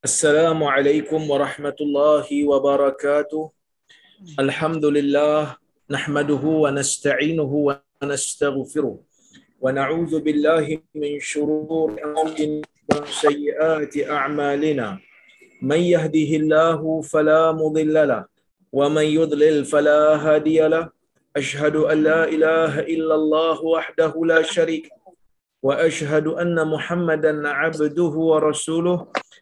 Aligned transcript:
السلام 0.00 0.64
عليكم 0.64 1.30
ورحمة 1.30 1.76
الله 1.80 2.26
وبركاته. 2.48 3.52
الحمد 4.40 4.84
لله 4.84 5.56
نحمده 5.90 6.44
ونستعينه 6.64 7.52
ونستغفره 7.68 8.96
ونعوذ 9.60 10.12
بالله 10.24 10.66
من 10.96 11.20
شرور 11.20 12.00
أنفسنا 12.00 12.64
وسيئات 12.96 13.94
أعمالنا. 14.08 14.88
من 15.60 15.80
يهده 15.94 16.30
الله 16.40 16.80
فلا 17.00 17.52
مضل 17.52 17.96
له 18.08 18.24
ومن 18.72 19.04
يضلل 19.04 19.64
فلا 19.68 20.16
هادي 20.16 20.60
له. 20.68 20.88
أشهد 21.36 21.76
أن 21.76 22.02
لا 22.02 22.24
إله 22.24 22.88
إلا 22.88 23.14
الله 23.20 23.56
وحده 23.64 24.12
لا 24.24 24.40
شريك 24.42 24.88
له 24.88 25.12
وأشهد 25.62 26.26
أن 26.40 26.56
محمدا 26.56 27.48
عبده 27.48 28.14
ورسوله. 28.32 29.19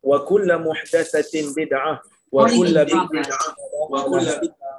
wa 0.00 0.18
kullu 0.24 0.54
muhdatsatin 0.68 1.52
bid'ah 1.56 2.00
wa 2.32 2.48
kullu 2.48 2.80
bid'ah 2.84 3.46
wa 3.92 3.98
kullu 4.08 4.32
bid'ah 4.40 4.70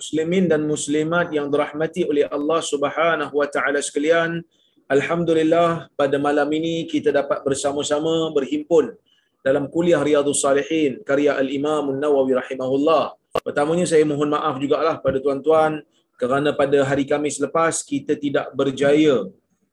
muslimin 0.00 0.48
dan 0.48 0.64
muslimat 0.64 1.28
yang 1.28 1.52
dirahmati 1.52 2.08
oleh 2.08 2.24
Allah 2.24 2.60
Subhanahu 2.64 3.36
wa 3.36 3.44
taala 3.44 3.84
sekalian 3.84 4.40
alhamdulillah 4.88 5.92
pada 5.92 6.16
malam 6.16 6.48
ini 6.56 6.88
kita 6.88 7.12
dapat 7.12 7.44
bersama-sama 7.44 8.32
berhimpun 8.32 8.96
dalam 9.44 9.68
kuliah 9.68 10.00
Riyadhus 10.00 10.40
Salihin 10.40 11.00
karya 11.04 11.36
al-Imam 11.36 11.92
An-Nawawi 11.92 12.36
rahimahullah. 12.36 13.16
Pertamanya 13.44 13.86
saya 13.86 14.04
mohon 14.04 14.32
maaf 14.32 14.56
jugalah 14.60 14.98
pada 15.04 15.20
tuan-tuan 15.20 15.84
kerana 16.20 16.52
pada 16.52 16.84
hari 16.84 17.04
Khamis 17.08 17.40
lepas 17.40 17.80
kita 17.80 18.16
tidak 18.16 18.52
berjaya 18.52 19.28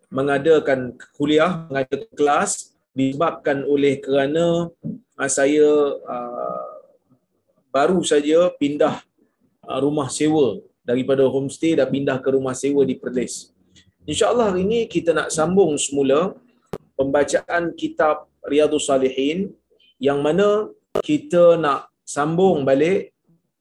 mengadakan 0.07 0.95
kuliah, 1.19 1.67
mengadakan 1.67 2.07
kelas 2.15 2.76
disebabkan 2.97 3.61
oleh 3.69 4.01
kerana 4.01 4.73
uh, 5.21 5.29
saya 5.29 5.69
uh, 6.01 6.69
baru 7.69 8.01
saja 8.01 8.49
pindah 8.57 9.05
uh, 9.69 9.79
rumah 9.85 10.09
sewa 10.09 10.57
daripada 10.81 11.21
homestay 11.29 11.77
dan 11.77 11.85
pindah 11.93 12.17
ke 12.17 12.33
rumah 12.33 12.57
sewa 12.57 12.81
di 12.81 12.97
Perlis. 12.97 13.53
InsyaAllah 14.09 14.49
hari 14.49 14.65
ini 14.65 14.79
kita 14.89 15.13
nak 15.13 15.29
sambung 15.29 15.77
semula 15.77 16.33
pembacaan 16.97 17.77
kitab 17.77 18.25
Riyadhus 18.41 18.89
Salihin 18.89 19.53
yang 20.01 20.25
mana 20.25 20.73
kita 21.05 21.59
nak 21.61 21.93
sambung 22.01 22.65
balik 22.65 23.13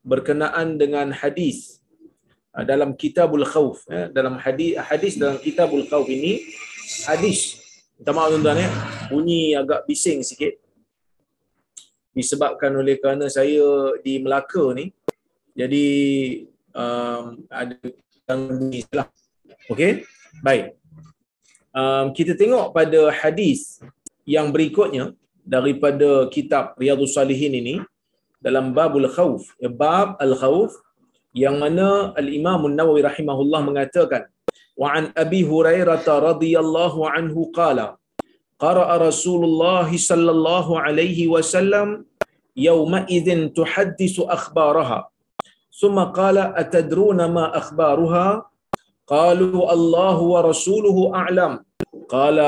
berkenaan 0.07 0.79
dengan 0.79 1.11
hadis 1.11 1.83
dalam 2.65 2.97
kitabul 2.97 3.45
khauf 3.45 3.85
ya. 3.91 4.09
dalam 4.09 4.41
hadis 4.41 4.79
hadis 4.81 5.19
dalam 5.21 5.37
kitabul 5.43 5.85
khauf 5.85 6.07
ini 6.09 6.47
hadis 7.05 7.66
minta 7.97 8.13
maaf 8.13 8.29
tuan-tuan 8.33 8.61
ya 8.61 8.71
bunyi 9.09 9.57
agak 9.57 9.89
bising 9.89 10.21
sikit. 10.21 10.61
Disebabkan 12.17 12.73
oleh 12.73 12.97
kerana 12.97 13.29
saya 13.29 13.93
di 14.01 14.17
Melaka 14.21 14.73
ni. 14.73 14.89
Jadi 15.57 15.87
um, 16.77 17.45
ada 17.49 17.77
bunyi 18.29 18.85
lah 18.93 19.09
okey? 19.73 20.05
Baik. 20.45 20.77
Um, 21.77 22.13
kita 22.17 22.33
tengok 22.37 22.73
pada 22.73 23.13
hadis 23.13 23.81
yang 24.25 24.49
berikutnya 24.49 25.13
daripada 25.45 26.27
kitab 26.33 26.75
Riyadhus 26.81 27.15
Salihin 27.15 27.53
ini 27.53 27.75
dalam 28.41 28.73
babul 28.73 29.09
khauf 29.09 29.53
ya, 29.61 29.69
bab 29.69 30.17
al 30.21 30.35
khauf 30.37 30.73
yang 31.37 31.61
mana 31.61 32.17
al-Imam 32.17 32.65
An-Nawawi 32.65 33.05
rahimahullah 33.05 33.61
mengatakan 33.61 34.25
وعن 34.77 35.13
أبي 35.17 35.49
هريرة 35.49 36.07
رضي 36.09 36.59
الله 36.59 37.11
عنه 37.11 37.51
قال 37.55 37.79
قرأ 38.59 38.97
رسول 38.97 39.45
الله 39.45 39.97
صلى 39.97 40.31
الله 40.31 40.81
عليه 40.81 41.29
وسلم 41.29 42.05
يومئذ 42.57 43.49
تحدث 43.53 44.21
أخبارها. 44.21 45.11
ثم 45.81 45.99
قال 45.99 46.39
أتدرون 46.39 47.25
ما 47.25 47.57
أخبارها؟ 47.57 48.49
قالوا 49.07 49.73
الله 49.73 50.19
ورسوله 50.21 50.97
أعلم. 51.15 51.53
قال 52.09 52.39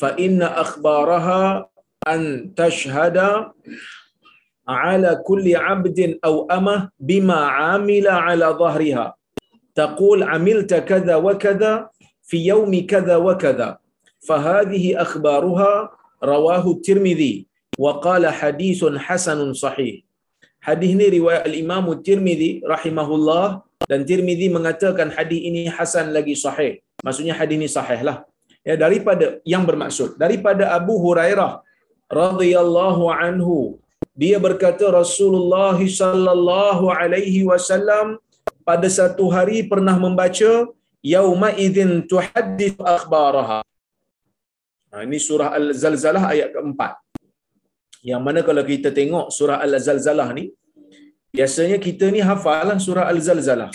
فإن 0.00 0.42
أخبارها 0.42 1.68
أن 2.08 2.52
تشهد 2.56 3.18
على 4.68 5.10
كل 5.26 5.56
عبد 5.56 6.18
أو 6.24 6.48
أمة 6.48 6.90
بما 7.00 7.40
عامل 7.44 8.08
على 8.08 8.46
ظهرها. 8.46 9.17
تقول 9.78 10.18
عملت 10.32 10.72
كذا 10.90 11.16
وكذا 11.26 11.72
في 12.28 12.38
يوم 12.52 12.72
كذا 12.92 13.16
وكذا 13.26 13.68
فهذه 14.26 14.84
أخبارها 15.04 15.72
رواه 16.32 16.64
الترمذي 16.74 17.34
وقال 17.78 18.24
حديث 18.40 18.80
حسن 19.06 19.38
صحيح 19.64 19.94
حديث 20.66 20.92
رواية 21.14 21.42
الإمام 21.50 21.84
الترمذي 21.96 22.52
رحمه 22.74 23.08
الله 23.18 23.46
dan 23.88 24.04
Tirmidzi 24.04 24.52
mengatakan 24.52 25.08
hadis 25.16 25.40
ini 25.48 25.62
hasan 25.76 26.12
lagi 26.12 26.36
sahih. 26.36 26.84
Maksudnya 27.00 27.32
hadis 27.40 27.56
ini 27.56 27.68
sahih 27.76 28.00
lah. 28.04 28.16
Ya, 28.60 28.76
daripada 28.76 29.40
yang 29.48 29.64
bermaksud 29.64 30.20
daripada 30.20 30.76
Abu 30.76 31.00
Hurairah 31.00 31.64
radhiyallahu 32.12 33.08
anhu 33.08 33.80
dia 34.12 34.36
berkata 34.36 34.84
Rasulullah 34.92 35.78
sallallahu 35.78 36.92
alaihi 36.92 37.48
wasallam 37.48 38.20
pada 38.68 38.88
satu 38.98 39.24
hari 39.34 39.64
pernah 39.72 39.96
membaca 40.04 40.50
yauma 41.14 41.50
idzin 41.66 42.04
tuhaddithu 42.10 42.82
akhbaraha. 42.96 43.60
Nah, 44.92 45.00
ini 45.06 45.18
surah 45.28 45.52
al-zalzalah 45.58 46.24
ayat 46.32 46.48
keempat. 46.56 46.92
Yang 48.10 48.22
mana 48.26 48.40
kalau 48.48 48.62
kita 48.64 48.90
tengok 48.98 49.26
surah 49.38 49.58
al-zalzalah 49.64 50.28
ni 50.38 50.44
biasanya 51.36 51.76
kita 51.86 52.08
ni 52.14 52.20
hafalan 52.30 52.78
surah 52.86 53.06
al-zalzalah. 53.12 53.70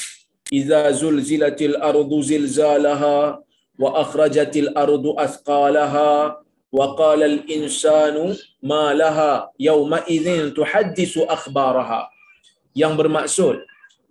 Iza 0.60 0.82
zulzilatil 1.02 1.76
ardu 1.90 2.18
zilzalaha 2.30 3.42
wa 3.82 3.90
akhrajatil 4.04 4.70
ardu 4.84 5.18
athqalaha 5.26 6.10
wa 6.78 6.86
qala 7.02 7.26
al-insanu 7.34 8.34
ma 8.72 8.94
laha 9.02 9.32
yauma 9.68 10.02
idzin 10.16 10.54
tuhaddithu 10.58 11.30
akhbaraha. 11.36 12.10
Yang 12.82 12.94
bermaksud 13.00 13.56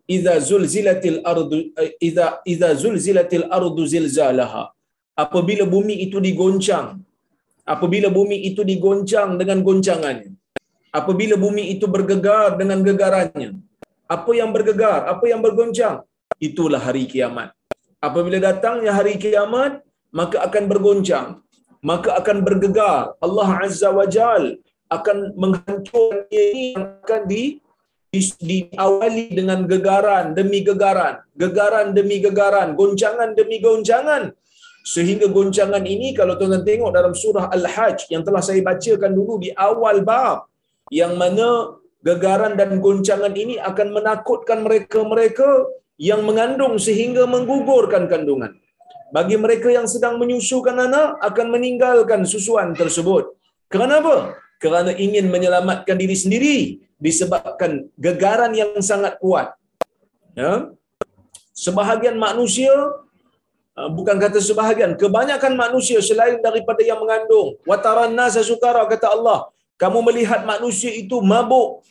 idza 0.08 0.34
zulzilatil 0.48 1.18
ardu 1.32 1.56
idza 2.08 2.26
idza 2.52 2.70
zulzilatil 2.82 3.46
ardu 3.58 3.82
zilzalaha. 3.94 4.64
Apabila 5.24 5.64
bumi 5.68 5.94
itu 6.08 6.18
digoncang 6.26 7.04
apabila 7.62 8.08
bumi 8.10 8.36
itu 8.48 8.62
digoncang 8.70 9.38
dengan 9.40 9.62
goncangannya 9.66 10.32
apabila 10.90 11.34
bumi 11.44 11.64
itu 11.74 11.86
bergegar 11.86 12.58
dengan 12.60 12.82
gegarannya 12.82 13.50
apa 14.10 14.30
yang 14.36 14.50
bergegar 14.52 15.08
apa 15.08 15.24
yang 15.24 15.40
bergoncang? 15.40 16.04
Itulah 16.42 16.82
hari 16.82 17.06
kiamat. 17.06 17.54
Apabila 18.02 18.36
datangnya 18.42 18.92
hari 18.98 19.14
kiamat 19.14 19.80
maka 20.10 20.42
akan 20.46 20.64
bergoncang 20.66 21.28
maka 21.80 22.18
akan 22.20 22.38
bergegar. 22.46 23.14
Allah 23.24 23.48
Azza 23.62 23.88
wa 23.94 24.04
Jal 24.04 24.58
akan 24.90 25.32
menghancurkan 25.38 26.28
yang 26.34 26.98
akan 27.00 27.22
di 27.30 27.61
diawali 28.12 29.32
dengan 29.32 29.64
gegaran 29.64 30.36
demi 30.36 30.60
gegaran 30.60 31.24
gegaran 31.32 31.96
demi 31.96 32.20
gegaran 32.20 32.76
goncangan 32.76 33.32
demi 33.32 33.56
goncangan 33.56 34.36
sehingga 34.84 35.32
goncangan 35.32 35.80
ini 35.80 36.12
kalau 36.12 36.36
tuan-tuan 36.36 36.60
tengok 36.68 36.90
dalam 36.92 37.16
surah 37.16 37.48
Al-Hajj 37.56 38.12
yang 38.12 38.20
telah 38.20 38.44
saya 38.44 38.60
bacakan 38.60 39.16
dulu 39.16 39.40
di 39.40 39.50
awal 39.56 40.04
bab 40.04 40.44
yang 40.92 41.16
mana 41.16 41.80
gegaran 42.04 42.52
dan 42.60 42.84
goncangan 42.84 43.32
ini 43.32 43.56
akan 43.70 43.88
menakutkan 43.96 44.60
mereka-mereka 44.60 45.72
yang 45.96 46.20
mengandung 46.28 46.76
sehingga 46.76 47.24
menggugurkan 47.24 48.12
kandungan. 48.12 48.52
Bagi 49.16 49.36
mereka 49.40 49.72
yang 49.72 49.88
sedang 49.88 50.20
menyusukan 50.20 50.76
anak 50.76 51.16
akan 51.28 51.46
meninggalkan 51.54 52.28
susuan 52.28 52.74
tersebut. 52.76 53.24
Kenapa? 53.72 54.36
Kerana 54.60 54.92
ingin 54.92 55.30
menyelamatkan 55.32 55.96
diri 55.96 56.16
sendiri 56.18 56.56
disebabkan 57.06 57.72
gegaran 58.04 58.52
yang 58.60 58.72
sangat 58.90 59.14
kuat. 59.22 59.48
Ya. 60.38 60.52
Sebahagian 61.64 62.16
manusia 62.26 62.72
uh, 63.78 63.90
bukan 63.98 64.16
kata 64.24 64.38
sebahagian, 64.50 64.92
kebanyakan 65.02 65.52
manusia 65.64 65.98
selain 66.08 66.38
daripada 66.46 66.82
yang 66.90 67.00
mengandung. 67.02 67.48
Wataran 67.70 68.14
nasa 68.20 68.40
sukara 68.50 68.82
kata 68.92 69.08
Allah, 69.16 69.40
kamu 69.82 69.98
melihat 70.08 70.40
manusia 70.52 70.92
itu 71.02 71.18
mabuk. 71.32 71.82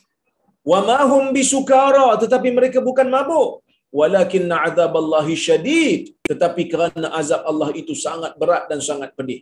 Wa 0.71 0.79
mahum 0.89 1.23
bisukara 1.35 2.07
tetapi 2.23 2.49
mereka 2.57 2.79
bukan 2.89 3.07
mabuk. 3.15 3.49
Walakin 3.99 4.47
azaballahi 4.47 5.33
syadid 5.45 6.01
tetapi 6.29 6.71
kerana 6.71 7.07
azab 7.19 7.41
Allah 7.51 7.69
itu 7.81 7.93
sangat 8.05 8.33
berat 8.41 8.63
dan 8.71 8.79
sangat 8.89 9.11
pedih. 9.17 9.41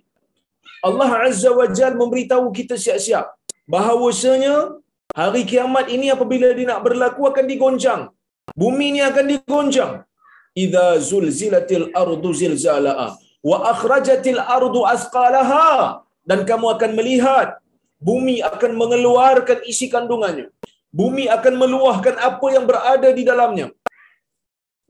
Allah 0.87 1.11
Azza 1.27 1.51
wa 1.59 1.67
Jal 1.77 1.93
memberitahu 2.01 2.45
kita 2.59 2.75
siap-siap 2.83 3.25
bahawasanya 3.73 4.55
hari 5.19 5.41
kiamat 5.51 5.85
ini 5.95 6.07
apabila 6.15 6.49
dia 6.57 6.67
nak 6.71 6.81
berlaku 6.87 7.21
akan 7.31 7.45
digoncang. 7.51 8.01
Bumi 8.61 8.85
ini 8.91 9.01
akan 9.09 9.25
digoncang. 9.31 9.93
Idza 10.63 10.87
zulzilatil 11.09 11.87
ardu 12.01 12.29
zilzalaha 12.41 13.07
wa 13.49 13.57
akhrajatil 13.71 14.41
ardu 14.57 14.81
asqalaha 14.95 15.67
dan 16.29 16.39
kamu 16.49 16.67
akan 16.75 16.91
melihat 16.99 17.49
bumi 18.07 18.35
akan 18.51 18.71
mengeluarkan 18.81 19.59
isi 19.71 19.87
kandungannya. 19.93 20.47
Bumi 20.99 21.25
akan 21.37 21.53
meluahkan 21.61 22.15
apa 22.29 22.47
yang 22.55 22.65
berada 22.69 23.09
di 23.17 23.23
dalamnya. 23.29 23.67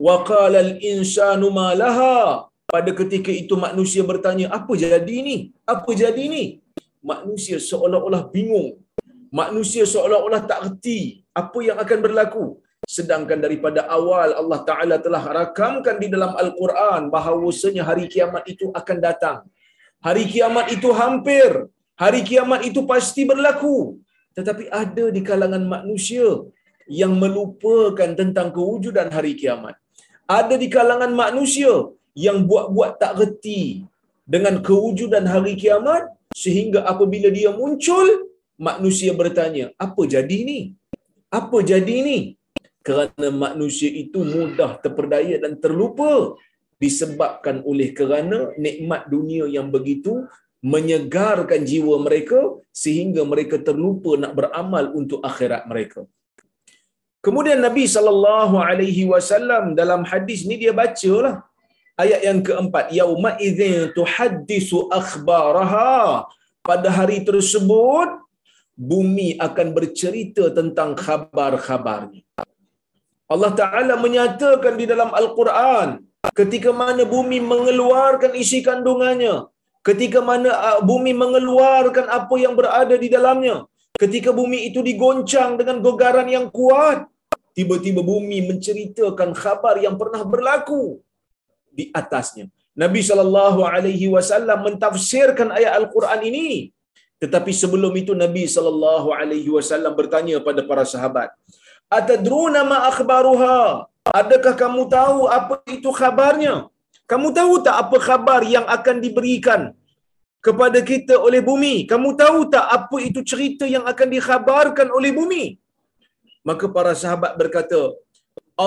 Wa 0.06 0.16
qala 0.30 0.58
al-insanu 0.66 1.48
ma 1.58 1.68
laha 1.82 2.48
pada 2.72 2.90
ketika 3.00 3.28
itu 3.28 3.54
manusia 3.66 4.02
bertanya, 4.10 4.46
apa 4.58 4.72
jadi 4.78 5.16
ni? 5.28 5.36
Apa 5.68 5.90
jadi 5.92 6.24
ni? 6.34 6.44
Manusia 7.04 7.58
seolah-olah 7.60 8.22
bingung. 8.32 8.79
Manusia 9.30 9.86
seolah-olah 9.86 10.42
tak 10.50 10.60
reti 10.66 11.22
apa 11.40 11.58
yang 11.62 11.78
akan 11.82 11.98
berlaku. 12.06 12.46
Sedangkan 12.96 13.38
daripada 13.44 13.80
awal 13.96 14.30
Allah 14.40 14.60
Ta'ala 14.68 14.96
telah 15.06 15.22
rakamkan 15.38 15.96
di 16.02 16.08
dalam 16.14 16.32
Al-Quran 16.42 17.02
bahawasanya 17.14 17.82
hari 17.88 18.06
kiamat 18.10 18.42
itu 18.52 18.66
akan 18.80 18.96
datang. 18.98 19.38
Hari 20.06 20.24
kiamat 20.32 20.66
itu 20.74 20.88
hampir. 21.00 21.50
Hari 22.02 22.20
kiamat 22.28 22.60
itu 22.68 22.82
pasti 22.92 23.22
berlaku. 23.30 23.76
Tetapi 24.36 24.64
ada 24.82 25.04
di 25.16 25.20
kalangan 25.30 25.62
manusia 25.74 26.26
yang 27.00 27.14
melupakan 27.22 28.10
tentang 28.20 28.48
kewujudan 28.56 29.08
hari 29.16 29.32
kiamat. 29.40 29.78
Ada 30.26 30.54
di 30.62 30.66
kalangan 30.76 31.12
manusia 31.22 31.72
yang 32.26 32.38
buat-buat 32.50 32.98
tak 33.02 33.14
reti 33.20 33.86
dengan 34.34 34.58
kewujudan 34.66 35.26
hari 35.34 35.54
kiamat 35.62 36.10
sehingga 36.42 36.82
apabila 36.92 37.28
dia 37.38 37.50
muncul 37.60 38.29
manusia 38.68 39.10
bertanya 39.20 39.72
apa 39.86 40.02
jadi 40.14 40.38
ni? 40.50 40.60
Apa 41.32 41.58
jadi 41.70 41.96
ni? 42.08 42.18
Kerana 42.86 43.28
manusia 43.44 43.88
itu 44.02 44.20
mudah 44.34 44.70
terperdaya 44.84 45.36
dan 45.44 45.52
terlupa 45.64 46.36
disebabkan 46.82 47.56
oleh 47.70 47.88
kerana 47.98 48.38
nikmat 48.64 49.02
dunia 49.14 49.44
yang 49.56 49.68
begitu 49.76 50.12
menyegarkan 50.74 51.60
jiwa 51.70 51.96
mereka 52.06 52.40
sehingga 52.82 53.22
mereka 53.32 53.56
terlupa 53.68 54.16
nak 54.22 54.32
beramal 54.38 54.84
untuk 55.00 55.20
akhirat 55.30 55.64
mereka. 55.70 56.04
Kemudian 57.24 57.60
Nabi 57.66 57.84
sallallahu 57.84 58.56
alaihi 58.68 59.04
wasallam 59.12 59.76
dalam 59.80 60.02
hadis 60.10 60.40
ni 60.48 60.56
dia 60.62 60.72
bacalah 60.72 61.34
ayat 62.00 62.20
yang 62.28 62.40
keempat 62.40 62.86
yauma 62.96 63.36
idzin 63.48 63.92
tuhaddisu 63.96 64.88
akhbaraha. 65.00 66.24
Pada 66.60 66.88
hari 66.92 67.18
tersebut 67.28 68.08
bumi 68.90 69.28
akan 69.46 69.68
bercerita 69.76 70.44
tentang 70.58 70.90
khabar-khabarnya 71.04 72.22
Allah 73.34 73.52
Taala 73.60 73.94
menyatakan 74.04 74.74
di 74.80 74.86
dalam 74.92 75.10
Al-Quran 75.20 75.88
ketika 76.40 76.70
mana 76.82 77.04
bumi 77.14 77.38
mengeluarkan 77.52 78.32
isi 78.42 78.60
kandungannya 78.68 79.34
ketika 79.88 80.20
mana 80.30 80.50
uh, 80.68 80.80
bumi 80.90 81.12
mengeluarkan 81.22 82.06
apa 82.18 82.34
yang 82.44 82.54
berada 82.58 82.96
di 83.04 83.08
dalamnya 83.16 83.56
ketika 84.02 84.30
bumi 84.40 84.58
itu 84.68 84.80
digoncang 84.88 85.50
dengan 85.60 85.78
gegaran 85.86 86.28
yang 86.36 86.46
kuat 86.58 86.98
tiba-tiba 87.56 88.00
bumi 88.12 88.38
menceritakan 88.50 89.30
khabar 89.42 89.76
yang 89.86 89.96
pernah 90.00 90.22
berlaku 90.32 90.82
di 91.78 91.84
atasnya. 92.00 92.46
Nabi 92.82 93.00
sallallahu 93.08 93.60
alaihi 93.66 94.06
wasallam 94.14 94.58
mentafsirkan 94.66 95.48
ayat 95.58 95.72
al-Quran 95.80 96.20
ini. 96.30 96.48
Tetapi 97.22 97.52
sebelum 97.62 97.92
itu 98.02 98.12
Nabi 98.24 98.44
sallallahu 98.54 99.08
alaihi 99.20 99.50
wasallam 99.56 99.92
bertanya 100.00 100.36
pada 100.48 100.62
para 100.70 100.84
sahabat, 100.92 101.28
"Atadruna 101.98 102.62
ma 102.72 102.78
akhbaruha?" 102.90 103.58
Adakah 104.20 104.54
kamu 104.62 104.82
tahu 104.96 105.20
apa 105.38 105.54
itu 105.76 105.90
khabarnya? 106.00 106.54
Kamu 107.10 107.28
tahu 107.38 107.54
tak 107.66 107.76
apa 107.82 107.96
khabar 108.06 108.40
yang 108.54 108.66
akan 108.76 108.96
diberikan 109.04 109.60
kepada 110.46 110.78
kita 110.90 111.14
oleh 111.26 111.40
bumi? 111.48 111.74
Kamu 111.90 112.10
tahu 112.22 112.38
tak 112.54 112.66
apa 112.76 112.96
itu 113.08 113.20
cerita 113.30 113.64
yang 113.74 113.84
akan 113.92 114.08
dikhabarkan 114.16 114.88
oleh 114.98 115.10
bumi? 115.18 115.44
Maka 116.48 116.66
para 116.76 116.92
sahabat 117.02 117.32
berkata, 117.40 117.80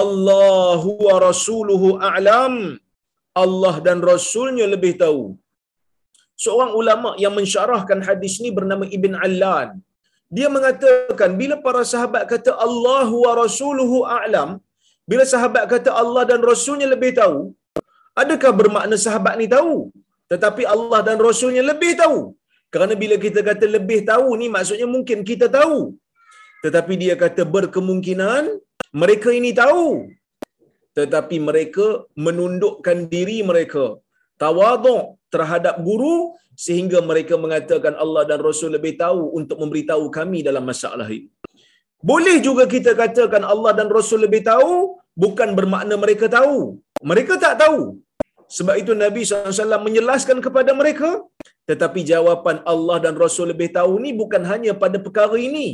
Allahu 0.01 0.91
wa 1.07 1.15
rasuluhu 1.27 1.97
a'lam. 2.09 2.55
Allah 3.43 3.75
dan 3.85 3.97
Rasulnya 4.11 4.65
lebih 4.73 4.93
tahu. 5.03 5.21
Seorang 6.43 6.71
ulama 6.81 7.09
yang 7.23 7.33
mensyarahkan 7.39 7.99
hadis 8.07 8.35
ni 8.43 8.49
bernama 8.57 8.85
Ibn 8.97 9.13
Allan. 9.25 9.69
Dia 10.35 10.47
mengatakan 10.55 11.31
bila 11.41 11.55
para 11.65 11.81
sahabat 11.91 12.23
kata 12.31 12.51
Allah 12.65 13.07
wa 13.23 13.33
Rasuluhu 13.41 13.97
a'lam, 14.17 14.49
bila 15.11 15.23
sahabat 15.33 15.63
kata 15.73 15.91
Allah 16.01 16.23
dan 16.31 16.41
Rasulnya 16.51 16.87
lebih 16.93 17.11
tahu, 17.19 17.53
adakah 18.21 18.51
bermakna 18.59 18.97
sahabat 19.05 19.35
ni 19.41 19.47
tahu? 19.55 19.75
Tetapi 20.31 20.63
Allah 20.75 20.99
dan 21.07 21.17
Rasulnya 21.27 21.63
lebih 21.71 21.93
tahu. 22.01 22.19
Kerana 22.73 22.93
bila 23.03 23.15
kita 23.25 23.39
kata 23.49 23.65
lebih 23.77 23.99
tahu 24.11 24.27
ni 24.41 24.47
maksudnya 24.55 24.87
mungkin 24.95 25.21
kita 25.29 25.47
tahu. 25.57 25.79
Tetapi 26.65 26.93
dia 27.03 27.15
kata 27.23 27.45
berkemungkinan 27.55 28.43
mereka 29.01 29.29
ini 29.39 29.51
tahu 29.61 29.85
tetapi 30.97 31.37
mereka 31.49 31.85
menundukkan 32.25 32.97
diri 33.13 33.37
mereka 33.49 33.97
tawaduk 34.43 35.03
terhadap 35.35 35.75
guru 35.87 36.15
sehingga 36.65 36.99
mereka 37.09 37.35
mengatakan 37.43 37.93
Allah 38.03 38.23
dan 38.29 38.39
Rasul 38.47 38.71
lebih 38.77 38.93
tahu 39.03 39.21
untuk 39.39 39.57
memberitahu 39.63 40.05
kami 40.17 40.39
dalam 40.47 40.65
masalah 40.71 41.07
ini. 41.17 41.29
Boleh 42.09 42.37
juga 42.47 42.63
kita 42.75 42.91
katakan 43.01 43.43
Allah 43.53 43.71
dan 43.79 43.87
Rasul 43.97 44.19
lebih 44.25 44.41
tahu 44.51 44.73
bukan 45.23 45.49
bermakna 45.57 45.95
mereka 46.03 46.27
tahu. 46.37 46.57
Mereka 47.11 47.33
tak 47.45 47.55
tahu. 47.63 47.81
Sebab 48.57 48.75
itu 48.81 48.91
Nabi 49.03 49.21
SAW 49.25 49.85
menjelaskan 49.87 50.37
kepada 50.45 50.71
mereka 50.81 51.09
tetapi 51.69 51.99
jawapan 52.11 52.57
Allah 52.73 52.97
dan 53.05 53.15
Rasul 53.23 53.47
lebih 53.51 53.69
tahu 53.77 53.93
ni 54.03 54.11
bukan 54.21 54.43
hanya 54.51 54.71
pada 54.83 54.97
perkara 55.05 55.37
ini. 55.49 55.67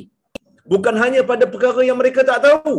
Bukan 0.73 0.95
hanya 1.01 1.21
pada 1.31 1.45
perkara 1.53 1.81
yang 1.87 1.97
mereka 2.01 2.21
tak 2.29 2.39
tahu. 2.45 2.75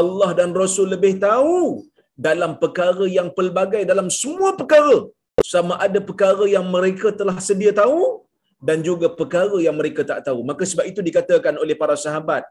Allah 0.00 0.30
dan 0.38 0.50
Rasul 0.60 0.86
lebih 0.94 1.14
tahu 1.26 1.82
dalam 2.26 2.52
perkara 2.62 3.04
yang 3.18 3.28
pelbagai 3.38 3.82
dalam 3.90 4.06
semua 4.20 4.50
perkara 4.60 4.96
sama 5.42 5.74
ada 5.86 5.98
perkara 6.08 6.44
yang 6.56 6.66
mereka 6.76 7.08
telah 7.20 7.36
sedia 7.48 7.72
tahu 7.80 8.22
dan 8.68 8.78
juga 8.88 9.06
perkara 9.20 9.56
yang 9.66 9.76
mereka 9.80 10.02
tak 10.10 10.20
tahu. 10.28 10.40
Maka 10.50 10.62
sebab 10.70 10.86
itu 10.90 11.00
dikatakan 11.08 11.54
oleh 11.64 11.76
para 11.82 11.96
sahabat 12.04 12.44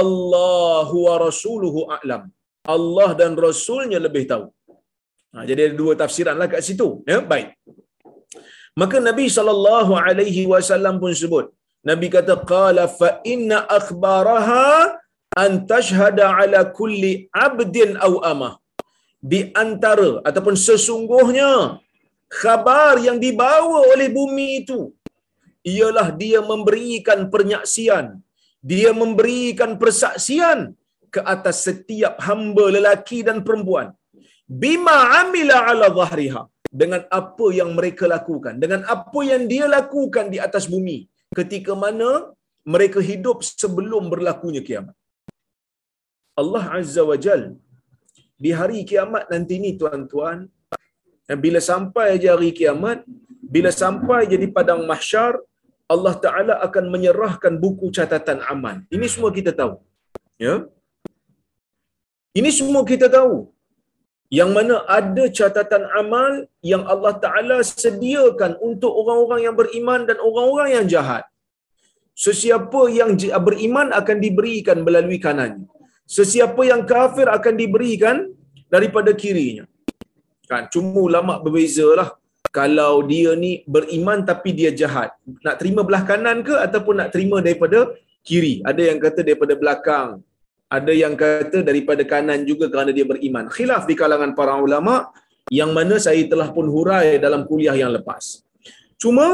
Allahu 0.00 0.96
wa 1.08 1.16
rasuluhu 1.26 1.80
a'lam. 1.96 2.22
Allah 2.74 3.10
dan 3.20 3.32
rasulnya 3.46 3.98
lebih 4.06 4.24
tahu. 4.32 4.46
Ha, 5.32 5.44
jadi 5.48 5.60
ada 5.66 5.74
dua 5.82 5.92
tafsiran 6.02 6.36
lah 6.40 6.48
kat 6.52 6.62
situ. 6.68 6.88
Ya 7.10 7.18
baik. 7.32 7.48
Maka 8.80 8.96
Nabi 9.08 9.26
sallallahu 9.36 9.92
alaihi 10.04 10.42
wasallam 10.52 10.96
pun 11.02 11.12
sebut 11.22 11.46
Nabi 11.90 12.06
kata 12.16 12.34
qala 12.52 12.84
fa 13.00 13.08
inna 13.32 13.58
akhbaraha 13.78 14.66
an 15.44 15.50
tashhada 15.72 16.26
ala 16.40 16.60
kulli 16.78 17.12
abdin 17.46 17.98
aw 18.06 18.12
amah. 18.32 18.52
Di 19.32 19.40
antara 19.62 20.10
ataupun 20.28 20.54
sesungguhnya 20.66 21.50
khabar 22.40 22.94
yang 23.06 23.18
dibawa 23.24 23.78
oleh 23.92 24.08
bumi 24.16 24.48
itu 24.60 24.80
ialah 25.74 26.08
dia 26.22 26.40
memberikan 26.52 27.20
pernyaksian 27.32 28.06
dia 28.72 28.90
memberikan 29.02 29.70
persaksian 29.82 30.58
ke 31.14 31.20
atas 31.34 31.56
setiap 31.68 32.14
hamba 32.26 32.64
lelaki 32.76 33.20
dan 33.28 33.38
perempuan 33.46 33.88
bima 34.64 34.98
amila 35.20 35.56
ala 35.70 35.88
zahriha 36.00 36.42
dengan 36.82 37.02
apa 37.20 37.46
yang 37.60 37.70
mereka 37.78 38.04
lakukan 38.14 38.54
dengan 38.62 38.80
apa 38.94 39.20
yang 39.30 39.42
dia 39.52 39.66
lakukan 39.76 40.26
di 40.34 40.38
atas 40.46 40.64
bumi 40.74 40.98
ketika 41.38 41.72
mana 41.84 42.10
mereka 42.72 43.00
hidup 43.10 43.38
sebelum 43.62 44.06
berlakunya 44.12 44.62
kiamat. 44.68 44.96
Allah 46.40 46.64
Azza 46.78 47.02
wa 47.10 47.16
Jal 47.24 47.42
di 48.44 48.50
hari 48.58 48.78
kiamat 48.90 49.24
nanti 49.32 49.54
ni 49.64 49.70
tuan-tuan, 49.80 50.38
bila 51.44 51.60
sampai 51.70 52.18
je 52.22 52.28
hari 52.32 52.50
kiamat, 52.58 53.06
bila 53.54 53.70
sampai 53.82 54.26
je 54.30 54.36
di 54.44 54.48
padang 54.56 54.82
mahsyar, 54.90 55.38
Allah 55.92 56.14
Ta'ala 56.24 56.54
akan 56.66 56.84
menyerahkan 56.94 57.54
buku 57.62 57.92
catatan 57.96 58.38
amal. 58.52 58.76
Ini 58.88 59.06
semua 59.14 59.30
kita 59.38 59.52
tahu. 59.60 59.74
Ya. 60.40 60.54
Ini 62.32 62.50
semua 62.58 62.82
kita 62.92 63.06
tahu. 63.12 63.52
Yang 64.32 64.50
mana 64.56 64.74
ada 64.98 65.24
catatan 65.38 65.84
amal 66.00 66.48
yang 66.64 66.82
Allah 66.92 67.14
Ta'ala 67.24 67.56
sediakan 67.60 68.56
untuk 68.68 68.88
orang-orang 69.00 69.40
yang 69.46 69.56
beriman 69.60 70.00
dan 70.08 70.16
orang-orang 70.28 70.70
yang 70.76 70.86
jahat. 70.88 71.24
Sesiapa 72.16 72.80
yang 72.98 73.12
beriman 73.48 73.92
akan 73.92 74.16
diberikan 74.24 74.80
melalui 74.86 75.20
kanannya. 75.20 75.68
Sesiapa 76.08 76.60
yang 76.64 76.82
kafir 76.88 77.28
akan 77.28 77.54
diberikan 77.60 78.16
daripada 78.72 79.12
kirinya. 79.12 79.68
Kan, 80.52 80.64
cuma 80.74 81.00
ulama 81.08 81.34
berbezalah 81.44 82.08
kalau 82.58 83.00
dia 83.10 83.32
ni 83.42 83.52
beriman 83.74 84.20
tapi 84.30 84.50
dia 84.58 84.70
jahat. 84.80 85.10
Nak 85.46 85.56
terima 85.60 85.80
belah 85.88 86.04
kanan 86.10 86.44
ke 86.48 86.54
ataupun 86.66 86.94
nak 87.00 87.08
terima 87.14 87.36
daripada 87.46 87.78
kiri? 88.28 88.54
Ada 88.70 88.82
yang 88.92 88.98
kata 89.04 89.20
daripada 89.28 89.54
belakang. 89.62 90.08
Ada 90.76 90.92
yang 91.02 91.14
kata 91.22 91.58
daripada 91.68 92.02
kanan 92.12 92.44
juga 92.50 92.68
kerana 92.72 92.92
dia 92.96 93.08
beriman. 93.08 93.48
Khilaf 93.54 93.88
di 93.88 93.96
kalangan 93.96 94.36
para 94.36 94.60
ulama 94.66 95.08
yang 95.58 95.72
mana 95.78 95.96
saya 96.06 96.20
telah 96.32 96.48
pun 96.56 96.68
hurai 96.74 97.16
dalam 97.24 97.48
kuliah 97.48 97.76
yang 97.82 97.92
lepas. 97.96 98.44
Cuma 99.00 99.26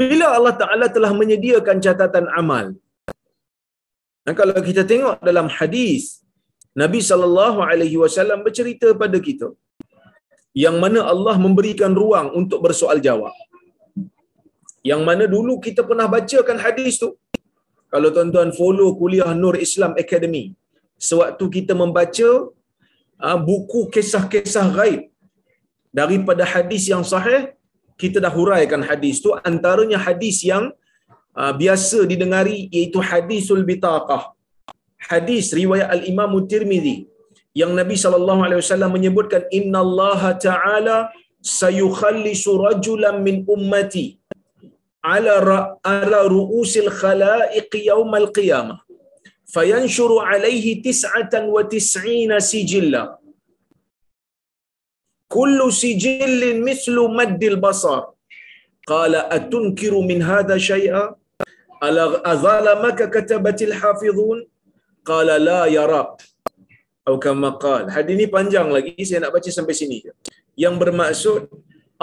bila 0.00 0.26
Allah 0.36 0.54
Taala 0.62 0.86
telah 0.96 1.12
menyediakan 1.20 1.76
catatan 1.84 2.26
amal. 2.40 2.72
Dan 4.24 4.32
kalau 4.40 4.56
kita 4.68 4.82
tengok 4.88 5.20
dalam 5.28 5.46
hadis 5.56 6.24
Nabi 6.82 7.00
sallallahu 7.10 7.58
alaihi 7.70 7.96
wasallam 8.02 8.40
bercerita 8.46 8.88
pada 9.02 9.18
kita 9.28 9.48
yang 10.64 10.76
mana 10.82 11.00
Allah 11.12 11.34
memberikan 11.44 11.92
ruang 12.00 12.28
untuk 12.40 12.60
bersoal 12.66 12.98
jawab. 13.06 13.34
Yang 14.90 15.02
mana 15.08 15.24
dulu 15.34 15.54
kita 15.66 15.82
pernah 15.88 16.06
bacakan 16.14 16.58
hadis 16.64 16.94
tu. 17.02 17.10
Kalau 17.92 18.08
tuan-tuan 18.14 18.50
follow 18.58 18.88
kuliah 19.00 19.30
Nur 19.42 19.56
Islam 19.66 19.92
Academy, 20.02 20.44
sewaktu 21.08 21.44
kita 21.56 21.72
membaca 21.82 22.28
uh, 23.26 23.38
buku 23.48 23.80
kisah-kisah 23.94 24.66
gaib 24.78 25.02
daripada 26.00 26.44
hadis 26.54 26.84
yang 26.92 27.04
sahih, 27.12 27.42
kita 28.02 28.18
dah 28.24 28.32
huraikan 28.38 28.82
hadis 28.88 29.18
tu 29.24 29.30
antaranya 29.50 29.98
hadis 30.06 30.36
yang 30.50 30.64
uh, 31.40 31.52
biasa 31.62 32.04
didengari 32.10 32.58
iaitu 32.76 33.00
hadisul 33.10 33.64
bitaqah. 33.70 34.22
Hadis 35.06 35.54
riwayat 35.60 35.88
Al-Imam 35.96 36.32
Tirmizi 36.50 36.96
yang 37.60 37.72
Nabi 37.78 37.96
sallallahu 38.04 38.42
alaihi 38.46 38.60
wasallam 38.62 38.90
menyebutkan 38.96 39.42
innallaha 39.58 40.30
ta'ala 40.46 40.96
sayukhallisu 41.60 42.50
rajulan 42.66 43.22
min 43.26 43.36
ummati 43.54 44.06
ala 45.14 45.34
ra, 45.48 45.58
ala 45.94 46.20
ru'usil 46.36 46.90
khalaiq 47.00 47.70
yaumal 47.90 48.28
qiyamah. 48.38 48.78
Fayanshuru 49.54 50.16
alaihi 50.30 50.72
tis'atan 50.86 51.44
wa 51.54 51.62
tis'ina 51.72 52.36
sijilla. 52.50 53.02
Kullu 55.34 55.66
sijillin 55.82 56.58
mithlu 56.68 57.04
maddil 57.18 57.56
basar. 57.66 58.02
Qala 58.90 59.20
atunkiru 59.36 60.00
min 60.10 60.20
hadha 60.30 60.56
shay'a? 60.70 61.02
Ala 61.86 62.04
azalamaka 62.32 63.06
katabatil 63.16 63.74
hafizun 63.80 64.38
qala 65.10 65.36
la 65.48 65.60
ya 65.76 65.84
rab 65.92 66.18
atau 67.08 67.16
kama 67.24 67.50
qal. 67.64 67.88
Hadis 67.94 68.12
ini 68.16 68.26
panjang 68.36 68.68
lagi, 68.76 68.92
saya 69.08 69.18
nak 69.24 69.32
baca 69.36 69.50
sampai 69.58 69.74
sini. 69.80 69.98
Yang 70.62 70.74
bermaksud 70.82 71.40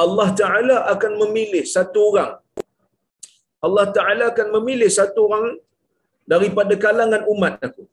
Allah 0.04 0.28
Taala 0.40 0.78
akan 0.94 1.12
memilih 1.22 1.64
satu 1.76 2.00
orang. 2.10 2.32
Allah 3.66 3.86
Taala 3.98 4.24
akan 4.34 4.48
memilih 4.58 4.90
satu 4.90 5.20
orang 5.30 5.46
daripada 6.34 6.74
kalangan 6.86 7.22
umat 7.34 7.54
aku. 7.68 7.86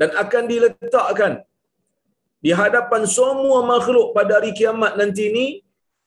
Dan 0.00 0.10
akan 0.22 0.42
diletakkan 0.52 1.32
di 2.44 2.50
hadapan 2.60 3.02
semua 3.18 3.58
makhluk 3.72 4.12
pada 4.16 4.32
hari 4.38 4.52
kiamat 4.58 4.92
nanti 5.00 5.22
ini 5.30 5.46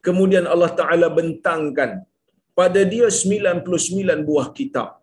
kemudian 0.08 0.46
Allah 0.54 0.72
Taala 0.80 1.08
bentangkan 1.10 1.92
pada 2.60 2.82
dia 2.94 3.08
99 3.10 4.28
buah 4.28 4.48
kitab. 4.58 5.00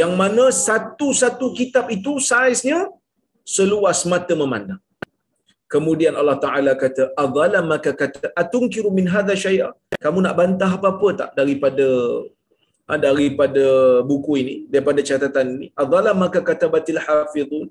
Yang 0.00 0.12
mana 0.20 0.44
satu-satu 0.50 1.46
kitab 1.58 1.86
itu 1.96 2.12
saiznya 2.30 2.78
seluas 3.46 4.02
mata 4.12 4.34
memandang. 4.42 4.80
Kemudian 5.74 6.14
Allah 6.20 6.38
Taala 6.44 6.72
kata, 6.82 7.02
"Adhala 7.24 7.60
maka 7.72 7.90
kata 8.00 8.26
atunkiru 8.42 8.90
min 8.98 9.06
hadha 9.14 9.34
syai'a?" 9.44 9.70
Kamu 10.04 10.18
nak 10.26 10.34
bantah 10.40 10.70
apa-apa 10.76 11.08
tak 11.20 11.30
daripada 11.38 11.86
ha, 12.88 12.98
daripada 13.06 13.64
buku 14.10 14.32
ini, 14.42 14.54
daripada 14.72 15.00
catatan 15.08 15.46
ini? 15.54 15.66
Adhala 15.82 16.10
maka 16.24 16.42
kata 16.50 16.66
batil 16.74 17.00
hafizun. 17.06 17.66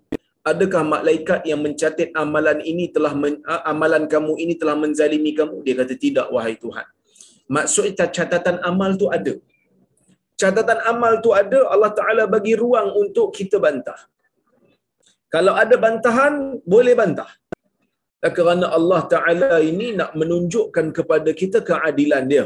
Adakah 0.52 0.84
malaikat 0.96 1.48
yang 1.48 1.60
mencatat 1.66 2.12
amalan 2.24 2.60
ini 2.72 2.92
telah 2.96 3.14
men, 3.16 3.40
ha, 3.48 3.64
amalan 3.72 4.04
kamu 4.14 4.34
ini 4.44 4.54
telah 4.62 4.76
menzalimi 4.84 5.32
kamu? 5.40 5.64
Dia 5.64 5.76
kata 5.80 5.94
tidak 6.06 6.28
wahai 6.36 6.56
Tuhan. 6.64 6.88
Maksudnya 7.48 8.08
catatan 8.18 8.60
amal 8.64 8.96
tu 9.00 9.08
ada. 9.18 9.36
Catatan 10.42 10.80
amal 10.92 11.14
tu 11.26 11.32
ada, 11.42 11.60
Allah 11.74 11.92
Taala 12.00 12.24
bagi 12.36 12.54
ruang 12.64 12.90
untuk 13.04 13.28
kita 13.38 13.58
bantah. 13.66 14.00
Kalau 15.34 15.54
ada 15.64 15.76
bantahan, 15.86 16.34
boleh 16.74 16.94
bantah. 17.02 17.30
Kerana 18.38 18.66
Allah 18.78 19.02
Ta'ala 19.14 19.56
ini 19.70 19.88
nak 20.00 20.12
menunjukkan 20.20 20.86
kepada 20.98 21.30
kita 21.42 21.60
keadilan 21.70 22.24
dia. 22.32 22.44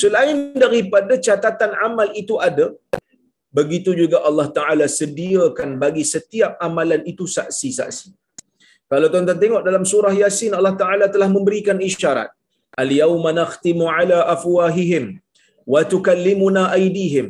Selain 0.00 0.50
daripada 0.62 1.14
catatan 1.26 1.72
amal 1.86 2.08
itu 2.22 2.34
ada, 2.48 2.66
begitu 3.58 3.94
juga 4.00 4.18
Allah 4.28 4.48
Ta'ala 4.56 4.86
sediakan 4.90 5.78
bagi 5.78 6.02
setiap 6.14 6.58
amalan 6.68 7.06
itu 7.12 7.22
saksi-saksi. 7.36 8.08
Kalau 8.90 9.06
tuan-tuan 9.12 9.38
tengok 9.42 9.62
dalam 9.68 9.84
surah 9.92 10.14
Yasin, 10.22 10.58
Allah 10.58 10.74
Ta'ala 10.82 11.06
telah 11.14 11.30
memberikan 11.36 11.78
isyarat. 11.90 12.30
Al-yawma 12.82 13.30
nakhtimu 13.42 13.84
ala 13.86 14.18
afwahihim 14.34 15.04
wa 15.74 15.80
tukallimuna 15.92 16.62
aydihim 16.78 17.28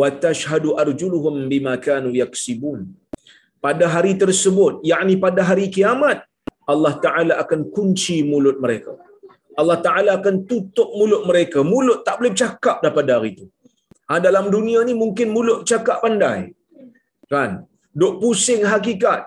wa 0.00 0.08
tashhadu 0.24 0.76
arjuluhum 0.82 1.36
bima 1.52 1.74
kanu 1.86 2.10
yaksibun. 2.22 2.78
Pada 3.64 3.86
hari 3.94 4.12
tersebut 4.22 4.72
yakni 4.92 5.14
pada 5.24 5.42
hari 5.50 5.66
kiamat 5.76 6.18
Allah 6.72 6.94
taala 7.04 7.34
akan 7.42 7.60
kunci 7.76 8.16
mulut 8.30 8.58
mereka. 8.64 8.92
Allah 9.60 9.78
taala 9.86 10.10
akan 10.18 10.36
tutup 10.50 10.88
mulut 11.00 11.22
mereka. 11.30 11.58
Mulut 11.72 11.98
tak 12.06 12.16
boleh 12.18 12.32
bercakap 12.34 12.76
daripada 12.84 13.12
hari 13.16 13.30
itu 13.34 13.46
ha, 14.08 14.20
dalam 14.26 14.46
dunia 14.56 14.80
ni 14.88 14.94
mungkin 15.02 15.28
mulut 15.36 15.60
cakap 15.70 15.98
pandai. 16.04 16.40
Kan? 17.32 17.50
Duk 18.00 18.14
pusing 18.22 18.62
hakikat. 18.72 19.20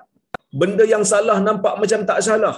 Benda 0.59 0.83
yang 0.93 1.03
salah 1.11 1.37
nampak 1.47 1.75
macam 1.81 2.01
tak 2.09 2.19
salah. 2.27 2.55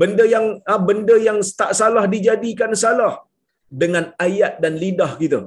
Benda 0.00 0.24
yang 0.34 0.46
ha, 0.68 0.78
benda 0.88 1.16
yang 1.28 1.38
tak 1.60 1.72
salah 1.80 2.04
dijadikan 2.14 2.72
salah 2.84 3.12
dengan 3.82 4.04
ayat 4.26 4.54
dan 4.62 4.74
lidah 4.82 5.12
kita 5.22 5.40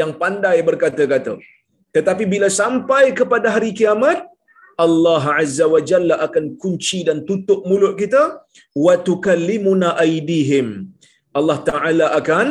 yang 0.00 0.12
pandai 0.22 0.58
berkata-kata. 0.68 1.34
Tetapi 1.96 2.24
bila 2.34 2.48
sampai 2.60 3.04
kepada 3.18 3.48
hari 3.54 3.70
kiamat 3.80 4.20
Allah 4.84 5.24
Azza 5.40 5.66
wa 5.74 5.80
Jalla 5.88 6.16
akan 6.26 6.44
kunci 6.62 7.00
dan 7.08 7.18
tutup 7.28 7.60
mulut 7.70 7.94
kita. 8.02 8.22
Wa 8.84 8.94
tukallimuna 9.08 9.90
aydihim. 10.04 10.68
Allah 11.38 11.58
Taala 11.68 12.06
akan 12.20 12.48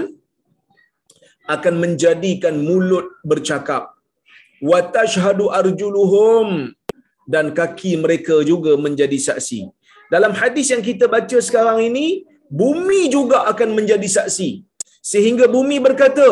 akan 1.56 1.76
menjadikan 1.84 2.56
mulut 2.68 3.08
bercakap. 3.32 3.84
Wa 4.72 4.80
tashhadu 4.96 5.48
arjuluhum. 5.60 6.72
Dan 7.34 7.46
kaki 7.60 7.92
mereka 8.04 8.36
juga 8.52 8.72
menjadi 8.86 9.18
saksi. 9.28 9.60
Dalam 10.14 10.32
hadis 10.40 10.68
yang 10.74 10.84
kita 10.90 11.06
baca 11.16 11.38
sekarang 11.48 11.80
ini 11.90 12.08
bumi 12.62 13.02
juga 13.16 13.38
akan 13.52 13.70
menjadi 13.78 14.08
saksi 14.18 14.50
sehingga 15.12 15.46
bumi 15.56 15.78
berkata 15.88 16.30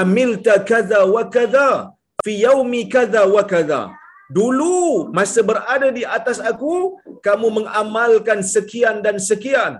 amilta 0.00 0.54
kaza 0.70 1.00
wa 1.14 1.24
kaza 1.34 1.68
fi 2.24 2.32
yaumi 2.44 2.82
kaza 2.94 3.22
wa 3.34 3.44
kaza 3.52 3.82
Dulu 4.36 5.12
masa 5.16 5.40
berada 5.48 5.88
di 5.96 6.02
atas 6.16 6.38
aku, 6.50 6.74
kamu 7.26 7.46
mengamalkan 7.58 8.40
sekian 8.54 8.96
dan 9.06 9.16
sekian 9.30 9.72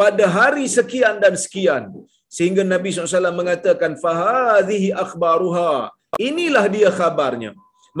pada 0.00 0.24
hari 0.36 0.64
sekian 0.78 1.16
dan 1.24 1.34
sekian. 1.44 1.84
Sehingga 2.36 2.62
Nabi 2.72 2.92
SAW 2.92 3.40
mengatakan, 3.40 3.92
Fahadihi 4.04 4.88
akhbaruha. 5.04 5.72
Inilah 6.28 6.64
dia 6.76 6.90
khabarnya. 6.98 7.50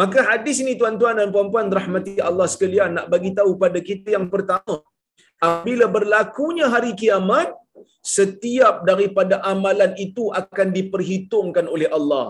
Maka 0.00 0.20
hadis 0.28 0.60
ini 0.62 0.76
tuan-tuan 0.80 1.16
dan 1.20 1.32
puan-puan 1.34 1.72
rahmati 1.78 2.20
Allah 2.28 2.44
sekalian 2.54 2.90
nak 2.96 3.06
bagi 3.08 3.30
tahu 3.38 3.56
pada 3.62 3.80
kita 3.88 4.12
yang 4.16 4.28
pertama. 4.34 4.84
Apabila 5.40 5.86
berlakunya 5.96 6.66
hari 6.74 6.92
kiamat, 7.00 7.48
setiap 8.16 8.74
daripada 8.90 9.36
amalan 9.52 9.92
itu 10.06 10.24
akan 10.40 10.68
diperhitungkan 10.78 11.66
oleh 11.74 11.88
Allah. 11.98 12.28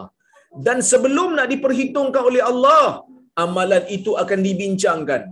Dan 0.67 0.79
sebelum 0.91 1.37
nak 1.39 1.49
diperhitungkan 1.53 2.23
oleh 2.31 2.43
Allah 2.51 3.05
amalan 3.45 3.85
itu 3.97 4.13
akan 4.23 4.41
dibincangkan. 4.49 5.23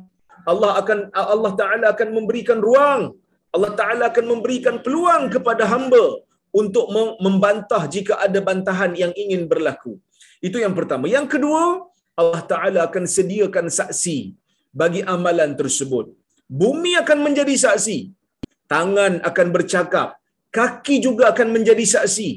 Allah 0.53 0.71
akan 0.81 0.99
Allah 1.35 1.53
Taala 1.61 1.87
akan 1.95 2.09
memberikan 2.17 2.59
ruang. 2.69 3.03
Allah 3.55 3.73
Taala 3.81 4.05
akan 4.13 4.27
memberikan 4.33 4.77
peluang 4.85 5.23
kepada 5.35 5.65
hamba 5.73 6.05
untuk 6.61 6.87
membantah 7.27 7.83
jika 7.95 8.15
ada 8.27 8.39
bantahan 8.49 8.93
yang 9.03 9.13
ingin 9.23 9.43
berlaku. 9.53 9.93
Itu 10.47 10.57
yang 10.65 10.75
pertama. 10.79 11.09
Yang 11.17 11.27
kedua 11.35 11.63
Allah 12.23 12.43
Taala 12.51 12.81
akan 12.89 13.05
sediakan 13.17 13.67
saksi 13.79 14.19
bagi 14.83 15.01
amalan 15.15 15.51
tersebut. 15.61 16.07
Bumi 16.61 16.93
akan 17.03 17.19
menjadi 17.27 17.55
saksi 17.65 17.99
tangan 18.75 19.15
akan 19.31 19.49
bercakap 19.57 20.09
kaki 20.59 20.97
juga 21.07 21.25
akan 21.33 21.49
menjadi 21.57 21.85
saksi 21.95 22.31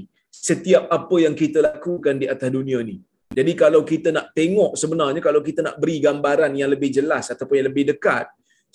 setiap 0.48 0.84
apa 0.98 1.16
yang 1.26 1.36
kita 1.42 1.60
lakukan 1.70 2.16
di 2.22 2.28
atas 2.34 2.50
dunia 2.58 2.80
ni 2.90 2.98
jadi 3.38 3.52
kalau 3.62 3.82
kita 3.92 4.10
nak 4.16 4.28
tengok 4.38 4.72
sebenarnya 4.82 5.22
kalau 5.28 5.42
kita 5.48 5.60
nak 5.66 5.76
beri 5.82 5.98
gambaran 6.06 6.52
yang 6.60 6.70
lebih 6.74 6.90
jelas 6.98 7.26
ataupun 7.34 7.56
yang 7.60 7.68
lebih 7.70 7.86
dekat, 7.92 8.26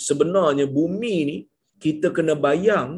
sebenarnya 0.09 0.67
bumi 0.79 1.17
ni 1.31 1.39
kita 1.85 2.09
kena 2.17 2.35
bayang 2.47 2.91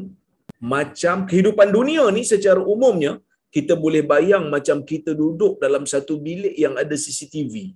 macam 0.73 1.25
kehidupan 1.29 1.69
dunia 1.77 2.03
ni 2.17 2.21
secara 2.33 2.61
umumnya 2.73 3.13
kita 3.55 3.73
boleh 3.83 4.03
bayang 4.03 4.45
macam 4.55 4.77
kita 4.91 5.11
duduk 5.21 5.53
dalam 5.63 5.83
satu 5.93 6.19
bilik 6.25 6.55
yang 6.63 6.75
ada 6.81 6.95
CCTV. 7.03 7.71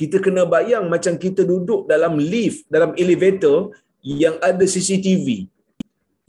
Kita 0.00 0.16
kena 0.24 0.42
bayang 0.54 0.84
macam 0.94 1.14
kita 1.24 1.44
duduk 1.44 1.84
dalam 1.92 2.16
lift, 2.32 2.64
dalam 2.74 2.90
elevator 2.96 3.76
yang 4.00 4.40
ada 4.40 4.64
CCTV. 4.64 5.26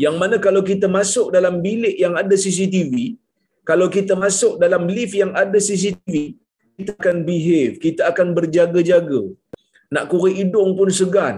Yang 0.04 0.16
mana 0.22 0.36
kalau 0.46 0.62
kita 0.70 0.88
masuk 0.98 1.28
dalam 1.36 1.56
bilik 1.66 1.96
yang 2.04 2.14
ada 2.22 2.36
CCTV, 2.44 2.94
kalau 3.70 3.88
kita 3.96 4.14
masuk 4.24 4.54
dalam 4.64 4.84
lift 4.96 5.16
yang 5.22 5.32
ada 5.42 5.58
CCTV, 5.68 6.16
kita 6.78 6.92
akan 7.00 7.18
behave, 7.30 7.74
kita 7.86 8.02
akan 8.12 8.28
berjaga-jaga. 8.38 9.22
Nak 9.96 10.06
korek 10.12 10.36
hidung 10.40 10.72
pun 10.80 10.90
segan. 11.00 11.38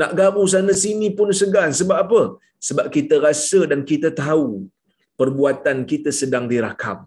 Nak 0.00 0.12
garu 0.18 0.44
sana 0.52 0.74
sini 0.84 1.08
pun 1.18 1.28
segan. 1.40 1.70
Sebab 1.80 1.98
apa? 2.04 2.22
Sebab 2.68 2.86
kita 2.96 3.14
rasa 3.26 3.60
dan 3.70 3.80
kita 3.90 4.08
tahu 4.22 4.46
perbuatan 5.20 5.86
kita 5.92 6.10
sedang 6.20 6.44
dirakam. 6.52 6.98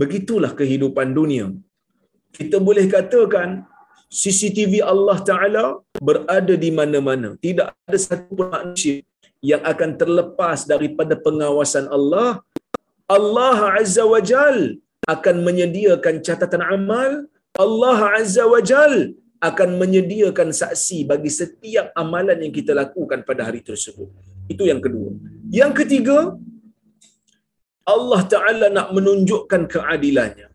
Begitulah 0.00 0.52
kehidupan 0.60 1.16
dunia. 1.18 1.46
Kita 2.38 2.56
boleh 2.68 2.84
katakan 2.94 3.64
CCTV 4.20 4.72
Allah 4.92 5.18
Ta'ala 5.28 5.64
berada 6.08 6.54
di 6.64 6.70
mana-mana. 6.78 7.28
Tidak 7.46 7.66
ada 7.88 7.98
satu 8.08 8.34
manusia 8.42 9.00
yang 9.42 9.62
akan 9.72 9.90
terlepas 10.00 10.64
daripada 10.64 11.14
pengawasan 11.18 11.86
Allah. 11.88 12.40
Allah 13.06 13.58
Azza 13.78 14.02
wa 14.02 14.18
Jal 14.18 14.82
akan 15.06 15.36
menyediakan 15.46 16.18
catatan 16.26 16.62
amal 16.66 17.30
Allah 17.56 17.98
Azza 18.20 18.44
wa 18.52 18.60
Jal 18.70 19.16
akan 19.48 19.68
menyediakan 19.80 20.48
saksi 20.60 20.98
bagi 21.10 21.30
setiap 21.40 21.86
amalan 22.02 22.38
yang 22.44 22.52
kita 22.58 22.72
lakukan 22.76 23.20
pada 23.28 23.42
hari 23.48 23.60
tersebut. 23.68 24.08
Itu 24.52 24.64
yang 24.70 24.80
kedua. 24.84 25.10
Yang 25.60 25.72
ketiga, 25.80 26.18
Allah 27.94 28.20
Ta'ala 28.32 28.66
nak 28.76 28.88
menunjukkan 28.96 29.62
keadilannya. 29.74 30.48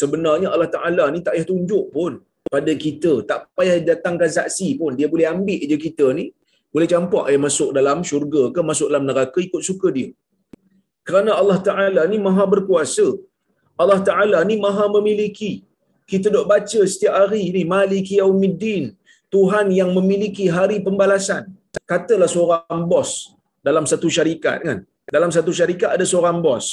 Sebenarnya 0.00 0.48
Allah 0.54 0.70
Ta'ala 0.76 1.04
ni 1.14 1.20
tak 1.24 1.34
payah 1.36 1.48
tunjuk 1.52 1.84
pun 1.96 2.12
pada 2.54 2.72
kita. 2.84 3.12
Tak 3.30 3.40
payah 3.56 3.76
datangkan 3.90 4.30
saksi 4.38 4.68
pun. 4.80 4.92
Dia 4.98 5.08
boleh 5.12 5.26
ambil 5.34 5.60
je 5.70 5.76
kita 5.86 6.06
ni. 6.18 6.26
Boleh 6.74 6.88
campak 6.92 7.24
dia 7.30 7.40
masuk 7.46 7.70
dalam 7.78 7.98
syurga 8.10 8.42
ke 8.54 8.60
masuk 8.70 8.86
dalam 8.90 9.04
neraka 9.08 9.38
ikut 9.46 9.62
suka 9.68 9.88
dia. 9.96 10.10
Kerana 11.08 11.32
Allah 11.40 11.58
Ta'ala 11.68 12.02
ni 12.12 12.18
maha 12.26 12.44
berkuasa. 12.54 13.06
Allah 13.82 14.00
Ta'ala 14.08 14.38
ni 14.48 14.56
maha 14.64 14.86
memiliki. 14.96 15.52
Kita 16.10 16.28
dok 16.34 16.46
baca 16.52 16.80
setiap 16.92 17.14
hari 17.20 17.42
ni, 17.54 17.62
Maliki 17.74 18.14
Yaumiddin. 18.22 18.84
Tuhan 19.34 19.66
yang 19.80 19.90
memiliki 19.96 20.46
hari 20.56 20.76
pembalasan. 20.86 21.42
Katalah 21.92 22.28
seorang 22.34 22.82
bos 22.92 23.10
dalam 23.68 23.84
satu 23.92 24.08
syarikat 24.16 24.58
kan. 24.66 24.78
Dalam 25.14 25.30
satu 25.36 25.52
syarikat 25.58 25.90
ada 25.96 26.04
seorang 26.12 26.38
bos. 26.44 26.66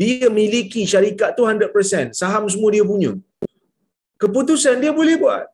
Dia 0.00 0.28
miliki 0.38 0.82
syarikat 0.92 1.30
tu 1.38 1.42
100%. 1.46 2.18
Saham 2.20 2.44
semua 2.52 2.70
dia 2.74 2.84
punya. 2.92 3.12
Keputusan 4.22 4.76
dia 4.82 4.92
boleh 4.98 5.16
buat. 5.22 5.46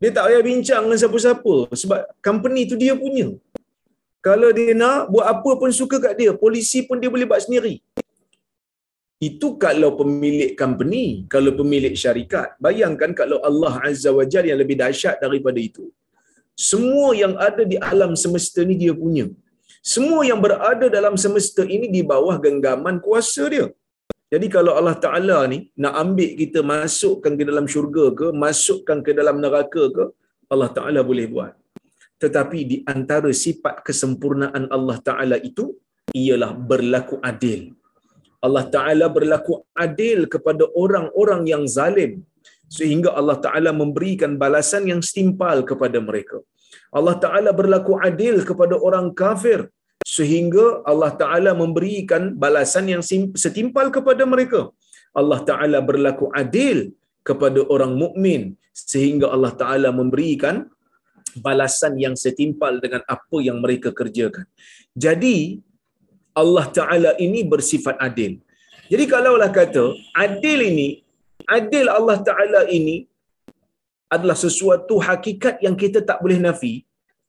Dia 0.00 0.10
tak 0.16 0.24
payah 0.26 0.42
bincang 0.48 0.82
dengan 0.88 0.98
siapa-siapa. 1.02 1.54
Sebab 1.80 1.98
company 2.26 2.60
tu 2.70 2.76
dia 2.82 2.94
punya. 3.02 3.28
Kalau 4.26 4.48
dia 4.58 4.72
nak 4.82 5.12
buat 5.12 5.26
apa 5.32 5.50
pun 5.60 5.70
suka 5.80 5.96
kat 6.04 6.14
dia. 6.20 6.32
Polisi 6.44 6.80
pun 6.88 6.96
dia 7.02 7.12
boleh 7.14 7.28
buat 7.30 7.42
sendiri. 7.44 7.74
Itu 9.28 9.48
kalau 9.64 9.90
pemilik 10.00 10.52
company, 10.62 11.04
kalau 11.34 11.52
pemilik 11.60 11.92
syarikat. 12.02 12.56
Bayangkan 12.66 13.12
kalau 13.20 13.38
Allah 13.48 13.74
Azza 13.88 14.10
wa 14.18 14.24
Jal 14.32 14.48
yang 14.50 14.60
lebih 14.62 14.76
dahsyat 14.80 15.20
daripada 15.24 15.60
itu. 15.68 15.84
Semua 16.68 17.08
yang 17.22 17.34
ada 17.48 17.62
di 17.72 17.76
alam 17.90 18.12
semesta 18.22 18.60
ni 18.68 18.76
dia 18.82 18.92
punya. 19.02 19.28
Semua 19.92 20.20
yang 20.28 20.40
berada 20.44 20.86
dalam 20.96 21.14
semesta 21.24 21.62
ini 21.64 21.86
di 21.96 22.00
bawah 22.12 22.36
genggaman 22.44 22.96
kuasa 23.04 23.44
dia. 23.52 23.66
Jadi 24.32 24.46
kalau 24.56 24.72
Allah 24.78 24.96
Ta'ala 25.04 25.38
ni 25.52 25.58
nak 25.82 25.94
ambil 26.02 26.30
kita 26.40 26.60
masukkan 26.72 27.32
ke 27.38 27.44
dalam 27.50 27.66
syurga 27.72 28.04
ke, 28.18 28.26
masukkan 28.44 28.98
ke 29.06 29.10
dalam 29.18 29.36
neraka 29.44 29.84
ke, 29.96 30.04
Allah 30.52 30.70
Ta'ala 30.76 31.00
boleh 31.10 31.26
buat. 31.34 31.52
Tetapi 32.22 32.58
di 32.70 32.76
antara 32.94 33.30
sifat 33.44 33.82
kesempurnaan 33.88 34.64
Allah 34.76 34.98
Ta'ala 35.08 35.36
itu, 35.50 35.64
ialah 36.14 36.52
berlaku 36.70 37.16
adil. 37.30 37.60
Allah 38.46 38.64
Ta'ala 38.74 39.06
berlaku 39.16 39.54
adil 39.86 40.18
kepada 40.34 40.64
orang-orang 40.82 41.42
yang 41.52 41.64
zalim 41.76 42.12
sehingga 42.76 43.10
Allah 43.18 43.36
Ta'ala 43.44 43.70
memberikan 43.82 44.38
balasan 44.42 44.86
yang 44.90 45.02
setimpal 45.08 45.66
kepada 45.70 45.98
mereka. 46.08 46.38
Allah 46.98 47.16
Ta'ala 47.22 47.50
berlaku 47.60 47.98
adil 48.08 48.36
kepada 48.48 48.74
orang 48.86 49.06
kafir 49.22 49.60
sehingga 50.16 50.66
Allah 50.90 51.12
Ta'ala 51.20 51.50
memberikan 51.62 52.22
balasan 52.42 52.86
yang 52.92 53.02
setimpal 53.44 53.86
kepada 53.96 54.22
mereka. 54.32 54.60
Allah 55.20 55.40
Ta'ala 55.48 55.78
berlaku 55.90 56.26
adil 56.42 56.78
kepada 57.28 57.60
orang 57.74 57.92
mukmin 58.02 58.42
sehingga 58.92 59.26
Allah 59.34 59.52
Ta'ala 59.60 59.88
memberikan 60.00 60.56
balasan 61.46 61.94
yang 62.04 62.14
setimpal 62.24 62.82
dengan 62.84 63.02
apa 63.16 63.36
yang 63.48 63.58
mereka 63.64 63.90
kerjakan. 64.00 64.46
Jadi, 65.04 65.62
Allah 66.42 66.66
Ta'ala 66.78 67.10
ini 67.26 67.40
bersifat 67.52 67.96
adil. 68.08 68.32
Jadi 68.90 69.04
kalaulah 69.06 69.50
kata, 69.54 69.84
adil 70.26 70.60
ini, 70.70 70.88
adil 71.46 71.86
Allah 71.86 72.18
Ta'ala 72.28 72.66
ini 72.78 73.06
adalah 74.10 74.34
sesuatu 74.34 74.98
hakikat 74.98 75.62
yang 75.62 75.78
kita 75.78 76.02
tak 76.02 76.18
boleh 76.18 76.42
nafi, 76.42 76.82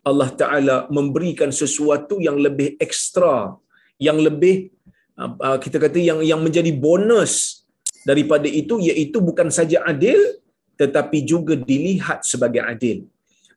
Allah 0.10 0.30
Ta'ala 0.42 0.76
memberikan 0.98 1.54
sesuatu 1.62 2.18
yang 2.28 2.38
lebih 2.46 2.70
ekstra, 2.86 3.54
yang 4.02 4.18
lebih, 4.18 4.74
uh, 5.22 5.58
kita 5.62 5.78
kata 5.78 6.02
yang 6.02 6.20
yang 6.26 6.42
menjadi 6.42 6.72
bonus 6.74 7.64
daripada 8.10 8.50
itu, 8.50 8.82
iaitu 8.82 9.22
bukan 9.22 9.54
saja 9.54 9.86
adil, 9.86 10.18
tetapi 10.82 11.22
juga 11.32 11.54
dilihat 11.54 12.26
sebagai 12.26 12.62
adil. 12.74 13.06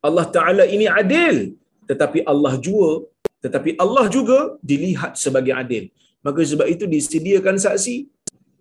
Allah 0.05 0.27
Ta'ala 0.29 0.65
ini 0.69 0.85
adil, 0.85 1.57
tetapi 1.89 2.29
Allah 2.33 2.55
juga 2.61 3.09
tetapi 3.45 3.77
Allah 3.85 4.09
juga 4.09 4.57
dilihat 4.65 5.21
sebagai 5.21 5.53
adil. 5.53 5.93
Maka 6.25 6.41
sebab 6.41 6.65
itu 6.65 6.85
disediakan 6.89 7.61
saksi. 7.61 7.97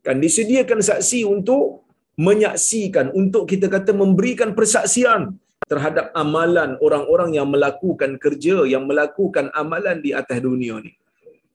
Kan 0.03 0.19
disediakan 0.19 0.83
saksi 0.83 1.23
untuk 1.23 1.87
menyaksikan, 2.19 3.15
untuk 3.15 3.47
kita 3.47 3.71
kata 3.71 3.95
memberikan 3.95 4.51
persaksian 4.51 5.39
terhadap 5.71 6.06
amalan 6.23 6.76
orang-orang 6.86 7.32
yang 7.38 7.47
melakukan 7.54 8.12
kerja, 8.23 8.56
yang 8.73 8.84
melakukan 8.89 9.47
amalan 9.62 9.99
di 10.06 10.12
atas 10.21 10.39
dunia 10.47 10.78
ni. 10.86 10.93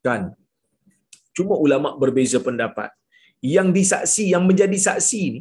Kan? 0.06 0.34
Cuma 1.36 1.54
ulama 1.54 1.94
berbeza 2.02 2.38
pendapat. 2.42 2.90
Yang 3.38 3.68
disaksi, 3.78 4.24
yang 4.34 4.44
menjadi 4.48 4.78
saksi 4.88 5.22
ni, 5.34 5.40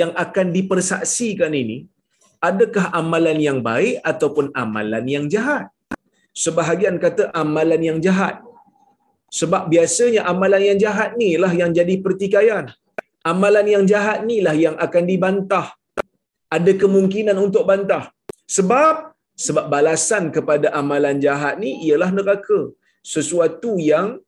yang 0.00 0.12
akan 0.24 0.46
dipersaksikan 0.56 1.52
ini, 1.52 1.84
adakah 2.40 2.88
amalan 3.00 3.36
yang 3.36 3.58
baik 3.60 4.00
ataupun 4.00 4.52
amalan 4.56 5.04
yang 5.04 5.26
jahat? 5.28 5.68
sebahagian 6.44 6.96
kata 7.04 7.24
amalan 7.42 7.82
yang 7.88 7.98
jahat. 8.06 8.36
Sebab 9.38 9.62
biasanya 9.72 10.22
amalan 10.32 10.62
yang 10.68 10.78
jahat 10.84 11.10
ni 11.20 11.30
lah 11.42 11.52
yang 11.60 11.70
jadi 11.78 11.94
pertikaian. 12.04 12.64
Amalan 13.30 13.66
yang 13.74 13.84
jahat 13.92 14.24
ni 14.28 14.38
lah 14.46 14.56
yang 14.64 14.76
akan 14.86 15.04
dibantah. 15.10 15.66
Ada 16.56 16.72
kemungkinan 16.82 17.36
untuk 17.46 17.64
bantah. 17.70 18.04
Sebab 18.56 18.94
sebab 19.44 19.64
balasan 19.74 20.24
kepada 20.36 20.66
amalan 20.80 21.16
jahat 21.24 21.54
ni 21.62 21.70
ialah 21.86 22.10
neraka. 22.18 22.60
Sesuatu 23.14 23.72
yang 23.90 24.18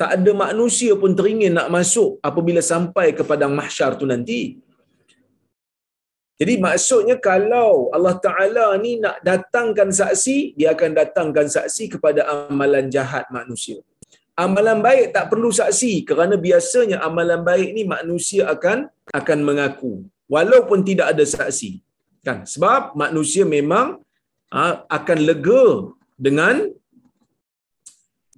tak 0.00 0.10
ada 0.16 0.32
manusia 0.44 0.92
pun 1.00 1.12
teringin 1.18 1.56
nak 1.58 1.68
masuk 1.76 2.10
apabila 2.28 2.60
sampai 2.72 3.06
ke 3.16 3.22
padang 3.30 3.52
mahsyar 3.60 3.96
tu 4.00 4.04
nanti. 4.12 4.40
Jadi 6.40 6.54
maksudnya 6.64 7.16
kalau 7.28 7.92
Allah 7.96 8.16
Ta'ala 8.26 8.66
ni 8.84 8.92
nak 9.04 9.16
datangkan 9.28 9.88
saksi, 9.92 10.56
dia 10.56 10.68
akan 10.74 10.90
datangkan 11.00 11.46
saksi 11.56 11.84
kepada 11.94 12.24
amalan 12.48 12.88
jahat 12.94 13.28
manusia. 13.28 13.76
Amalan 14.44 14.80
baik 14.86 15.12
tak 15.16 15.28
perlu 15.28 15.52
saksi 15.52 15.92
kerana 16.08 16.40
biasanya 16.46 17.04
amalan 17.08 17.44
baik 17.44 17.76
ni 17.76 17.84
manusia 17.84 18.48
akan 18.54 18.88
akan 19.12 19.38
mengaku 19.44 19.92
walaupun 20.34 20.80
tidak 20.88 21.06
ada 21.12 21.24
saksi. 21.34 21.72
Kan? 22.26 22.38
Sebab 22.52 22.94
manusia 23.02 23.44
memang 23.56 23.98
uh, 24.58 24.74
akan 24.98 25.18
lega 25.28 25.64
dengan 26.26 26.56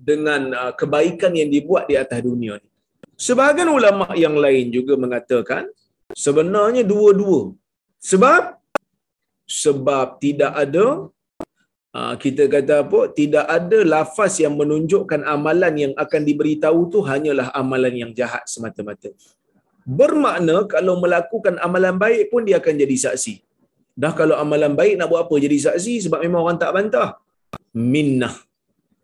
dengan 0.09 0.43
uh, 0.61 0.73
kebaikan 0.81 1.33
yang 1.41 1.51
dibuat 1.55 1.85
di 1.91 1.95
atas 2.03 2.21
dunia 2.29 2.55
ni. 2.63 2.69
Sebahagian 3.27 3.71
ulama 3.79 4.07
yang 4.25 4.35
lain 4.45 4.67
juga 4.77 4.95
mengatakan 5.05 5.65
sebenarnya 6.25 6.83
dua-dua. 6.93 7.55
Sebab 8.11 8.43
sebab 9.47 10.07
tidak 10.25 10.53
ada 10.65 10.87
uh, 11.99 12.15
kita 12.23 12.51
kata 12.55 12.75
apa? 12.85 13.01
Tidak 13.21 13.45
ada 13.59 13.79
lafaz 13.95 14.43
yang 14.45 14.55
menunjukkan 14.61 15.23
amalan 15.35 15.75
yang 15.85 15.93
akan 16.05 16.23
diberitahu 16.29 16.81
tu 16.95 16.99
hanyalah 17.11 17.49
amalan 17.55 17.95
yang 18.03 18.11
jahat 18.21 18.43
semata-mata. 18.55 19.11
Bermakna 19.83 20.66
kalau 20.71 21.03
melakukan 21.03 21.59
amalan 21.59 21.99
baik 21.99 22.31
pun 22.31 22.47
dia 22.47 22.62
akan 22.62 22.75
jadi 22.79 22.97
saksi. 23.11 23.35
Dah 23.92 24.12
kalau 24.16 24.38
amalan 24.38 24.73
baik 24.79 24.95
nak 24.97 25.11
buat 25.11 25.27
apa 25.27 25.35
jadi 25.37 25.59
saksi 25.68 26.09
sebab 26.09 26.21
memang 26.25 26.40
orang 26.47 26.59
tak 26.62 26.73
bantah. 26.77 27.09
Minnah 27.75 28.35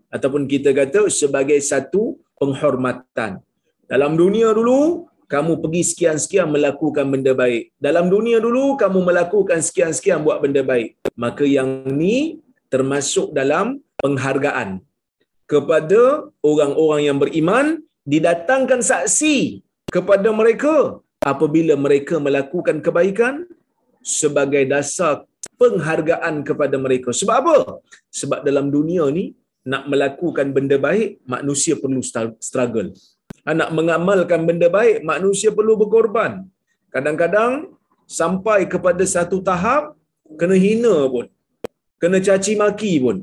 ataupun 0.09 0.49
kita 0.49 0.73
kata 0.73 1.13
sebagai 1.13 1.59
satu 1.61 2.17
penghormatan. 2.41 3.45
Dalam 3.89 4.17
dunia 4.21 4.53
dulu, 4.57 5.09
kamu 5.29 5.61
pergi 5.61 5.83
sekian-sekian 5.93 6.49
melakukan 6.49 7.05
benda 7.13 7.33
baik. 7.37 7.73
Dalam 7.77 8.09
dunia 8.09 8.41
dulu, 8.41 8.81
kamu 8.81 8.99
melakukan 9.05 9.61
sekian-sekian 9.61 10.25
buat 10.25 10.41
benda 10.41 10.65
baik. 10.65 10.97
Maka 11.17 11.45
yang 11.45 11.85
ni 12.01 12.41
termasuk 12.73 13.33
dalam 13.37 13.81
penghargaan 14.01 14.81
kepada 15.49 16.29
orang-orang 16.45 17.01
yang 17.09 17.19
beriman 17.21 17.67
didatangkan 18.09 18.81
saksi 18.81 19.65
kepada 19.95 20.29
mereka 20.41 20.75
apabila 21.33 21.75
mereka 21.87 22.17
melakukan 22.27 22.79
kebaikan 22.87 23.35
sebagai 24.19 24.63
dasar 24.73 25.15
penghargaan 25.61 26.35
kepada 26.49 26.77
mereka. 26.85 27.11
Sebab 27.21 27.37
apa? 27.43 27.57
Sebab 28.21 28.41
dalam 28.49 28.67
dunia 28.77 29.05
ni 29.19 29.25
nak 29.73 29.85
melakukan 29.93 30.49
benda 30.57 30.77
baik, 30.87 31.09
manusia 31.35 31.75
perlu 31.83 32.01
struggle. 32.49 32.91
Ha, 33.45 33.53
nak 33.61 33.71
mengamalkan 33.79 34.41
benda 34.49 34.69
baik, 34.79 34.97
manusia 35.13 35.51
perlu 35.59 35.75
berkorban. 35.81 36.33
Kadang-kadang 36.95 37.53
sampai 38.21 38.59
kepada 38.73 39.05
satu 39.15 39.39
tahap, 39.49 39.83
kena 40.41 40.57
hina 40.65 40.97
pun. 41.15 41.27
Kena 42.01 42.19
caci 42.27 42.53
maki 42.63 42.93
pun. 43.05 43.17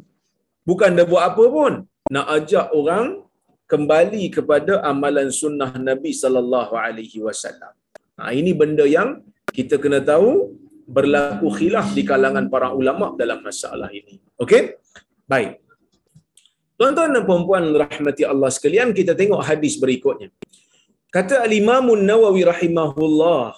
Bukan 0.69 0.97
dah 0.97 1.05
buat 1.11 1.23
apa 1.29 1.43
pun. 1.57 1.73
Nak 2.13 2.25
ajak 2.37 2.67
orang 2.79 3.24
kembali 3.71 4.23
kepada 4.35 4.73
amalan 4.91 5.29
sunnah 5.41 5.71
Nabi 5.89 6.11
sallallahu 6.21 6.73
alaihi 6.85 7.19
wasallam. 7.27 7.73
Ha, 8.17 8.31
ini 8.39 8.51
benda 8.61 8.85
yang 8.97 9.09
kita 9.57 9.75
kena 9.83 9.99
tahu 10.11 10.53
berlaku 10.95 11.49
khilaf 11.57 11.87
di 11.97 12.03
kalangan 12.09 12.45
para 12.53 12.69
ulama 12.79 13.17
dalam 13.21 13.41
masalah 13.41 13.89
ini. 13.99 14.21
Okey? 14.43 14.77
Baik. 15.25 15.57
Tuan-tuan 16.77 17.15
dan 17.15 17.23
puan-puan 17.27 17.65
rahmati 17.83 18.23
Allah 18.27 18.49
sekalian, 18.51 18.91
kita 18.91 19.15
tengok 19.15 19.41
hadis 19.49 19.79
berikutnya. 19.79 20.29
Kata 21.07 21.47
al-Imam 21.47 21.87
Nawawi 21.95 22.43
rahimahullah, 22.43 23.55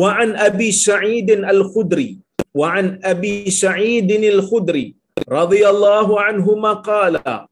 wa 0.00 0.10
an 0.22 0.36
Abi 0.36 0.68
Sa'id 0.76 1.28
al-Khudri, 1.32 2.20
wa 2.52 2.76
an 2.76 3.00
Abi 3.00 3.48
Sa'id 3.48 4.12
al-Khudri 4.12 4.92
radhiyallahu 5.24 6.20
anhu 6.20 6.60
qala 6.84 7.47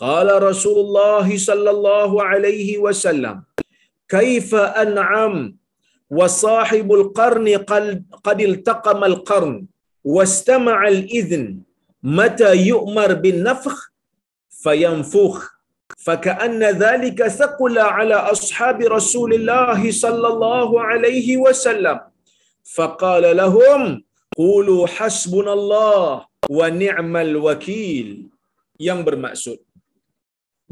قال 0.00 0.42
رسول 0.42 0.78
الله 0.86 1.36
صلى 1.36 1.70
الله 1.76 2.10
عليه 2.30 2.78
وسلم 2.78 3.42
كيف 4.08 4.54
أنعم 4.54 5.56
وصاحب 6.10 6.88
القرن 6.92 7.48
قد 8.26 8.40
التقم 8.40 9.04
القرن 9.04 9.66
واستمع 10.04 10.88
الإذن 10.88 11.44
متى 12.02 12.52
يؤمر 12.72 13.14
بالنفخ؟ 13.14 13.76
فينفخ. 14.62 15.60
فكأن 16.06 16.62
ذلك 16.64 17.28
ثقل 17.28 17.78
على 17.78 18.14
أصحاب 18.14 18.80
رسول 18.80 19.34
الله 19.34 19.80
صلى 19.90 20.28
الله 20.28 20.80
عليه 20.80 21.36
وسلم. 21.36 22.00
فقال 22.76 23.36
لهم 23.36 23.82
قولوا 24.36 24.86
حسبنا 24.86 25.52
الله 25.52 26.24
ونعم 26.48 27.16
الوكيل. 27.16 28.08
ينبر 28.80 28.80
yang 28.80 29.00
bermaksud 29.04 29.60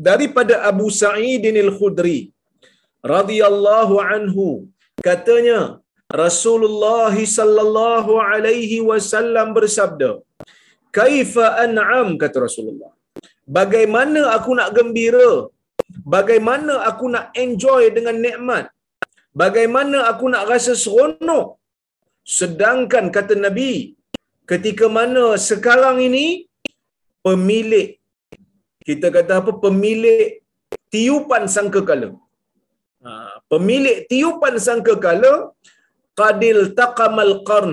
daripada 0.06 0.54
Abu 0.70 0.86
Sa'id 1.00 1.44
al-Khudri 1.64 2.20
radhiyallahu 3.14 3.96
anhu 4.14 4.46
katanya 5.08 5.60
Rasulullah 6.22 7.14
sallallahu 7.38 8.12
alaihi 8.30 8.78
wasallam 8.90 9.48
bersabda 9.56 10.10
Kaifa 10.98 11.46
an'am 11.64 12.08
kata 12.22 12.36
Rasulullah. 12.46 12.92
Bagaimana 13.58 14.20
aku 14.36 14.52
nak 14.58 14.70
gembira? 14.76 15.30
Bagaimana 16.14 16.74
aku 16.90 17.06
nak 17.14 17.26
enjoy 17.44 17.82
dengan 17.96 18.16
nikmat? 18.24 18.64
Bagaimana 19.42 19.98
aku 20.10 20.26
nak 20.32 20.44
rasa 20.50 20.72
seronok 20.84 21.46
sedangkan 22.36 23.04
kata 23.16 23.34
nabi 23.44 23.72
ketika 24.50 24.86
mana 24.96 25.24
sekarang 25.50 25.98
ini 26.08 26.26
pemilik 27.26 27.97
kita 28.88 29.08
kata 29.16 29.34
apa 29.40 29.52
pemilik 29.66 30.22
tiupan 30.94 31.44
sangkakala 31.56 32.08
ha, 33.04 33.12
pemilik 33.52 33.96
tiupan 34.12 34.56
sangkakala 34.68 35.32
qadil 36.20 36.60
taqamal 36.80 37.34
qarn 37.48 37.72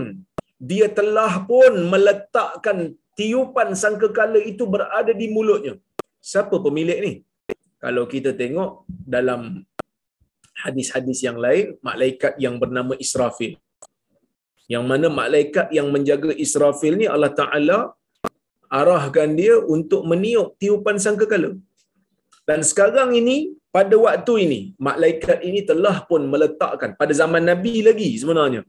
dia 0.69 0.87
telah 0.99 1.31
pun 1.49 1.73
meletakkan 1.93 2.77
tiupan 3.19 3.69
sangkakala 3.83 4.39
itu 4.51 4.63
berada 4.73 5.13
di 5.21 5.27
mulutnya. 5.35 5.73
Siapa 6.31 6.55
pemilik 6.65 6.99
ni? 7.05 7.13
Kalau 7.83 8.03
kita 8.13 8.31
tengok 8.41 8.69
dalam 9.15 9.41
hadis-hadis 10.63 11.19
yang 11.27 11.37
lain, 11.45 11.65
malaikat 11.89 12.33
yang 12.45 12.55
bernama 12.61 12.93
Israfil. 13.05 13.53
Yang 14.73 14.85
mana 14.91 15.07
malaikat 15.21 15.67
yang 15.77 15.87
menjaga 15.95 16.33
Israfil 16.45 16.93
ni 17.01 17.05
Allah 17.15 17.33
Ta'ala 17.41 17.77
arahkan 18.79 19.29
dia 19.39 19.55
untuk 19.75 20.01
meniup 20.11 20.47
tiupan 20.61 20.97
sangkakala. 21.05 21.51
Dan 22.49 22.59
sekarang 22.69 23.11
ini, 23.19 23.37
pada 23.75 23.95
waktu 24.05 24.33
ini, 24.45 24.59
malaikat 24.87 25.39
ini 25.47 25.59
telah 25.69 25.95
pun 26.09 26.21
meletakkan, 26.33 26.91
pada 26.99 27.13
zaman 27.21 27.43
Nabi 27.51 27.73
lagi 27.87 28.09
sebenarnya, 28.21 28.61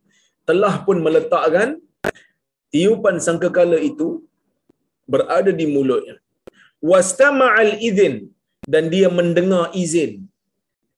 telah 0.48 0.74
pun 0.86 0.96
meletakkan 1.06 1.68
tiupan 2.74 3.16
sangkakala 3.26 3.78
itu 3.90 4.08
berada 5.12 5.50
di 5.60 5.66
mulutnya. 5.74 6.16
Wastama'al 6.90 7.74
idzin 7.88 8.14
dan 8.72 8.84
dia 8.94 9.08
mendengar 9.18 9.64
izin. 9.82 10.12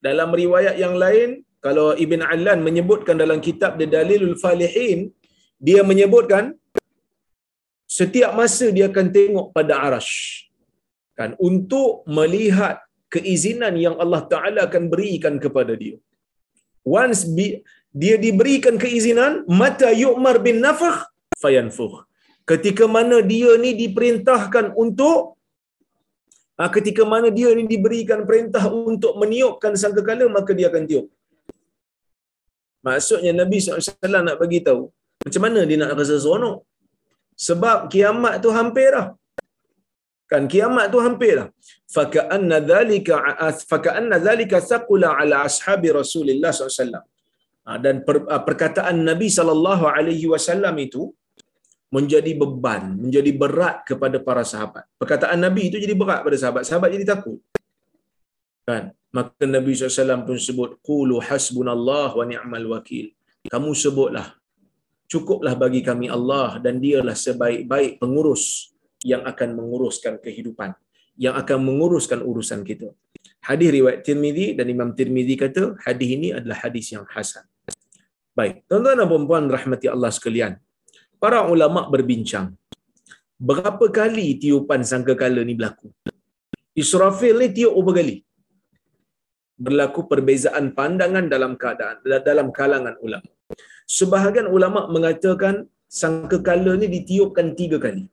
Dalam 0.06 0.30
riwayat 0.40 0.76
yang 0.84 0.94
lain, 1.02 1.28
kalau 1.66 1.88
Ibn 2.04 2.20
Allan 2.32 2.58
menyebutkan 2.66 3.16
dalam 3.22 3.38
kitab 3.46 3.72
The 3.80 3.86
Dalilul 3.94 4.36
Falihin, 4.42 5.00
dia 5.66 5.80
menyebutkan 5.90 6.54
setiap 7.96 8.32
masa 8.40 8.66
dia 8.76 8.86
akan 8.90 9.06
tengok 9.16 9.46
pada 9.56 9.74
arash. 9.86 10.12
Kan, 11.18 11.30
untuk 11.48 12.06
melihat 12.18 12.76
keizinan 13.14 13.74
yang 13.84 13.96
Allah 14.02 14.22
Ta'ala 14.32 14.60
akan 14.68 14.84
berikan 14.92 15.34
kepada 15.44 15.74
dia. 15.82 15.96
Once 16.98 17.22
dia 18.00 18.16
diberikan 18.26 18.76
keizinan, 18.82 19.32
mata 19.60 19.90
yu'mar 20.02 20.36
bin 20.46 20.58
nafakh, 20.66 21.00
fayanfuh 21.42 21.94
ketika 22.50 22.84
mana 22.96 23.16
dia 23.30 23.50
ni 23.64 23.70
diperintahkan 23.82 24.66
untuk 24.84 25.18
ah, 26.60 26.70
ketika 26.76 27.02
mana 27.12 27.28
dia 27.38 27.48
ni 27.58 27.64
diberikan 27.74 28.20
perintah 28.28 28.64
untuk 28.92 29.12
meniupkan 29.22 29.74
sangkakala 29.82 30.26
maka 30.36 30.52
dia 30.58 30.68
akan 30.70 30.84
tiup 30.90 31.06
maksudnya 32.86 33.32
Nabi 33.40 33.56
SAW 33.60 34.24
nak 34.28 34.36
bagi 34.42 34.60
tahu 34.68 34.82
macam 35.24 35.42
mana 35.46 35.60
dia 35.68 35.78
nak 35.82 35.92
rasa 36.00 36.16
seronok 36.24 36.56
sebab 37.46 37.78
kiamat 37.94 38.34
tu 38.44 38.50
hampir 38.58 38.88
dah 38.96 39.06
kan 40.30 40.44
kiamat 40.52 40.86
tu 40.94 40.98
hampir 41.06 41.32
dah 41.38 41.48
faka'anna 41.96 42.56
dhalika 42.70 43.16
faka'anna 43.72 44.16
dhalika 44.26 44.58
thaqula 44.70 45.10
ala 45.20 45.36
ashabi 45.48 45.88
Rasulillah 46.00 46.50
SAW 46.52 46.98
ah, 47.68 47.78
dan 47.84 47.94
perkataan 48.48 48.96
Nabi 49.10 49.28
sallallahu 49.38 49.86
alaihi 49.96 50.26
wasallam 50.34 50.76
itu 50.86 51.04
menjadi 51.96 52.32
beban, 52.40 52.84
menjadi 53.02 53.30
berat 53.42 53.76
kepada 53.88 54.16
para 54.20 54.44
sahabat. 54.44 54.84
Perkataan 55.00 55.40
Nabi 55.40 55.72
itu 55.72 55.76
jadi 55.80 55.94
berat 55.96 56.20
pada 56.26 56.36
sahabat. 56.36 56.62
Sahabat 56.68 56.88
jadi 56.92 57.04
takut. 57.08 57.40
Kan? 58.68 58.92
Maka 59.08 59.48
Nabi 59.48 59.72
SAW 59.72 60.28
pun 60.28 60.36
sebut, 60.36 60.70
Qulu 60.84 61.16
hasbunallah 61.24 62.12
wa 62.12 62.24
ni'mal 62.28 62.68
wakil. 62.76 63.08
Kamu 63.48 63.72
sebutlah, 63.72 64.36
cukuplah 65.12 65.54
bagi 65.62 65.80
kami 65.88 66.06
Allah 66.16 66.60
dan 66.64 66.78
dialah 66.84 67.16
sebaik-baik 67.16 67.96
pengurus 68.02 68.44
yang 69.02 69.24
akan 69.24 69.56
menguruskan 69.58 70.16
kehidupan. 70.26 70.72
yang 71.18 71.34
akan 71.34 71.58
menguruskan 71.66 72.20
urusan 72.22 72.60
kita. 72.62 72.94
Hadis 73.42 73.74
riwayat 73.74 74.06
Tirmizi 74.06 74.54
dan 74.58 74.70
Imam 74.70 74.94
Tirmizi 74.98 75.34
kata 75.34 75.74
hadis 75.82 76.08
ini 76.14 76.28
adalah 76.38 76.58
hadis 76.62 76.94
yang 76.94 77.02
hasan. 77.10 77.42
Baik, 78.38 78.62
tuan-tuan 78.70 79.02
dan 79.02 79.08
puan-puan 79.10 79.50
rahmati 79.50 79.90
Allah 79.90 80.14
sekalian. 80.14 80.62
Para 81.18 81.42
ulama 81.50 81.90
berbincang 81.90 82.54
berapa 83.48 83.86
kali 83.98 84.38
tiupan 84.38 84.86
sangkakala 84.86 85.42
ni 85.42 85.58
berlaku? 85.58 85.90
Israfil 86.82 87.42
ni 87.42 87.50
tiup 87.50 87.74
berapa 87.74 87.98
kali? 87.98 88.16
Berlaku 89.58 90.06
perbezaan 90.06 90.70
pandangan 90.78 91.26
dalam 91.26 91.58
keadaan 91.58 91.98
dalam 92.30 92.54
kalangan 92.54 92.94
ulama. 93.02 93.30
Sebahagian 93.98 94.48
ulama 94.56 94.80
mengatakan 94.94 95.54
sangkakala 96.00 96.72
ni 96.80 96.86
ditiupkan 96.96 97.56
tiga 97.60 97.78
kali. 97.84 98.04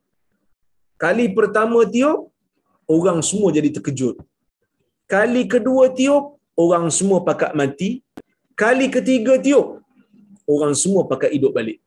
Kali 0.96 1.24
pertama 1.38 1.84
tiup, 1.94 2.32
orang 2.88 3.20
semua 3.20 3.52
jadi 3.52 3.68
terkejut. 3.76 4.16
Kali 5.14 5.42
kedua 5.54 5.92
tiup, 5.98 6.40
orang 6.56 6.88
semua 6.98 7.20
pakat 7.28 7.52
mati. 7.52 7.90
Kali 8.56 8.88
ketiga 8.88 9.36
tiup, 9.46 9.84
orang 10.48 10.72
semua 10.72 11.04
pakat 11.10 11.36
hidup 11.36 11.52
balik. 11.52 11.78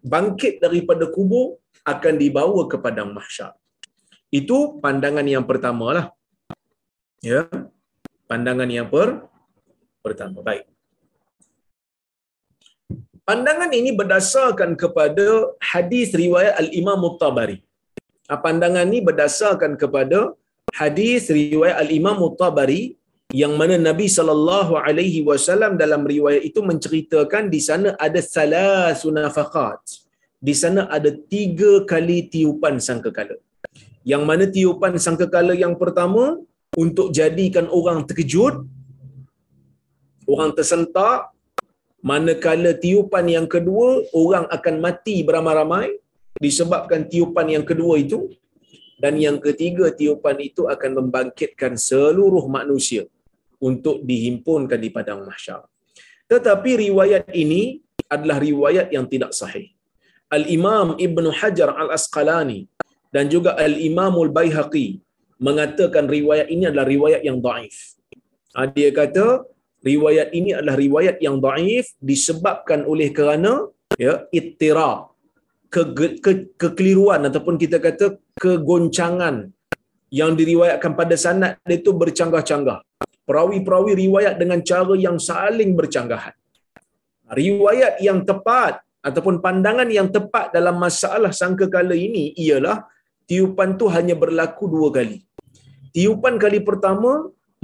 Bangkit 0.00 0.62
daripada 0.64 1.04
kubur 1.12 1.60
akan 1.84 2.14
dibawa 2.22 2.64
ke 2.70 2.76
padang 2.80 3.12
mahsyar. 3.12 3.52
Itu 4.32 4.80
pandangan 4.84 5.26
yang 5.34 5.44
pertama 5.50 5.86
lah. 5.96 6.06
Ya. 7.20 7.46
Pandangan 8.30 8.66
yang 8.66 8.88
per 8.90 9.28
pertama. 10.02 10.42
Baik. 10.42 10.66
Pandangan 13.28 13.70
ini 13.78 13.90
berdasarkan 14.00 14.70
kepada 14.82 15.26
hadis 15.70 16.08
riwayat 16.22 16.54
Al-Imam 16.62 16.98
Muttabari. 17.04 17.58
Ah, 18.30 18.38
pandangan 18.44 18.86
ini 18.90 19.00
berdasarkan 19.08 19.72
kepada 19.82 20.18
hadis 20.80 21.26
riwayat 21.38 21.76
Al-Imam 21.82 22.16
Muttabari 22.22 22.82
yang 23.40 23.58
mana 23.60 23.74
Nabi 23.88 24.06
sallallahu 24.16 24.78
alaihi 24.78 25.26
wasallam 25.28 25.74
dalam 25.82 26.06
riwayat 26.12 26.42
itu 26.50 26.62
menceritakan 26.70 27.50
di 27.54 27.60
sana 27.68 27.98
ada 28.06 28.22
salasu 28.22 29.10
nafaqat. 29.18 29.82
Di 30.38 30.54
sana 30.62 30.86
ada 30.96 31.10
tiga 31.34 31.82
kali 31.82 32.30
tiupan 32.30 32.78
sangkakala. 32.78 33.36
Yang 34.12 34.22
mana 34.30 34.44
tiupan 34.56 35.02
sangkakala 35.06 35.54
yang 35.64 35.74
pertama 35.82 36.38
untuk 36.78 37.10
jadikan 37.18 37.66
orang 37.78 38.06
terkejut, 38.06 38.62
orang 40.30 40.54
tersentak, 40.54 41.34
manakala 42.10 42.72
tiupan 42.84 43.26
yang 43.36 43.46
kedua 43.54 43.88
orang 44.22 44.46
akan 44.56 44.74
mati 44.84 45.16
beramai-ramai 45.28 45.86
disebabkan 46.44 47.02
tiupan 47.12 47.46
yang 47.54 47.64
kedua 47.70 47.94
itu 48.04 48.18
dan 49.02 49.14
yang 49.24 49.38
ketiga 49.46 49.86
tiupan 50.00 50.36
itu 50.48 50.62
akan 50.74 50.90
membangkitkan 51.00 51.72
seluruh 51.88 52.44
manusia 52.56 53.04
untuk 53.68 54.04
dihimpunkan 54.08 54.78
di 54.84 54.88
padang 54.96 55.20
mahsyar. 55.28 55.64
Tetapi 56.32 56.70
riwayat 56.88 57.28
ini 57.42 57.62
adalah 58.14 58.38
riwayat 58.48 58.86
yang 58.94 59.06
tidak 59.12 59.32
sahih. 59.40 59.66
Al-Imam 60.36 60.98
Ibn 61.06 61.24
Hajar 61.38 61.70
Al-Asqalani 61.82 62.60
dan 63.14 63.30
juga 63.34 63.54
Al-Imam 63.66 64.14
Al-Baihaqi 64.26 65.02
mengatakan 65.38 66.04
riwayat 66.16 66.48
ini 66.54 66.64
adalah 66.70 66.86
riwayat 66.88 67.22
yang 67.28 67.38
daif. 67.38 67.76
Ha, 68.56 68.66
dia 68.72 68.90
kata 68.90 69.44
riwayat 69.90 70.28
ini 70.38 70.50
adalah 70.58 70.76
riwayat 70.84 71.16
yang 71.26 71.36
daif 71.46 71.86
disebabkan 72.10 72.80
oleh 72.92 73.08
kerana 73.18 73.52
ya 74.04 74.14
ittirab 74.38 74.98
ke, 75.74 75.82
ke, 76.24 76.32
kekeliruan 76.62 77.20
ataupun 77.28 77.54
kita 77.62 77.78
kata 77.86 78.06
kegoncangan 78.42 79.36
yang 80.18 80.32
diriwayatkan 80.40 80.92
pada 81.00 81.16
sanad 81.24 81.58
itu 81.78 81.90
bercanggah-canggah. 82.02 82.78
Perawi-perawi 83.28 83.92
riwayat 84.06 84.34
dengan 84.42 84.60
cara 84.70 84.94
yang 85.06 85.18
saling 85.28 85.70
bercanggahan. 85.78 86.34
Riwayat 87.40 87.94
yang 88.06 88.22
tepat 88.28 88.86
ataupun 89.08 89.42
pandangan 89.44 89.88
yang 89.98 90.08
tepat 90.16 90.54
dalam 90.56 90.78
masalah 90.78 91.32
sangkakala 91.40 91.96
ini 92.06 92.24
ialah 92.44 92.86
tiupan 93.30 93.74
tu 93.80 93.90
hanya 93.96 94.14
berlaku 94.22 94.70
dua 94.74 94.88
kali. 94.94 95.18
Tiupan 95.90 96.38
kali 96.44 96.62
pertama 96.68 97.12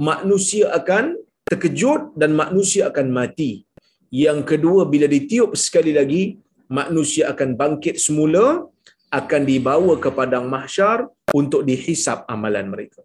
manusia 0.09 0.67
akan 0.79 1.15
terkejut 1.53 2.17
dan 2.17 2.33
manusia 2.33 2.89
akan 2.89 3.13
mati. 3.13 3.51
Yang 4.09 4.39
kedua 4.51 4.81
bila 4.93 5.05
ditiup 5.05 5.53
sekali 5.65 5.93
lagi 5.99 6.23
manusia 6.79 7.29
akan 7.33 7.49
bangkit 7.61 8.01
semula 8.05 8.45
akan 9.19 9.41
dibawa 9.45 9.93
ke 10.03 10.09
padang 10.17 10.49
mahsyar 10.49 11.05
untuk 11.39 11.61
dihisap 11.69 12.25
amalan 12.33 12.65
mereka. 12.73 13.01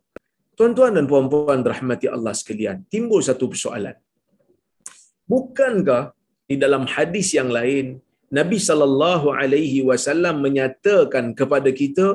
Tuan-tuan 0.57 0.97
dan 0.97 1.05
puan-puan 1.11 1.61
rahmati 1.73 2.07
Allah 2.17 2.35
sekalian, 2.41 2.77
timbul 2.95 3.21
satu 3.29 3.47
persoalan. 3.53 3.97
Bukankah 5.29 6.17
di 6.51 6.57
dalam 6.57 6.89
hadis 6.89 7.37
yang 7.37 7.53
lain 7.53 8.01
Nabi 8.39 8.59
sallallahu 8.69 9.29
alaihi 9.41 9.85
wasallam 9.89 10.41
menyatakan 10.45 11.37
kepada 11.41 11.71
kita 11.81 12.07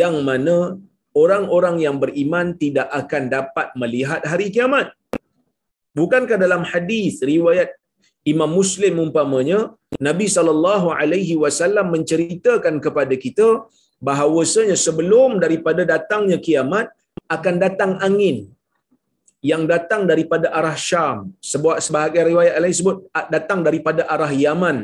yang 0.00 0.24
mana 0.28 0.80
orang-orang 1.22 1.76
yang 1.84 1.96
beriman 2.02 2.56
tidak 2.62 2.88
akan 3.00 3.22
dapat 3.36 3.68
melihat 3.80 4.20
hari 4.30 4.48
kiamat. 4.52 4.92
Bukankah 5.98 6.38
dalam 6.44 6.62
hadis 6.70 7.14
riwayat 7.32 7.70
Imam 8.32 8.50
Muslim 8.58 8.94
umpamanya 9.04 9.58
Nabi 10.08 10.26
sallallahu 10.36 10.88
alaihi 11.00 11.34
wasallam 11.42 11.86
menceritakan 11.94 12.74
kepada 12.84 13.14
kita 13.24 13.48
bahawasanya 14.08 14.76
sebelum 14.86 15.30
daripada 15.44 15.82
datangnya 15.92 16.38
kiamat 16.46 16.86
akan 17.36 17.54
datang 17.64 17.92
angin 18.06 18.36
yang 19.50 19.62
datang 19.72 20.02
daripada 20.10 20.46
arah 20.58 20.76
Syam. 20.88 21.18
Sebuah 21.52 21.76
sebahagian 21.86 22.26
riwayat 22.32 22.54
lain 22.62 22.76
sebut 22.80 22.96
datang 23.34 23.60
daripada 23.66 24.02
arah 24.14 24.32
Yaman. 24.44 24.78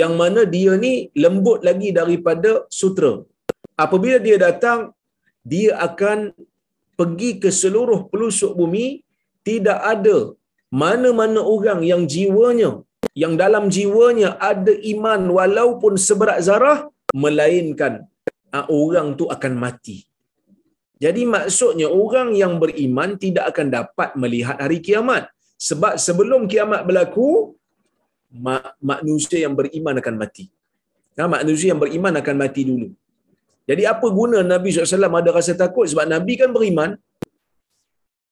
Yang 0.00 0.12
mana 0.20 0.40
dia 0.54 0.72
ni 0.84 0.94
lembut 1.24 1.60
lagi 1.68 1.88
daripada 2.00 2.50
sutra. 2.80 3.12
Apabila 3.84 4.18
dia 4.26 4.36
datang 4.46 4.80
dia 5.52 5.72
akan 5.88 6.18
pergi 6.98 7.30
ke 7.42 7.50
seluruh 7.62 8.00
pelusuk 8.12 8.52
bumi 8.60 8.86
tidak 9.48 9.78
ada 9.94 10.18
mana-mana 10.82 11.40
orang 11.54 11.80
yang 11.90 12.02
jiwanya 12.14 12.70
yang 13.22 13.34
dalam 13.42 13.64
jiwanya 13.76 14.30
ada 14.50 14.72
iman 14.92 15.20
walaupun 15.38 15.94
seberat 16.06 16.38
zarah 16.46 16.78
melainkan 17.22 17.94
uh, 18.56 18.66
orang 18.80 19.08
tu 19.20 19.24
akan 19.34 19.52
mati. 19.64 19.96
Jadi 21.04 21.22
maksudnya 21.34 21.88
orang 22.02 22.28
yang 22.42 22.52
beriman 22.62 23.10
tidak 23.24 23.44
akan 23.52 23.68
dapat 23.78 24.10
melihat 24.22 24.56
hari 24.64 24.78
kiamat. 24.86 25.24
Sebab 25.68 25.94
sebelum 26.04 26.46
kiamat 26.52 26.80
berlaku, 26.88 27.28
ma- 28.46 28.74
manusia 28.90 29.38
yang 29.44 29.54
beriman 29.58 29.98
akan 30.02 30.14
mati. 30.22 30.44
Nah, 31.18 31.28
manusia 31.36 31.68
yang 31.74 31.82
beriman 31.82 32.14
akan 32.20 32.36
mati 32.42 32.62
dulu. 32.70 32.88
Jadi 33.70 33.82
apa 33.92 34.06
guna 34.18 34.38
Nabi 34.52 34.68
SAW 34.74 35.10
ada 35.22 35.30
rasa 35.38 35.52
takut? 35.62 35.86
Sebab 35.90 36.06
Nabi 36.14 36.32
kan 36.40 36.50
beriman, 36.56 36.90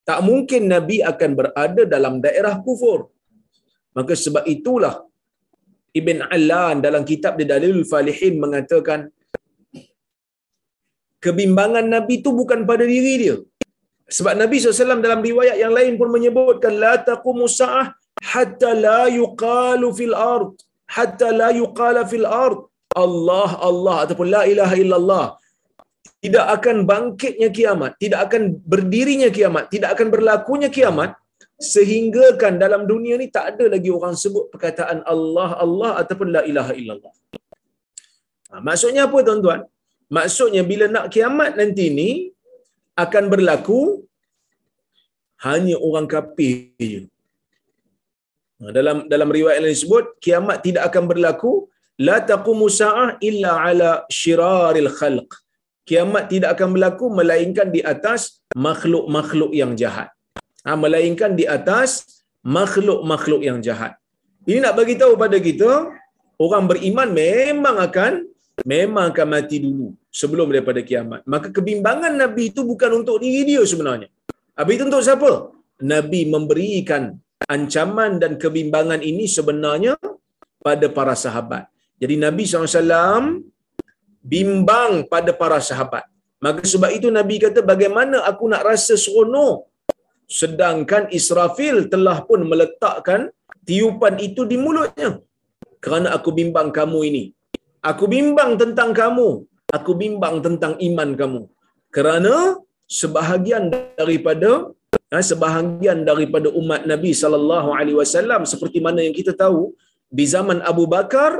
tak 0.08 0.18
mungkin 0.28 0.62
Nabi 0.74 0.96
akan 1.10 1.30
berada 1.38 1.82
dalam 1.94 2.14
daerah 2.24 2.54
kufur. 2.66 3.00
Maka 3.96 4.14
sebab 4.24 4.44
itulah 4.54 4.94
Ibn 6.00 6.18
Alan 6.36 6.76
dalam 6.86 7.02
kitab 7.10 7.34
di 7.40 7.44
Dalilul 7.50 7.86
Falihin 7.92 8.34
mengatakan 8.44 9.00
kebimbangan 11.24 11.86
Nabi 11.94 12.14
itu 12.22 12.30
bukan 12.40 12.60
pada 12.70 12.84
diri 12.92 13.14
dia. 13.22 13.36
Sebab 14.16 14.34
Nabi 14.42 14.56
SAW 14.58 15.06
dalam 15.06 15.20
riwayat 15.28 15.56
yang 15.62 15.72
lain 15.78 15.94
pun 16.00 16.08
menyebutkan 16.14 16.74
la 16.84 16.94
taqumu 17.08 17.46
sa'ah 17.60 17.86
hatta 18.32 18.70
la 18.86 19.02
yuqalu 19.18 19.88
fil 19.98 20.14
ard 20.34 20.50
hatta 20.96 21.28
la 21.40 21.48
yuqala 21.60 22.02
fil 22.12 22.26
ard 22.46 22.58
Allah 23.04 23.50
Allah 23.68 23.96
ataupun 24.04 24.28
la 24.34 24.42
ilaha 24.52 24.74
illallah 24.82 25.24
tidak 26.24 26.46
akan 26.56 26.76
bangkitnya 26.90 27.48
kiamat, 27.58 27.92
tidak 28.02 28.20
akan 28.26 28.42
berdirinya 28.72 29.28
kiamat, 29.36 29.64
tidak 29.74 29.90
akan 29.96 30.08
berlakunya 30.14 30.68
kiamat 30.76 31.10
sehingga 31.74 32.26
kan 32.40 32.54
dalam 32.62 32.82
dunia 32.90 33.14
ni 33.20 33.26
tak 33.36 33.44
ada 33.52 33.64
lagi 33.74 33.90
orang 33.96 34.14
sebut 34.22 34.44
perkataan 34.52 35.00
Allah 35.12 35.50
Allah 35.64 35.90
ataupun 36.00 36.28
la 36.36 36.42
ilaha 36.50 36.72
illallah. 36.80 37.12
Ha, 38.50 38.60
maksudnya 38.68 39.02
apa 39.08 39.18
tuan-tuan? 39.26 39.60
Maksudnya 40.16 40.62
bila 40.70 40.86
nak 40.94 41.06
kiamat 41.14 41.50
nanti 41.60 41.86
ni 41.98 42.10
akan 43.04 43.24
berlaku 43.32 43.80
hanya 45.46 45.76
orang 45.88 46.06
kafir 46.14 46.56
je. 46.92 47.02
Ha, 48.60 48.72
dalam 48.76 48.96
dalam 49.12 49.28
riwayat 49.36 49.60
lain 49.64 49.76
disebut 49.76 50.04
kiamat 50.24 50.58
tidak 50.66 50.84
akan 50.88 51.04
berlaku 51.12 51.52
la 52.08 52.16
taqumu 52.32 52.66
sa'ah 52.80 53.08
illa 53.28 53.52
ala 53.68 53.90
syiraril 54.20 54.90
khalq 55.00 55.30
kiamat 55.88 56.24
tidak 56.32 56.56
akan 56.56 56.68
berlaku 56.74 57.06
melainkan 57.18 57.68
di 57.74 57.80
atas 57.84 58.44
makhluk-makhluk 58.56 59.52
yang 59.60 59.72
jahat. 59.78 60.08
Ha, 60.66 60.76
melainkan 60.76 61.32
di 61.40 61.44
atas 61.48 62.22
makhluk-makhluk 62.44 63.40
yang 63.48 63.58
jahat. 63.64 63.96
Ini 64.48 64.64
nak 64.64 64.74
bagi 64.80 64.94
tahu 65.00 65.14
pada 65.20 65.36
kita, 65.36 65.88
orang 66.40 66.64
beriman 66.70 67.08
memang 67.12 67.76
akan 67.86 68.12
memang 68.64 69.12
akan 69.12 69.26
mati 69.28 69.56
dulu 69.64 69.88
sebelum 70.12 70.48
daripada 70.52 70.80
kiamat. 70.84 71.20
Maka 71.24 71.48
kebimbangan 71.56 72.12
Nabi 72.22 72.52
itu 72.52 72.60
bukan 72.64 73.04
untuk 73.04 73.20
diri 73.24 73.56
dia 73.56 73.62
sebenarnya. 73.64 74.08
Habis 74.56 74.74
itu 74.76 74.84
untuk 74.88 75.04
siapa? 75.04 75.30
Nabi 75.80 76.28
memberikan 76.28 77.16
ancaman 77.48 78.20
dan 78.20 78.36
kebimbangan 78.36 79.00
ini 79.00 79.24
sebenarnya 79.24 79.96
pada 80.60 80.86
para 80.92 81.16
sahabat. 81.16 81.64
Jadi 82.00 82.14
Nabi 82.20 82.44
SAW 82.44 83.40
bimbang 84.32 85.08
pada 85.12 85.32
para 85.40 85.58
sahabat. 85.68 86.04
Maka 86.44 86.64
sebab 86.72 86.90
itu 86.96 87.08
Nabi 87.18 87.36
kata 87.44 87.60
bagaimana 87.72 88.24
aku 88.30 88.44
nak 88.52 88.62
rasa 88.68 88.94
seronok 89.04 89.68
sedangkan 90.40 91.04
Israfil 91.18 91.76
telah 91.92 92.18
pun 92.28 92.40
meletakkan 92.50 93.20
tiupan 93.68 94.16
itu 94.28 94.42
di 94.50 94.56
mulutnya. 94.64 95.10
Kerana 95.84 96.08
aku 96.16 96.30
bimbang 96.38 96.68
kamu 96.78 96.98
ini. 97.10 97.24
Aku 97.90 98.04
bimbang 98.14 98.60
tentang 98.60 98.90
kamu. 99.00 99.28
Aku 99.76 99.92
bimbang 100.02 100.36
tentang 100.46 100.72
iman 100.88 101.10
kamu. 101.20 101.42
Kerana 101.96 102.34
sebahagian 102.98 103.64
daripada 104.00 104.50
ha, 105.12 105.22
sebahagian 105.30 105.98
daripada 106.10 106.48
umat 106.60 106.82
Nabi 106.92 107.12
sallallahu 107.22 107.68
alaihi 107.78 107.98
wasallam 108.02 108.42
seperti 108.52 108.78
mana 108.86 109.00
yang 109.06 109.14
kita 109.20 109.32
tahu 109.42 109.60
di 110.18 110.24
zaman 110.34 110.58
Abu 110.70 110.84
Bakar 110.94 111.32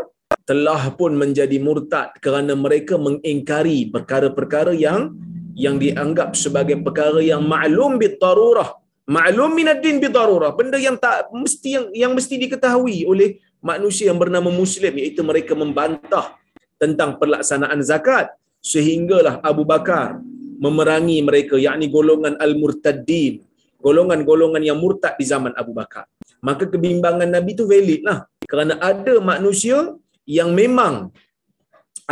telah 0.49 0.93
pun 0.95 1.15
menjadi 1.15 1.57
murtad 1.63 2.17
kerana 2.19 2.57
mereka 2.57 2.97
mengingkari 2.97 3.89
perkara-perkara 3.93 4.75
yang 4.75 5.15
yang 5.55 5.77
dianggap 5.77 6.39
sebagai 6.39 6.79
perkara 6.81 7.21
yang 7.21 7.45
maklum 7.45 8.01
bitarurah 8.01 8.79
maklum 9.05 9.53
minaddin 9.53 10.01
bitarurah 10.01 10.55
benda 10.57 10.79
yang 10.81 10.97
tak 10.97 11.29
mesti 11.31 11.69
yang 11.77 11.87
yang 11.93 12.13
mesti 12.17 12.35
diketahui 12.41 13.05
oleh 13.05 13.39
manusia 13.61 14.09
yang 14.09 14.19
bernama 14.19 14.49
muslim 14.49 14.91
iaitu 14.97 15.21
mereka 15.21 15.53
membantah 15.53 16.41
tentang 16.81 17.21
pelaksanaan 17.21 17.85
zakat. 17.85 18.33
Sehinggalah 18.61 19.41
Abu 19.45 19.65
Bakar 19.69 20.21
memerangi 20.61 21.21
mereka 21.25 21.61
yakni 21.61 21.89
golongan 21.93 22.41
al-murtaddin. 22.41 23.45
Golongan-golongan 23.81 24.61
yang 24.61 24.77
murtad 24.77 25.17
di 25.17 25.25
zaman 25.25 25.57
Abu 25.57 25.73
Bakar. 25.73 26.05
Maka 26.45 26.69
kebimbangan 26.69 27.29
Nabi 27.29 27.57
itu 27.57 27.65
valid 27.65 28.05
lah. 28.05 28.29
Kerana 28.45 28.77
ada 28.77 29.17
manusia 29.25 29.97
yang 30.39 30.51
memang 30.61 30.95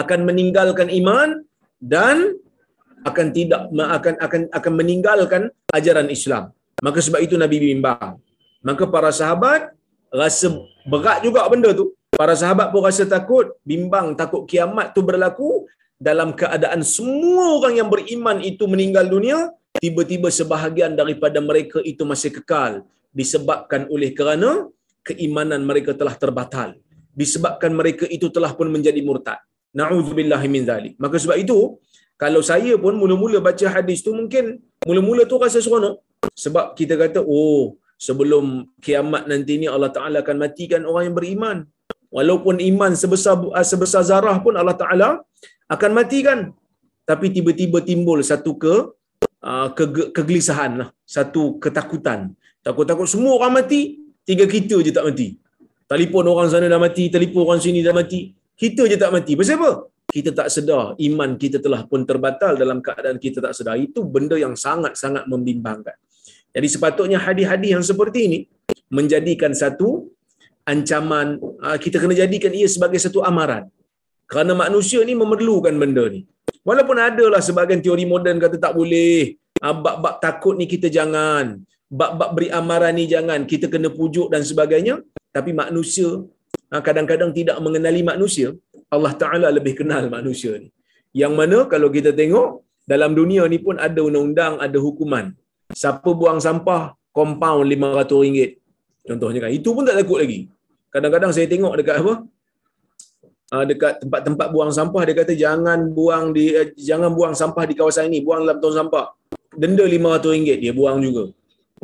akan 0.02 0.20
meninggalkan 0.28 0.88
iman 1.00 1.28
dan 1.94 2.16
akan 3.08 3.26
tidak 3.36 3.60
akan 3.98 4.14
akan 4.26 4.40
akan 4.58 4.72
meninggalkan 4.80 5.42
ajaran 5.78 6.08
Islam. 6.16 6.44
Maka 6.86 6.98
sebab 7.06 7.20
itu 7.26 7.34
Nabi 7.42 7.58
bimbang. 7.62 8.18
Maka 8.68 8.84
para 8.94 9.10
sahabat 9.20 9.70
rasa 10.22 10.48
berat 10.92 11.18
juga 11.26 11.46
benda 11.52 11.70
tu. 11.80 11.86
Para 12.20 12.34
sahabat 12.40 12.74
pun 12.74 12.82
rasa 12.82 13.04
takut, 13.06 13.46
bimbang, 13.62 14.18
takut 14.20 14.42
kiamat 14.50 14.90
tu 14.96 15.00
berlaku 15.08 15.50
dalam 16.08 16.34
keadaan 16.40 16.82
semua 16.96 17.44
orang 17.58 17.74
yang 17.78 17.88
beriman 17.94 18.38
itu 18.50 18.64
meninggal 18.72 19.06
dunia, 19.14 19.38
tiba-tiba 19.78 20.26
sebahagian 20.38 20.98
daripada 20.98 21.38
mereka 21.38 21.78
itu 21.92 22.02
masih 22.02 22.30
kekal 22.38 22.82
disebabkan 23.14 23.86
oleh 23.94 24.10
kerana 24.18 24.66
keimanan 25.06 25.62
mereka 25.62 25.94
telah 26.00 26.14
terbatal 26.22 26.74
disebabkan 27.20 27.72
mereka 27.80 28.04
itu 28.16 28.26
telah 28.36 28.52
pun 28.58 28.68
menjadi 28.74 29.00
murtad. 29.08 29.38
Na'udzubillah 29.78 30.40
min 30.54 30.62
zalik. 30.70 30.94
Maka 31.02 31.16
sebab 31.22 31.36
itu, 31.44 31.58
kalau 32.22 32.40
saya 32.50 32.74
pun 32.84 32.94
mula-mula 33.02 33.38
baca 33.48 33.66
hadis 33.74 33.98
tu 34.06 34.10
mungkin 34.20 34.44
mula-mula 34.88 35.22
tu 35.30 35.36
rasa 35.44 35.58
seronok. 35.66 35.96
Sebab 36.44 36.66
kita 36.78 36.94
kata, 37.02 37.20
oh 37.22 37.78
sebelum 38.06 38.44
kiamat 38.84 39.26
nanti 39.30 39.58
ni 39.62 39.66
Allah 39.74 39.90
Ta'ala 39.96 40.22
akan 40.24 40.36
matikan 40.44 40.82
orang 40.90 41.04
yang 41.10 41.16
beriman. 41.18 41.58
Walaupun 42.16 42.56
iman 42.70 42.92
sebesar 43.02 43.34
sebesar 43.70 44.02
zarah 44.10 44.36
pun 44.44 44.54
Allah 44.60 44.76
Ta'ala 44.82 45.08
akan 45.74 45.90
matikan. 45.98 46.38
Tapi 47.08 47.26
tiba-tiba 47.34 47.78
timbul 47.90 48.18
satu 48.30 48.52
ke, 48.62 48.74
uh, 49.50 49.68
ke 49.76 49.84
kegelisahan 50.16 50.72
lah. 50.80 50.88
Satu 51.16 51.56
ketakutan. 51.62 52.32
Takut-takut 52.66 53.08
semua 53.08 53.32
orang 53.38 53.52
mati, 53.60 53.80
tiga 54.28 54.44
kita 54.44 54.76
je 54.86 54.92
tak 54.96 55.06
mati. 55.08 55.28
Telefon 55.88 56.24
orang 56.28 56.48
sana 56.52 56.68
dah 56.68 56.80
mati, 56.86 57.04
telefon 57.08 57.48
orang 57.48 57.60
sini 57.64 57.80
dah 57.80 57.96
mati. 57.96 58.20
Kita 58.62 58.84
je 58.90 58.96
tak 59.00 59.08
mati. 59.16 59.32
Pasal 59.40 59.56
apa? 59.56 59.70
Kita 60.08 60.30
tak 60.36 60.48
sedar 60.54 60.84
iman 61.08 61.30
kita 61.42 61.58
telah 61.64 61.80
pun 61.90 62.04
terbatal 62.10 62.60
dalam 62.60 62.78
keadaan 62.84 63.16
kita 63.24 63.40
tak 63.44 63.56
sedar. 63.56 63.76
Itu 63.80 64.04
benda 64.04 64.36
yang 64.36 64.52
sangat-sangat 64.52 65.24
membimbangkan. 65.32 65.96
Jadi 66.52 66.68
sepatutnya 66.74 67.18
hadis-hadis 67.26 67.70
yang 67.76 67.84
seperti 67.90 68.20
ini 68.28 68.38
menjadikan 68.92 69.52
satu 69.62 69.88
ancaman, 70.68 71.40
ah, 71.64 71.78
kita 71.84 71.96
kena 72.02 72.14
jadikan 72.22 72.52
ia 72.52 72.68
sebagai 72.68 73.00
satu 73.00 73.24
amaran. 73.30 73.64
Kerana 74.28 74.52
manusia 74.52 75.00
ni 75.08 75.16
memerlukan 75.16 75.72
benda 75.72 76.04
ni. 76.12 76.20
Walaupun 76.68 76.96
ada 77.00 77.24
lah 77.32 77.40
sebagian 77.48 77.80
teori 77.84 78.04
moden 78.04 78.36
kata 78.44 78.60
tak 78.60 78.72
boleh, 78.76 79.40
ah, 79.64 79.72
bab-bab 79.72 80.20
takut 80.24 80.52
ni 80.60 80.68
kita 80.68 80.92
jangan, 80.92 81.64
bab-bab 81.88 82.36
beri 82.36 82.48
amaran 82.52 82.92
ni 82.92 83.08
jangan, 83.08 83.48
kita 83.48 83.72
kena 83.72 83.88
pujuk 83.88 84.28
dan 84.28 84.44
sebagainya 84.44 85.00
tapi 85.36 85.50
manusia 85.62 86.10
ha, 86.70 86.80
kadang-kadang 86.86 87.30
tidak 87.38 87.56
mengenali 87.66 88.02
manusia 88.10 88.48
Allah 88.94 89.12
Ta'ala 89.22 89.48
lebih 89.58 89.74
kenal 89.80 90.04
manusia 90.16 90.52
ni. 90.62 90.68
Yang 91.20 91.32
mana 91.40 91.58
kalau 91.72 91.88
kita 91.96 92.10
tengok 92.20 92.64
dalam 92.92 93.12
dunia 93.18 93.44
ni 93.52 93.58
pun 93.60 93.76
ada 93.86 94.00
undang-undang 94.08 94.56
ada 94.66 94.78
hukuman. 94.86 95.26
Siapa 95.80 96.10
buang 96.20 96.40
sampah 96.46 96.96
compound 97.12 97.68
RM500 97.68 98.56
contohnya 99.08 99.40
kan. 99.44 99.52
Itu 99.52 99.76
pun 99.76 99.84
tak 99.88 99.96
takut 100.00 100.18
lagi. 100.24 100.48
Kadang-kadang 100.88 101.32
saya 101.36 101.46
tengok 101.52 101.72
dekat 101.80 101.96
apa? 102.00 102.14
Ha, 103.48 103.64
dekat 103.64 103.92
tempat-tempat 104.04 104.48
buang 104.52 104.72
sampah 104.78 105.02
dia 105.08 105.14
kata 105.16 105.32
jangan 105.32 105.88
buang 105.96 106.36
di 106.36 106.52
eh, 106.52 106.68
jangan 106.76 107.12
buang 107.16 107.34
sampah 107.36 107.64
di 107.68 107.74
kawasan 107.76 108.08
ini. 108.08 108.20
Buang 108.24 108.44
dalam 108.44 108.60
tong 108.60 108.76
sampah. 108.76 109.06
Denda 109.52 109.84
RM500 109.84 110.60
dia 110.64 110.72
buang 110.76 111.00
juga 111.04 111.32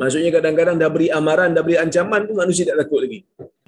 Maksudnya 0.01 0.31
kadang-kadang 0.37 0.77
dah 0.83 0.91
beri 0.95 1.09
amaran, 1.19 1.51
dah 1.57 1.63
beri 1.67 1.77
ancaman 1.79 2.27
pun 2.27 2.37
manusia 2.43 2.65
tak 2.69 2.77
takut 2.83 3.01
lagi. 3.05 3.21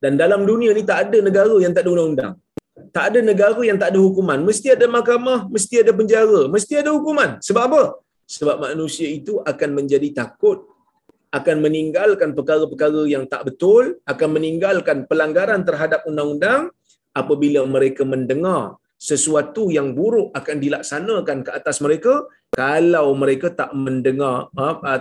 Dan 0.03 0.19
dalam 0.23 0.43
dunia 0.51 0.71
ni 0.79 0.83
tak 0.91 0.99
ada 1.09 1.19
negara 1.29 1.57
yang 1.65 1.73
tak 1.77 1.83
ada 1.87 1.91
undang-undang. 1.95 2.35
Tak 2.97 3.05
ada 3.11 3.21
negara 3.31 3.61
yang 3.69 3.79
tak 3.83 3.89
ada 3.93 4.01
hukuman. 4.07 4.39
Mesti 4.49 4.69
ada 4.77 4.87
mahkamah, 4.97 5.39
mesti 5.55 5.75
ada 5.83 5.93
penjara, 5.99 6.41
mesti 6.55 6.75
ada 6.83 6.91
hukuman. 6.97 7.31
Sebab 7.47 7.63
apa? 7.69 7.83
Sebab 8.37 8.57
manusia 8.67 9.09
itu 9.19 9.39
akan 9.51 9.71
menjadi 9.79 10.09
takut, 10.21 10.67
akan 11.31 11.57
meninggalkan 11.65 12.31
perkara-perkara 12.37 13.03
yang 13.15 13.25
tak 13.33 13.43
betul, 13.49 14.01
akan 14.13 14.29
meninggalkan 14.37 15.07
pelanggaran 15.11 15.63
terhadap 15.69 16.03
undang-undang 16.11 16.75
apabila 17.21 17.63
mereka 17.65 18.03
mendengar 18.05 18.77
sesuatu 18.97 19.69
yang 19.77 19.93
buruk 19.93 20.33
akan 20.33 20.57
dilaksanakan 20.65 21.39
ke 21.47 21.51
atas 21.53 21.85
mereka 21.85 22.25
kalau 22.49 23.13
mereka 23.13 23.53
tak 23.53 23.71
mendengar 23.77 24.49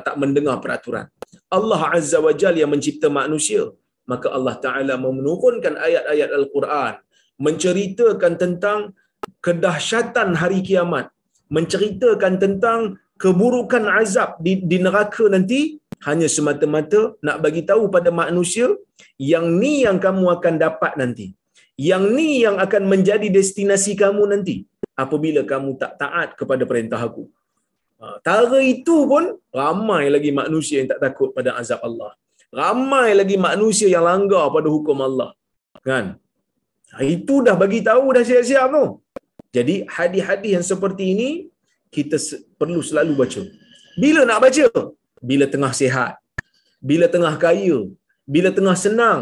tak 0.03 0.15
mendengar 0.19 0.59
peraturan. 0.59 1.07
Allah 1.47 1.81
Azza 1.95 2.19
wa 2.19 2.35
Jalla 2.35 2.59
yang 2.63 2.73
mencipta 2.75 3.07
manusia, 3.07 3.71
maka 4.11 4.27
Allah 4.37 4.55
Taala 4.59 4.95
menurunkan 4.99 5.79
ayat-ayat 5.79 6.29
Al-Quran 6.39 6.93
menceritakan 7.35 8.33
tentang 8.39 8.79
kedahsyatan 9.45 10.35
hari 10.41 10.59
kiamat, 10.67 11.11
menceritakan 11.51 12.33
tentang 12.43 12.79
keburukan 13.19 13.83
azab 14.01 14.39
di, 14.45 14.59
di 14.59 14.77
neraka 14.79 15.25
nanti 15.31 15.79
hanya 16.03 16.27
semata-mata 16.27 17.15
nak 17.25 17.39
bagi 17.39 17.63
tahu 17.63 17.87
pada 17.87 18.11
manusia 18.11 18.67
yang 19.15 19.45
ni 19.61 19.87
yang 19.87 19.97
kamu 20.05 20.25
akan 20.35 20.53
dapat 20.59 20.91
nanti. 20.99 21.31
Yang 21.75 22.03
ni 22.17 22.29
yang 22.45 22.57
akan 22.65 22.83
menjadi 22.87 23.27
destinasi 23.37 23.93
kamu 23.99 24.23
nanti 24.31 24.63
apabila 25.03 25.41
kamu 25.51 25.75
tak 25.81 25.93
taat 26.01 26.29
kepada 26.39 26.63
perintah 26.69 26.99
aku. 27.07 27.27
Ha, 27.99 28.19
tara 28.27 28.59
itu 28.73 28.95
pun 29.11 29.23
ramai 29.61 30.03
lagi 30.15 30.31
manusia 30.41 30.79
yang 30.79 30.89
tak 30.93 31.01
takut 31.05 31.29
pada 31.37 31.51
azab 31.59 31.79
Allah. 31.87 32.11
Ramai 32.61 33.11
lagi 33.19 33.35
manusia 33.47 33.87
yang 33.95 34.07
langgar 34.07 34.45
pada 34.55 34.67
hukum 34.75 34.97
Allah. 35.07 35.29
Kan? 35.83 36.05
Ha, 36.95 37.03
itu 37.15 37.43
dah 37.47 37.55
bagi 37.63 37.79
tahu 37.89 38.05
dah 38.15 38.23
siap-siap 38.29 38.67
tu. 38.75 38.85
Jadi 39.55 39.75
hadis-hadis 39.95 40.51
yang 40.55 40.65
seperti 40.71 41.05
ini 41.15 41.29
kita 41.95 42.17
perlu 42.59 42.79
selalu 42.89 43.13
baca. 43.21 43.43
Bila 44.03 44.21
nak 44.29 44.39
baca? 44.43 44.67
Bila 45.29 45.45
tengah 45.53 45.71
sihat. 45.81 46.13
Bila 46.89 47.05
tengah 47.15 47.35
kaya. 47.43 47.79
Bila 48.33 48.49
tengah 48.57 48.75
senang. 48.85 49.21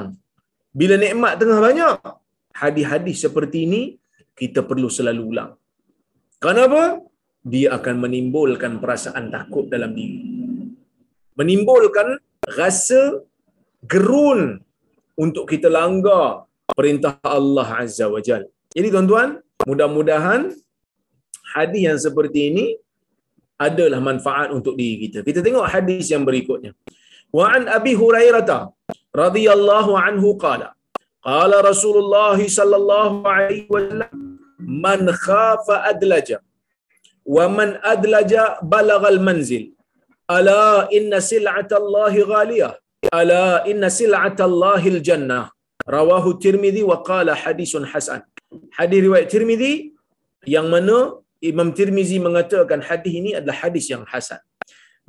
Bila 0.73 0.97
nikmat 1.03 1.34
tengah 1.41 1.59
banyak. 1.67 1.97
Hadis-hadis 2.53 3.25
seperti 3.25 3.65
ini 3.67 3.81
kita 4.37 4.61
perlu 4.61 4.89
selalu 4.89 5.23
ulang. 5.33 5.51
Kenapa? 6.37 7.01
dia 7.43 7.75
akan 7.75 7.95
menimbulkan 8.07 8.79
perasaan 8.79 9.27
takut 9.27 9.67
dalam 9.67 9.91
diri. 9.91 10.23
Menimbulkan 11.35 12.15
rasa 12.55 13.19
gerun 13.83 14.63
untuk 15.19 15.51
kita 15.51 15.67
langgar 15.67 16.47
perintah 16.71 17.19
Allah 17.19 17.67
Azza 17.83 18.07
wa 18.07 18.23
Jal. 18.23 18.47
Jadi 18.71 18.87
tuan-tuan, 18.89 19.43
mudah-mudahan 19.67 20.55
hadis 21.53 21.81
yang 21.83 21.99
seperti 21.99 22.39
ini 22.49 22.65
adalah 23.59 23.99
manfaat 23.99 24.49
untuk 24.55 24.79
diri 24.79 25.07
kita. 25.07 25.19
Kita 25.21 25.43
tengok 25.43 25.67
hadis 25.67 26.07
yang 26.09 26.23
berikutnya. 26.23 26.71
Wa 27.37 27.59
an 27.59 27.67
Abi 27.67 27.93
Hurairah 27.93 28.71
radhiyallahu 29.13 29.91
anhu 29.99 30.39
qala 30.39 30.73
qala 31.30 31.57
Rasulullah 31.69 32.38
sallallahu 32.57 33.24
alaihi 33.36 33.67
wasallam 33.74 34.13
man 34.86 35.01
khafa 35.26 35.76
adlaja 35.91 36.38
wa 37.36 37.45
man 37.57 37.69
adlaja 37.93 38.43
balagal 38.74 39.19
manzil. 39.28 39.65
Ala 40.36 40.88
inna 40.97 41.19
sil'atallahi 41.32 42.26
ghaliyah 42.34 42.71
ala 43.19 43.43
inna 43.71 43.89
sil'atallahi 43.99 44.88
al-jannah 44.95 45.43
rawahu 45.95 46.38
tirmidzi 46.43 46.84
wa 46.91 46.97
qala 47.09 47.34
hadisun 47.43 47.84
hasan. 47.91 48.21
Hadis 48.78 48.99
riwayat 49.07 49.28
tirmidzi 49.34 49.74
yang 50.55 50.67
mana 50.74 50.97
Imam 51.49 51.69
Tirmizi 51.78 52.17
mengatakan 52.24 52.80
hadis 52.89 53.13
ini 53.19 53.32
adalah 53.39 53.57
hadis 53.63 53.86
yang 53.91 54.03
hasan. 54.07 54.39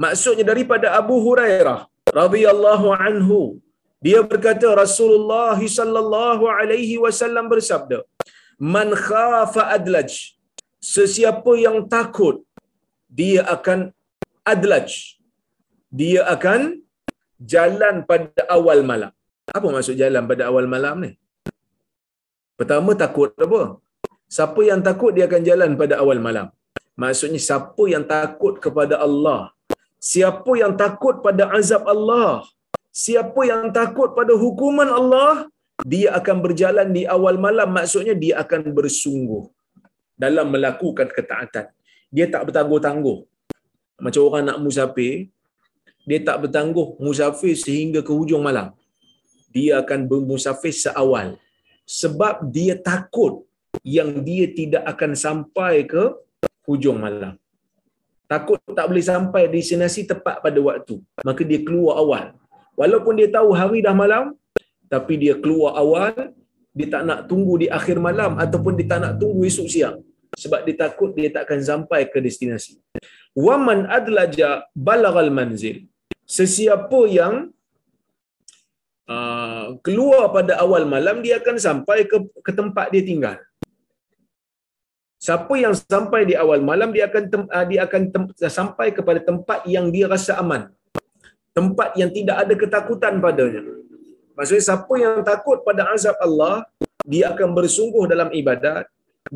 Maksudnya 0.05 0.45
daripada 0.51 0.87
Abu 1.01 1.17
Hurairah 1.27 1.87
radhiyallahu 2.21 2.91
anhu 3.07 3.63
dia 4.07 4.21
berkata 4.31 4.69
Rasulullah 4.83 5.59
sallallahu 5.79 6.45
alaihi 6.59 6.97
wasallam 7.05 7.47
bersabda 7.53 7.99
man 8.75 8.89
khafa 9.07 9.63
adlaj 9.77 10.11
sesiapa 10.95 11.53
yang 11.67 11.79
takut 11.95 12.37
dia 13.19 13.41
akan 13.57 13.81
adlaj. 14.53 14.89
Dia 16.01 16.21
akan 16.35 16.61
jalan 17.53 17.97
pada 18.11 18.43
awal 18.57 18.81
malam. 18.91 19.13
Apa 19.57 19.67
maksud 19.75 19.95
jalan 20.03 20.25
pada 20.31 20.43
awal 20.51 20.67
malam 20.75 20.97
ni? 21.05 21.11
Pertama 22.59 22.91
takut 23.03 23.31
apa? 23.47 23.63
Siapa 24.37 24.61
yang 24.71 24.81
takut 24.89 25.13
dia 25.17 25.27
akan 25.31 25.43
jalan 25.49 25.71
pada 25.81 25.95
awal 26.03 26.19
malam. 26.27 26.47
Maksudnya 27.03 27.41
siapa 27.49 27.85
yang 27.95 28.05
takut 28.15 28.55
kepada 28.65 28.99
Allah? 29.07 29.41
Siapa 30.13 30.53
yang 30.63 30.75
takut 30.83 31.17
pada 31.27 31.45
azab 31.59 31.83
Allah 31.95 32.31
siapa 32.95 33.41
yang 33.51 33.75
takut 33.75 34.15
pada 34.19 34.33
hukuman 34.39 34.87
Allah 34.87 35.51
dia 35.83 36.15
akan 36.19 36.37
berjalan 36.45 36.89
di 36.95 37.03
awal 37.17 37.37
malam. 37.47 37.69
Maksudnya 37.75 38.15
dia 38.15 38.35
akan 38.43 38.71
bersungguh 38.79 39.45
dalam 40.15 40.47
melakukan 40.55 41.11
ketaatan. 41.11 41.67
Dia 42.15 42.31
tak 42.31 42.47
bertangguh-tangguh. 42.47 43.19
Macam 43.99 44.23
orang 44.31 44.45
nak 44.47 44.59
musafir 44.63 45.35
dia 46.05 46.21
tak 46.21 46.37
bertangguh 46.45 47.01
musafir 47.01 47.57
sehingga 47.57 48.01
ke 48.05 48.13
hujung 48.13 48.45
malam. 48.45 48.77
Dia 49.57 49.81
akan 49.83 50.01
bermusafir 50.11 50.75
seawal. 50.85 51.41
Sebab 51.89 52.53
dia 52.53 52.77
takut 52.77 53.49
yang 53.81 54.21
dia 54.27 54.45
tidak 54.59 54.85
akan 54.93 55.17
sampai 55.17 55.89
ke 55.89 56.13
hujung 56.69 57.01
malam. 57.01 57.35
Takut 58.29 58.61
tak 58.79 58.87
boleh 58.89 59.05
sampai 59.05 59.43
destinasi 59.49 60.05
tepat 60.09 60.45
pada 60.45 60.61
waktu. 60.69 61.01
Maka 61.25 61.43
dia 61.45 61.61
keluar 61.67 62.01
awal 62.05 62.25
walaupun 62.81 63.15
dia 63.21 63.29
tahu 63.37 63.51
hari 63.61 63.81
dah 63.87 63.95
malam 64.05 64.25
tapi 64.93 65.15
dia 65.23 65.35
keluar 65.43 65.73
awal 65.83 66.35
dia 66.75 66.87
tak 66.95 67.03
nak 67.09 67.21
tunggu 67.31 67.55
di 67.63 67.67
akhir 67.79 67.97
malam 68.09 68.35
ataupun 68.45 68.73
dia 68.79 68.87
tak 68.93 69.01
nak 69.07 69.15
tunggu 69.21 69.47
esok 69.47 69.69
siang. 69.75 69.97
Sebab 70.43 70.61
dia 70.67 70.75
takut 70.83 71.11
dia 71.15 71.31
tak 71.35 71.47
akan 71.47 71.61
sampai 71.71 72.01
ke 72.11 72.19
destinasi. 72.19 72.73
Waman 73.39 73.87
adlaja 73.87 74.67
balagal 74.75 75.31
manzil. 75.31 75.87
Sesiapa 76.27 77.01
yang 77.19 77.35
uh, 79.07 79.79
keluar 79.87 80.35
pada 80.35 80.59
awal 80.65 80.83
malam 80.95 81.23
dia 81.23 81.39
akan 81.39 81.57
sampai 81.63 82.11
ke, 82.11 82.19
ke 82.43 82.51
tempat 82.51 82.91
dia 82.91 83.03
tinggal. 83.07 83.39
Siapa 85.23 85.55
yang 85.57 85.75
sampai 85.79 86.27
di 86.27 86.35
awal 86.35 86.61
malam 86.71 86.91
dia 86.91 87.07
akan 87.07 87.23
tem, 87.33 87.43
uh, 87.47 87.65
dia 87.71 87.81
akan 87.87 88.03
tem, 88.11 88.23
sampai 88.59 88.91
kepada 88.91 89.23
tempat 89.23 89.63
yang 89.71 89.87
dia 89.95 90.11
rasa 90.11 90.43
aman 90.43 90.75
tempat 91.57 91.91
yang 92.01 92.11
tidak 92.17 92.37
ada 92.43 92.55
ketakutan 92.63 93.15
padanya. 93.25 93.63
Maksudnya 94.37 94.65
siapa 94.69 94.95
yang 95.05 95.23
takut 95.31 95.59
pada 95.69 95.83
azab 95.95 96.17
Allah 96.27 96.57
dia 97.13 97.25
akan 97.33 97.49
bersungguh 97.59 98.05
dalam 98.13 98.29
ibadat 98.41 98.85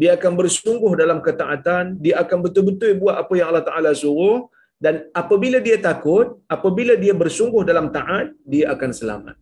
dia 0.00 0.10
akan 0.18 0.32
bersungguh 0.40 0.92
dalam 1.02 1.18
ketaatan 1.26 1.84
dia 2.04 2.14
akan 2.22 2.38
betul-betul 2.44 2.92
buat 3.02 3.16
apa 3.22 3.32
yang 3.38 3.48
Allah 3.50 3.64
Taala 3.68 3.90
suruh 4.02 4.38
dan 4.84 4.94
apabila 5.20 5.58
dia 5.66 5.78
takut 5.88 6.26
apabila 6.56 6.94
dia 7.04 7.14
bersungguh 7.22 7.62
dalam 7.70 7.86
taat 7.96 8.26
dia 8.52 8.66
akan 8.74 8.90
selamat. 9.00 9.36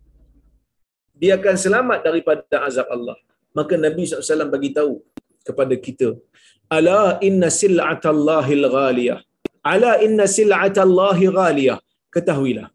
Dia 1.20 1.32
akan 1.40 1.56
selamat 1.64 1.98
daripada 2.06 2.56
azab 2.68 2.88
Allah. 2.96 3.16
Maka 3.56 3.74
Nabi 3.80 4.04
SAW 4.04 4.52
bagi 4.52 4.70
tahu 4.78 5.00
kepada 5.48 5.74
kita 5.86 6.08
ala 6.76 7.00
inna 7.28 7.48
sil'atallahil 7.60 8.64
ghaliyah 8.76 9.18
ala 9.72 9.92
inna 10.06 10.26
sil'atallahi 10.38 11.30
ghaliyah 11.38 11.78
ketahuilah. 12.16 12.68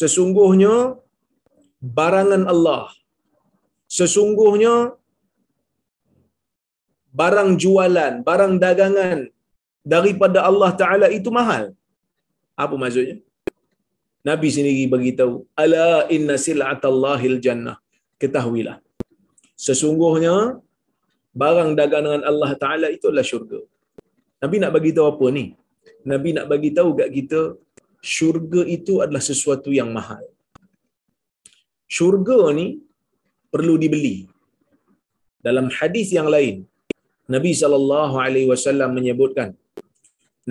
Sesungguhnya 0.00 0.74
barangan 1.98 2.44
Allah. 2.52 2.84
Sesungguhnya 3.98 4.74
barang 7.20 7.50
jualan 7.62 8.14
barang 8.28 8.54
dagangan 8.64 9.18
daripada 9.94 10.38
Allah 10.48 10.70
taala 10.80 11.06
itu 11.18 11.30
mahal. 11.38 11.64
Apa 12.64 12.74
maksudnya? 12.82 13.16
Nabi 14.28 14.48
sendiri 14.56 14.84
bagi 14.94 15.12
tahu 15.20 15.32
ala 15.62 15.88
inna 16.16 16.36
sil'atallahil 16.46 17.38
jannah 17.46 17.76
ketahuilah. 18.22 18.76
Sesungguhnya 19.66 20.34
barang 21.42 21.70
dagangan 21.80 22.22
Allah 22.30 22.50
taala 22.62 22.88
itu 22.96 23.06
adalah 23.10 23.26
syurga. 23.30 23.60
Nabi 24.42 24.56
nak 24.62 24.72
bagi 24.76 24.90
tahu 24.96 25.06
apa 25.12 25.26
ni? 25.36 25.44
Nabi 26.12 26.30
nak 26.36 26.46
bagi 26.52 26.70
tahu 26.78 26.90
kat 27.00 27.08
kita 27.18 27.40
syurga 28.12 28.62
itu 28.76 28.94
adalah 29.04 29.22
sesuatu 29.30 29.70
yang 29.80 29.90
mahal. 29.98 30.22
Syurga 31.96 32.38
ni 32.58 32.66
perlu 33.52 33.74
dibeli. 33.82 34.16
Dalam 35.46 35.66
hadis 35.78 36.08
yang 36.16 36.28
lain 36.34 36.56
Nabi 37.34 37.52
sallallahu 37.60 38.16
alaihi 38.24 38.48
wasallam 38.52 38.90
menyebutkan 38.98 39.50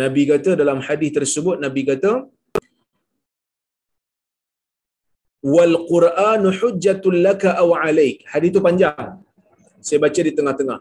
Nabi 0.01 0.21
kata 0.31 0.51
dalam 0.61 0.79
hadis 0.87 1.11
tersebut 1.17 1.57
Nabi 1.65 1.81
kata 1.89 2.13
wal 5.53 5.75
qur'anu 5.91 6.49
hujjatul 6.59 7.19
laka 7.27 7.51
aw 7.61 7.69
alaik. 7.87 8.17
Hadis 8.31 8.49
itu 8.53 8.61
panjang. 8.67 9.09
Saya 9.85 9.99
baca 10.05 10.21
di 10.27 10.31
tengah-tengah. 10.37 10.79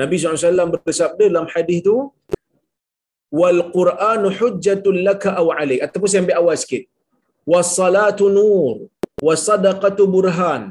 Nabi 0.00 0.14
SAW 0.16 0.72
bersabda 0.74 1.24
dalam 1.32 1.46
hadis 1.54 1.78
tu 1.88 1.96
wal 3.40 3.60
qur'anu 3.76 4.28
hujjatul 4.38 5.00
laka 5.08 5.30
aw 5.40 5.46
alaik 5.60 5.80
ataupun 5.86 6.08
saya 6.10 6.22
ambil 6.24 6.38
awal 6.40 6.56
sikit. 6.62 6.82
Was 7.52 7.70
salatu 7.78 8.26
nur. 8.36 8.74
Was 9.26 9.42
sadaqatu 9.48 10.04
burhan. 10.14 10.62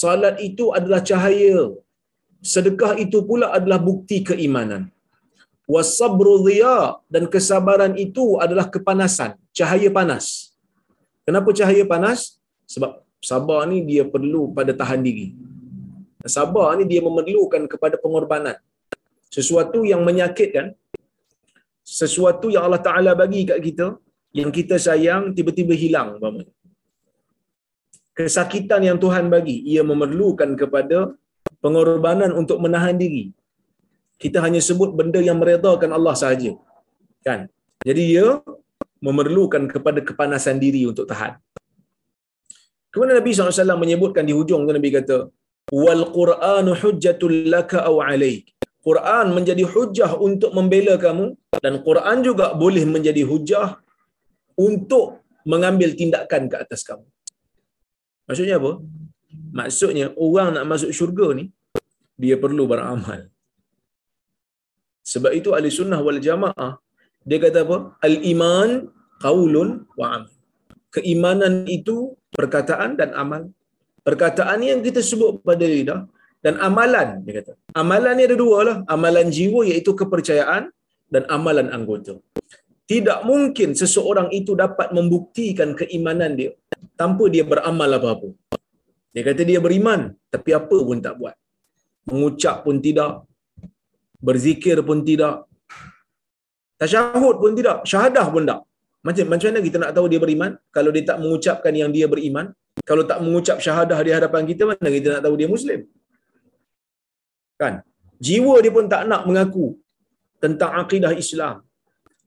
Salat 0.00 0.36
itu 0.48 0.64
adalah 0.78 1.00
cahaya. 1.10 1.58
Sedekah 2.52 2.92
itu 3.04 3.18
pula 3.28 3.46
adalah 3.56 3.78
bukti 3.88 4.16
keimanan. 4.28 4.82
Was 5.74 5.90
sabru 5.98 6.34
dhiya. 6.46 6.78
Dan 7.14 7.24
kesabaran 7.34 7.94
itu 8.04 8.24
adalah 8.44 8.66
kepanasan. 8.74 9.30
Cahaya 9.58 9.90
panas. 9.98 10.26
Kenapa 11.26 11.50
cahaya 11.58 11.84
panas? 11.92 12.20
Sebab 12.72 12.90
sabar 13.30 13.60
ni 13.70 13.78
dia 13.90 14.04
perlu 14.14 14.42
pada 14.56 14.72
tahan 14.80 15.00
diri. 15.06 15.28
Sabar 16.36 16.68
ni 16.78 16.84
dia 16.90 17.00
memerlukan 17.06 17.62
kepada 17.72 17.96
pengorbanan. 18.02 18.56
Sesuatu 19.36 19.82
yang 19.92 20.02
menyakitkan, 20.08 20.66
sesuatu 21.84 22.48
yang 22.54 22.64
Allah 22.66 22.82
Ta'ala 22.86 23.12
bagi 23.12 23.44
kat 23.50 23.60
kita, 23.66 23.86
yang 24.32 24.50
kita 24.58 24.76
sayang, 24.86 25.36
tiba-tiba 25.36 25.76
hilang. 25.82 26.16
Kesakitan 28.18 28.82
yang 28.88 28.98
Tuhan 29.04 29.28
bagi, 29.34 29.56
ia 29.72 29.82
memerlukan 29.84 30.50
kepada 30.56 30.98
pengorbanan 31.62 32.32
untuk 32.40 32.58
menahan 32.64 32.96
diri. 32.96 33.24
Kita 34.22 34.40
hanya 34.44 34.60
sebut 34.68 34.90
benda 34.98 35.20
yang 35.28 35.36
meredakan 35.42 35.90
Allah 35.92 36.14
sahaja. 36.22 36.52
Kan? 37.26 37.50
Jadi 37.84 38.02
ia 38.16 38.40
memerlukan 39.06 39.68
kepada 39.68 40.00
kepanasan 40.08 40.56
diri 40.64 40.82
untuk 40.88 41.04
tahan. 41.10 41.36
Kemudian 42.94 43.18
Nabi 43.18 43.30
SAW 43.34 43.82
menyebutkan 43.84 44.24
di 44.28 44.32
hujung 44.38 44.62
Nabi 44.64 44.90
kata, 44.94 45.18
Wal 45.74 46.02
Qur'anu 46.16 46.72
hujjatul 46.78 47.50
laka 47.54 47.82
aw 47.90 47.96
alaik. 48.06 48.53
Quran 48.86 49.26
menjadi 49.36 49.64
hujah 49.72 50.12
untuk 50.28 50.50
membela 50.56 50.94
kamu 51.04 51.26
dan 51.64 51.74
Quran 51.86 52.18
juga 52.28 52.46
boleh 52.62 52.84
menjadi 52.94 53.22
hujah 53.30 53.68
untuk 54.68 55.24
mengambil 55.52 55.90
tindakan 56.00 56.42
ke 56.52 56.56
atas 56.64 56.80
kamu. 56.88 57.06
Maksudnya 58.28 58.56
apa? 58.60 58.72
Maksudnya 59.60 60.06
orang 60.26 60.48
nak 60.56 60.66
masuk 60.72 60.90
syurga 60.98 61.28
ni 61.38 61.44
dia 62.22 62.36
perlu 62.44 62.64
beramal. 62.72 63.20
Sebab 65.12 65.32
itu 65.38 65.48
ahli 65.56 65.68
sunnah 65.78 66.00
wal 66.06 66.20
jamaah 66.26 66.72
dia 67.28 67.38
kata 67.44 67.58
apa? 67.64 67.78
Al-iman 68.06 68.70
qaulun 69.24 69.68
wa 70.00 70.06
amal. 70.16 70.32
Keimanan 70.94 71.54
itu 71.76 71.96
perkataan 72.36 73.00
dan 73.00 73.10
amal. 73.22 73.42
Perkataan 74.06 74.60
yang 74.60 74.80
kita 74.84 75.00
sebut 75.00 75.40
pada 75.48 75.64
lidah 75.64 76.04
dan 76.44 76.54
amalan 76.66 77.08
dia 77.24 77.32
kata. 77.40 77.52
Amalan 77.80 78.12
ni 78.20 78.22
ada 78.28 78.36
dua 78.44 78.58
lah. 78.68 78.76
Amalan 78.94 79.28
jiwa 79.36 79.60
iaitu 79.70 79.92
kepercayaan 80.00 80.62
dan 81.14 81.22
amalan 81.36 81.68
anggota. 81.76 82.14
Tidak 82.92 83.18
mungkin 83.30 83.72
seseorang 83.80 84.28
itu 84.38 84.52
dapat 84.64 84.88
membuktikan 84.96 85.72
keimanan 85.80 86.36
dia 86.40 86.50
tanpa 87.00 87.24
dia 87.34 87.44
beramal 87.52 87.88
apa-apa. 87.98 88.28
Dia 89.16 89.22
kata 89.28 89.42
dia 89.50 89.60
beriman 89.66 90.12
tapi 90.34 90.52
apa 90.60 90.78
pun 90.90 91.00
tak 91.06 91.16
buat. 91.22 91.36
mengucap 92.12 92.56
pun 92.64 92.76
tidak, 92.84 93.12
berzikir 94.20 94.76
pun 94.88 94.98
tidak, 95.08 95.48
tasyahud 96.76 97.40
pun 97.42 97.56
tidak, 97.58 97.78
syahadah 97.90 98.26
pun 98.34 98.44
tak. 98.50 98.60
Macam 99.06 99.24
macam 99.32 99.48
mana 99.48 99.60
kita 99.64 99.76
nak 99.80 99.92
tahu 99.96 100.06
dia 100.12 100.20
beriman 100.24 100.52
kalau 100.76 100.92
dia 100.92 101.04
tak 101.10 101.18
mengucapkan 101.24 101.72
yang 101.72 101.88
dia 101.96 102.04
beriman? 102.12 102.52
Kalau 102.84 103.08
tak 103.08 103.24
mengucap 103.24 103.56
syahadah 103.64 103.96
di 104.04 104.12
hadapan 104.16 104.42
kita 104.50 104.62
mana 104.68 104.88
kita 104.96 105.08
nak 105.16 105.22
tahu 105.24 105.34
dia 105.40 105.48
muslim? 105.48 105.80
Kan? 107.62 107.74
Jiwa 108.26 108.54
dia 108.64 108.72
pun 108.76 108.86
tak 108.92 109.02
nak 109.10 109.22
mengaku 109.28 109.66
tentang 110.44 110.72
akidah 110.80 111.12
Islam. 111.24 111.56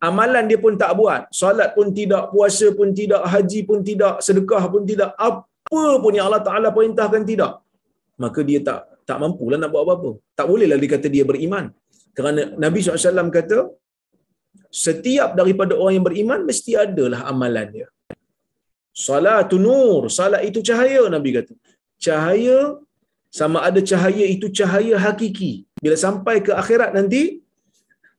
Amalan 0.07 0.45
dia 0.49 0.59
pun 0.65 0.73
tak 0.82 0.91
buat. 0.99 1.21
Solat 1.39 1.69
pun 1.78 1.88
tidak, 1.99 2.23
puasa 2.34 2.67
pun 2.80 2.89
tidak, 2.99 3.21
haji 3.34 3.59
pun 3.69 3.80
tidak, 3.89 4.15
sedekah 4.25 4.63
pun 4.73 4.84
tidak. 4.91 5.09
Apa 5.28 5.86
pun 6.03 6.11
yang 6.17 6.25
Allah 6.30 6.43
Ta'ala 6.47 6.69
perintahkan 6.75 7.23
tidak. 7.32 7.53
Maka 8.23 8.41
dia 8.49 8.59
tak 8.67 8.80
tak 9.09 9.17
mampulah 9.23 9.57
nak 9.61 9.71
buat 9.73 9.84
apa-apa. 9.86 10.11
Tak 10.38 10.45
bolehlah 10.51 10.78
dia 10.82 10.91
kata 10.93 11.07
dia 11.15 11.23
beriman. 11.32 11.65
Kerana 12.17 12.41
Nabi 12.63 12.80
SAW 12.84 13.32
kata, 13.38 13.59
setiap 14.86 15.30
daripada 15.39 15.73
orang 15.80 15.93
yang 15.97 16.07
beriman 16.09 16.39
mesti 16.49 16.71
adalah 16.86 17.21
amalan 17.32 17.67
dia. 17.75 17.88
Salatun 19.07 19.63
nur, 19.67 20.03
salat 20.17 20.41
itu 20.49 20.59
cahaya 20.69 21.03
Nabi 21.15 21.30
kata. 21.38 21.53
Cahaya 22.05 22.57
sama 23.30 23.59
ada 23.67 23.82
cahaya 23.84 24.25
itu 24.25 24.47
cahaya 24.59 24.95
hakiki. 25.05 25.67
Bila 25.84 25.95
sampai 25.99 26.41
ke 26.45 26.51
akhirat 26.61 26.91
nanti 26.97 27.43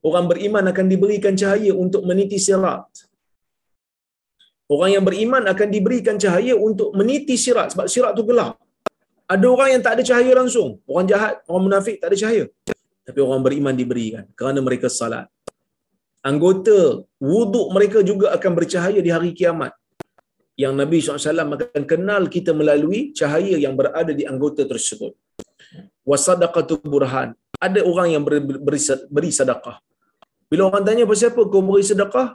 orang 0.04 0.26
beriman 0.30 0.64
akan 0.72 0.86
diberikan 0.92 1.34
cahaya 1.34 1.72
untuk 1.74 2.02
meniti 2.08 2.38
sirat. 2.38 2.86
Orang 4.68 4.90
yang 4.92 5.04
beriman 5.08 5.48
akan 5.48 5.68
diberikan 5.72 6.20
cahaya 6.20 6.52
untuk 6.52 6.92
meniti 6.92 7.40
sirat 7.40 7.72
sebab 7.72 7.86
sirat 7.88 8.12
tu 8.12 8.24
gelap. 8.28 8.60
Ada 9.28 9.46
orang 9.54 9.68
yang 9.76 9.82
tak 9.84 9.92
ada 9.96 10.02
cahaya 10.08 10.32
langsung. 10.40 10.80
Orang 10.88 11.06
jahat, 11.08 11.40
orang 11.48 11.62
munafik 11.68 11.96
tak 12.00 12.12
ada 12.12 12.16
cahaya. 12.16 12.44
Tapi 13.08 13.18
orang 13.24 13.40
beriman 13.40 13.72
diberikan 13.72 14.24
kerana 14.36 14.60
mereka 14.60 14.92
salat. 14.92 15.28
Anggota 16.20 17.04
wuduk 17.16 17.66
mereka 17.72 17.98
juga 18.04 18.36
akan 18.36 18.52
bercahaya 18.58 19.00
di 19.00 19.08
hari 19.08 19.32
kiamat. 19.32 19.72
Yang 20.62 20.74
Nabi 20.80 20.96
SAW 20.98 21.54
akan 21.56 21.82
kenal 21.92 22.22
kita 22.34 22.50
melalui 22.60 23.00
cahaya 23.18 23.56
yang 23.64 23.74
berada 23.78 24.12
di 24.20 24.24
anggota 24.30 24.62
tersebut. 24.72 25.12
Wasadaqatu 26.10 26.82
burhan. 26.92 27.28
Ada 27.66 27.80
orang 27.90 28.08
yang 28.14 28.22
beri, 28.26 28.40
beri, 29.16 29.30
sedekah. 29.38 29.76
Bila 30.50 30.62
orang 30.68 30.82
tanya 30.86 31.04
pasal 31.10 31.30
apa 31.30 31.42
kau 31.52 31.62
beri 31.68 31.84
sedekah? 31.90 32.28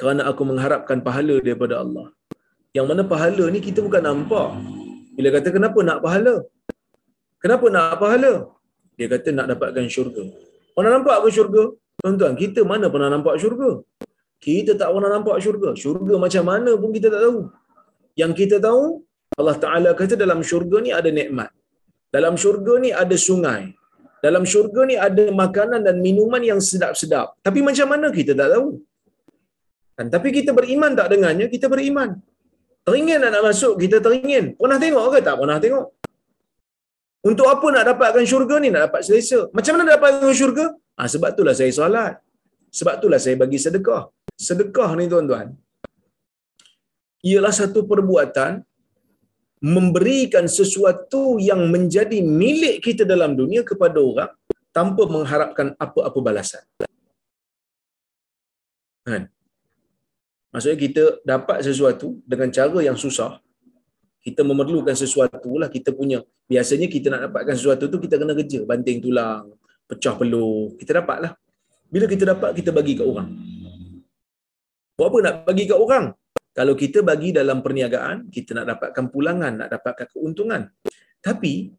Kerana 0.00 0.22
aku 0.30 0.42
mengharapkan 0.50 0.98
pahala 1.06 1.34
daripada 1.46 1.74
Allah. 1.82 2.06
Yang 2.76 2.86
mana 2.90 3.02
pahala 3.12 3.44
ni 3.54 3.60
kita 3.66 3.80
bukan 3.86 4.02
nampak. 4.08 4.48
Bila 5.16 5.28
kata 5.36 5.48
kenapa 5.56 5.78
nak 5.88 5.98
pahala? 6.04 6.34
Kenapa 7.42 7.66
nak 7.74 7.96
pahala? 8.02 8.32
Dia 8.98 9.06
kata 9.12 9.28
nak 9.36 9.46
dapatkan 9.52 9.86
syurga. 9.94 10.24
Orang 10.78 10.92
nampak 10.96 11.16
ke 11.22 11.28
syurga? 11.36 11.64
Tuan-tuan, 12.02 12.34
kita 12.42 12.60
mana 12.66 12.86
pernah 12.92 13.08
nampak 13.14 13.34
syurga? 13.42 13.70
Kita 14.44 14.72
tak 14.80 14.88
pernah 14.94 15.10
nampak 15.16 15.36
syurga. 15.44 15.70
Syurga 15.82 16.14
macam 16.24 16.44
mana 16.50 16.72
pun 16.80 16.90
kita 16.96 17.08
tak 17.14 17.22
tahu. 17.26 17.38
Yang 18.20 18.32
kita 18.40 18.56
tahu, 18.66 18.82
Allah 19.40 19.56
Ta'ala 19.62 19.90
kata 20.00 20.14
dalam 20.24 20.40
syurga 20.50 20.76
ni 20.86 20.90
ada 20.98 21.10
nikmat. 21.18 21.50
Dalam 22.16 22.34
syurga 22.42 22.74
ni 22.84 22.90
ada 23.02 23.16
sungai. 23.28 23.62
Dalam 24.24 24.42
syurga 24.52 24.80
ni 24.90 24.96
ada 25.06 25.24
makanan 25.42 25.80
dan 25.86 25.96
minuman 26.06 26.42
yang 26.50 26.60
sedap-sedap. 26.68 27.26
Tapi 27.46 27.60
macam 27.68 27.86
mana 27.92 28.06
kita 28.18 28.32
tak 28.40 28.48
tahu. 28.54 28.68
Kan? 29.96 30.06
Tapi 30.14 30.28
kita 30.36 30.50
beriman 30.58 30.92
tak 31.00 31.08
dengannya, 31.12 31.46
kita 31.54 31.66
beriman. 31.74 32.10
Teringin 32.86 33.20
nak, 33.24 33.42
masuk, 33.48 33.74
kita 33.82 33.96
teringin. 34.04 34.44
Pernah 34.60 34.78
tengok 34.84 35.04
ke 35.12 35.18
tak? 35.26 35.36
Pernah 35.40 35.58
tengok. 35.64 35.86
Untuk 37.24 37.46
apa 37.48 37.66
nak 37.74 37.84
dapatkan 37.90 38.24
syurga 38.28 38.56
ni? 38.64 38.68
Nak 38.74 38.82
dapat 38.92 39.00
selesa. 39.08 39.48
Macam 39.56 39.72
mana 39.74 39.82
nak 39.88 39.94
dapatkan 39.96 40.34
syurga? 40.40 40.66
Ha, 41.00 41.08
sebab 41.08 41.28
itulah 41.32 41.54
saya 41.56 41.72
solat. 41.72 42.12
Sebab 42.78 42.98
itulah 42.98 43.20
saya 43.22 43.36
bagi 43.38 43.58
sedekah. 43.64 44.10
Sedekah 44.34 44.90
ni 44.98 45.06
tuan-tuan, 45.12 45.54
ialah 47.22 47.54
satu 47.54 47.86
perbuatan 47.90 48.66
memberikan 49.64 50.44
sesuatu 50.44 51.40
yang 51.40 51.60
menjadi 51.74 52.18
milik 52.20 52.84
kita 52.84 53.06
dalam 53.08 53.32
dunia 53.38 53.62
kepada 53.64 53.96
orang 53.96 54.30
tanpa 54.74 55.06
mengharapkan 55.06 55.72
apa-apa 55.78 56.18
balasan. 56.18 56.64
Kan? 59.06 59.30
Maksudnya 60.52 60.78
kita 60.78 61.02
dapat 61.22 61.62
sesuatu 61.62 62.18
dengan 62.26 62.50
cara 62.50 62.78
yang 62.82 62.98
susah. 62.98 63.38
Kita 64.24 64.40
memerlukan 64.44 64.96
sesuatu 64.96 65.50
lah 65.60 65.68
kita 65.68 65.92
punya. 65.92 66.20
Biasanya 66.48 66.88
kita 66.88 67.12
nak 67.12 67.28
dapatkan 67.28 67.54
sesuatu 67.56 67.88
tu 67.92 68.00
kita 68.04 68.16
kena 68.20 68.32
kerja. 68.36 68.64
Banting 68.64 68.98
tulang, 69.04 69.52
pecah 69.88 70.14
peluh. 70.16 70.72
Kita 70.80 71.00
dapat 71.00 71.18
lah. 71.28 71.32
Bila 71.94 72.10
kita 72.10 72.24
dapat, 72.26 72.50
kita 72.58 72.74
bagi 72.74 72.98
ke 72.98 73.06
orang. 73.06 73.30
Buat 74.98 75.08
apa 75.10 75.18
nak 75.22 75.34
bagi 75.46 75.64
ke 75.70 75.74
orang? 75.78 76.10
Kalau 76.50 76.74
kita 76.74 77.06
bagi 77.06 77.30
dalam 77.30 77.62
perniagaan, 77.62 78.34
kita 78.34 78.50
nak 78.58 78.66
dapatkan 78.74 79.04
pulangan, 79.14 79.52
nak 79.62 79.70
dapatkan 79.70 80.06
keuntungan. 80.10 80.74
Tapi, 81.22 81.70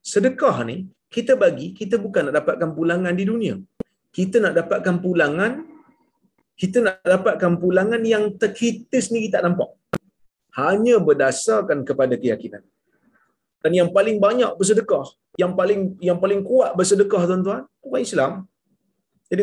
sedekah 0.00 0.64
ni, 0.64 0.88
kita 1.12 1.36
bagi, 1.36 1.76
kita 1.76 2.00
bukan 2.00 2.32
nak 2.32 2.40
dapatkan 2.40 2.72
pulangan 2.72 3.12
di 3.12 3.24
dunia. 3.28 3.60
Kita 4.16 4.40
nak 4.40 4.56
dapatkan 4.64 4.96
pulangan, 5.04 5.52
kita 6.56 6.80
nak 6.80 7.04
dapatkan 7.04 7.52
pulangan 7.60 8.00
yang 8.00 8.24
kita 8.40 8.96
sendiri 8.96 9.28
tak 9.28 9.44
nampak. 9.44 9.76
Hanya 10.56 10.96
berdasarkan 11.04 11.84
kepada 11.84 12.16
keyakinan. 12.16 12.64
Dan 13.60 13.72
yang 13.76 13.90
paling 13.92 14.16
banyak 14.16 14.56
bersedekah, 14.56 15.04
yang 15.36 15.52
paling 15.52 16.00
yang 16.00 16.16
paling 16.16 16.40
kuat 16.40 16.72
bersedekah 16.78 17.28
tuan-tuan, 17.28 17.68
orang 17.84 18.04
Islam. 18.08 18.32
Jadi 19.34 19.42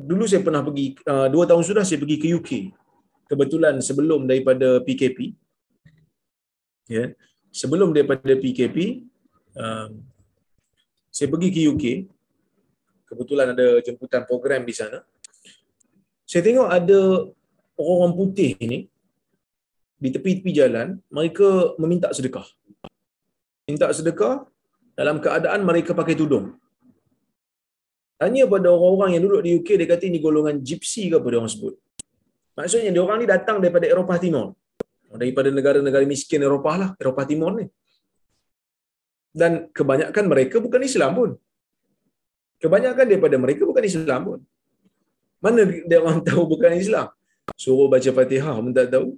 dulu 0.00 0.24
saya 0.24 0.40
pernah 0.40 0.64
pergi, 0.64 0.96
uh, 1.04 1.28
dua 1.28 1.44
tahun 1.44 1.60
sudah 1.60 1.84
saya 1.84 2.00
pergi 2.00 2.16
ke 2.16 2.26
UK 2.32 2.50
kebetulan 3.28 3.76
sebelum 3.84 4.24
daripada 4.24 4.80
PKP 4.80 5.36
ya. 6.88 7.12
Sebelum 7.52 7.92
daripada 7.92 8.32
PKP 8.32 9.04
um, 9.60 10.00
saya 11.12 11.28
pergi 11.28 11.48
ke 11.52 11.60
UK 11.68 11.84
kebetulan 13.12 13.52
ada 13.52 13.84
jemputan 13.84 14.24
program 14.24 14.64
di 14.64 14.72
sana. 14.72 15.04
Saya 16.24 16.40
tengok 16.40 16.68
ada 16.72 17.28
orang-orang 17.76 18.14
putih 18.16 18.56
ini 18.56 18.88
di 20.00 20.08
tepi-tepi 20.08 20.50
jalan 20.56 20.96
mereka 21.12 21.76
meminta 21.76 22.08
sedekah. 22.08 22.48
Minta 23.68 23.92
sedekah 23.92 24.48
dalam 24.96 25.20
keadaan 25.20 25.60
mereka 25.60 25.92
pakai 25.92 26.16
tudung 26.16 26.56
tanya 28.20 28.42
pada 28.54 28.68
orang-orang 28.74 29.10
yang 29.14 29.22
duduk 29.26 29.42
di 29.46 29.50
UK 29.58 29.68
dia 29.80 29.88
kata 29.92 30.04
ini 30.10 30.18
golongan 30.26 30.56
gypsy 30.68 31.10
ke 31.10 31.16
apa 31.20 31.28
dia 31.32 31.38
orang 31.42 31.52
sebut 31.54 31.74
Maksudnya 32.58 32.90
dia 32.94 33.02
orang 33.06 33.18
ni 33.22 33.26
datang 33.34 33.56
daripada 33.62 33.86
Eropah 33.92 34.18
Timur. 34.24 34.46
Daripada 35.22 35.48
negara-negara 35.58 36.04
miskin 36.12 36.42
Eropah 36.46 36.76
lah, 36.82 36.90
Eropah 37.02 37.26
Timur 37.30 37.50
ni. 37.58 37.66
Dan 39.34 39.52
kebanyakan 39.78 40.24
mereka 40.32 40.56
bukan 40.62 40.82
Islam 40.90 41.10
pun. 41.18 41.30
Kebanyakan 42.62 43.04
daripada 43.10 43.36
mereka 43.44 43.62
bukan 43.70 43.84
Islam 43.90 44.20
pun. 44.28 44.38
Mana 45.42 45.66
dia 45.66 45.98
orang 45.98 46.22
tahu 46.28 46.42
bukan 46.54 46.78
Islam? 46.78 47.10
Suruh 47.58 47.90
baca 47.90 48.10
Fatihah 48.18 48.54
pun 48.64 48.72
tak 48.78 48.88
tahu. 48.94 49.08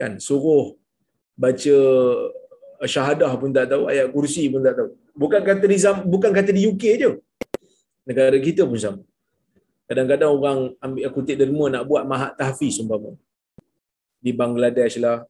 Kan? 0.00 0.12
Suruh 0.16 0.74
baca 1.36 1.76
syahadah 2.92 3.32
pun 3.40 3.52
tak 3.56 3.68
tahu, 3.72 3.82
ayat 3.92 4.08
kursi 4.14 4.48
pun 4.52 4.64
tak 4.64 4.74
tahu. 4.80 4.90
Bukan 5.12 5.40
kata 5.44 5.64
di 5.68 5.78
bukan 6.08 6.30
kata 6.32 6.50
di 6.56 6.62
UK 6.72 6.84
je. 7.02 7.10
Negara 8.08 8.36
kita 8.42 8.62
pun 8.66 8.78
sama. 8.78 9.02
Kadang-kadang 9.86 10.30
orang 10.32 10.60
ambil 10.82 11.06
kutip 11.14 11.36
derma 11.38 11.66
nak 11.70 11.84
buat 11.86 12.02
mahat 12.08 12.32
tahfiz 12.40 12.80
umpama. 12.82 13.12
Di 14.22 14.32
Bangladesh 14.34 14.96
lah, 15.04 15.26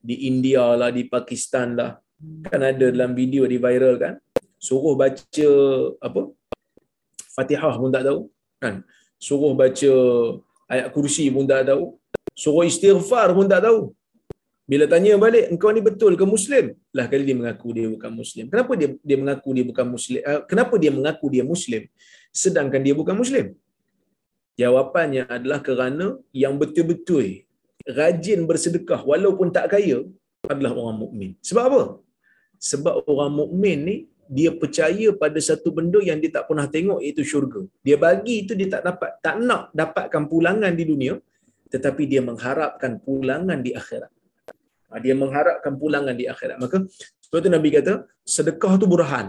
di 0.00 0.26
India 0.30 0.64
lah, 0.80 0.90
di 0.94 1.04
Pakistan 1.06 1.76
lah. 1.78 2.00
Kan 2.48 2.60
ada 2.60 2.86
dalam 2.92 3.12
video 3.12 3.44
di 3.44 3.56
viral 3.60 3.94
kan. 4.00 4.14
Suruh 4.60 4.94
baca 4.96 5.50
apa? 6.00 6.22
Fatihah 7.36 7.74
pun 7.80 7.90
tak 7.92 8.04
tahu. 8.08 8.20
Kan? 8.60 8.74
Suruh 9.16 9.52
baca 9.56 9.92
ayat 10.68 10.86
kursi 10.94 11.28
pun 11.34 11.44
tak 11.48 11.70
tahu. 11.70 11.96
Suruh 12.36 12.64
istighfar 12.64 13.32
pun 13.36 13.46
tak 13.48 13.64
tahu. 13.68 13.92
Bila 14.70 14.84
tanya 14.92 15.18
balik, 15.24 15.44
engkau 15.52 15.70
ni 15.76 15.82
betul 15.88 16.12
ke 16.20 16.24
Muslim? 16.34 16.64
Lah 16.96 17.06
kali 17.10 17.24
dia 17.28 17.36
mengaku 17.40 17.68
dia 17.76 17.86
bukan 17.94 18.12
Muslim. 18.20 18.44
Kenapa 18.52 18.72
dia 18.80 18.88
dia 19.08 19.16
mengaku 19.22 19.48
dia 19.56 19.64
bukan 19.70 19.86
Muslim? 19.94 20.20
Uh, 20.30 20.40
kenapa 20.50 20.74
dia 20.82 20.90
mengaku 20.96 21.26
dia 21.34 21.44
Muslim? 21.52 21.82
Sedangkan 22.42 22.80
dia 22.86 22.94
bukan 23.00 23.16
Muslim. 23.22 23.46
Jawapannya 24.60 25.22
adalah 25.36 25.58
kerana 25.68 26.06
yang 26.42 26.54
betul-betul 26.60 27.26
rajin 27.98 28.40
bersedekah 28.50 29.00
walaupun 29.10 29.50
tak 29.56 29.66
kaya 29.74 29.98
adalah 30.52 30.72
orang 30.78 30.98
mukmin. 31.02 31.30
Sebab 31.48 31.64
apa? 31.70 31.82
Sebab 32.70 32.94
orang 33.10 33.32
mukmin 33.40 33.78
ni 33.88 33.96
dia 34.38 34.50
percaya 34.62 35.08
pada 35.22 35.40
satu 35.48 35.68
benda 35.76 35.98
yang 36.08 36.18
dia 36.22 36.30
tak 36.36 36.46
pernah 36.46 36.66
tengok 36.76 37.02
iaitu 37.02 37.26
syurga. 37.32 37.62
Dia 37.86 37.98
bagi 38.06 38.46
itu 38.46 38.54
dia 38.60 38.70
tak 38.74 38.82
dapat 38.88 39.10
tak 39.26 39.36
nak 39.48 39.74
dapatkan 39.80 40.22
pulangan 40.30 40.72
di 40.78 40.86
dunia 40.92 41.18
tetapi 41.74 42.02
dia 42.12 42.22
mengharapkan 42.30 43.02
pulangan 43.02 43.58
di 43.66 43.72
akhirat. 43.82 44.12
Ha, 44.90 44.98
dia 45.04 45.14
mengharapkan 45.22 45.72
pulangan 45.82 46.14
di 46.20 46.26
akhirat. 46.32 46.56
Maka 46.62 46.76
sebab 47.24 47.38
itu 47.42 47.50
Nabi 47.56 47.68
kata 47.76 47.92
sedekah 48.36 48.74
tu 48.82 48.86
burhan. 48.90 49.26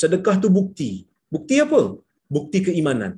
sedekah 0.00 0.34
tu 0.42 0.48
bukti. 0.58 0.90
Bukti 1.34 1.54
apa? 1.62 1.98
Bukti 2.34 2.58
keimanan. 2.66 3.12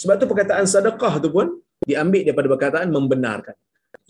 Sebab 0.00 0.14
tu 0.20 0.26
perkataan 0.30 0.66
sedekah 0.74 1.14
tu 1.24 1.28
pun 1.36 1.46
diambil 1.88 2.20
daripada 2.28 2.48
perkataan 2.52 2.88
membenarkan. 2.96 3.56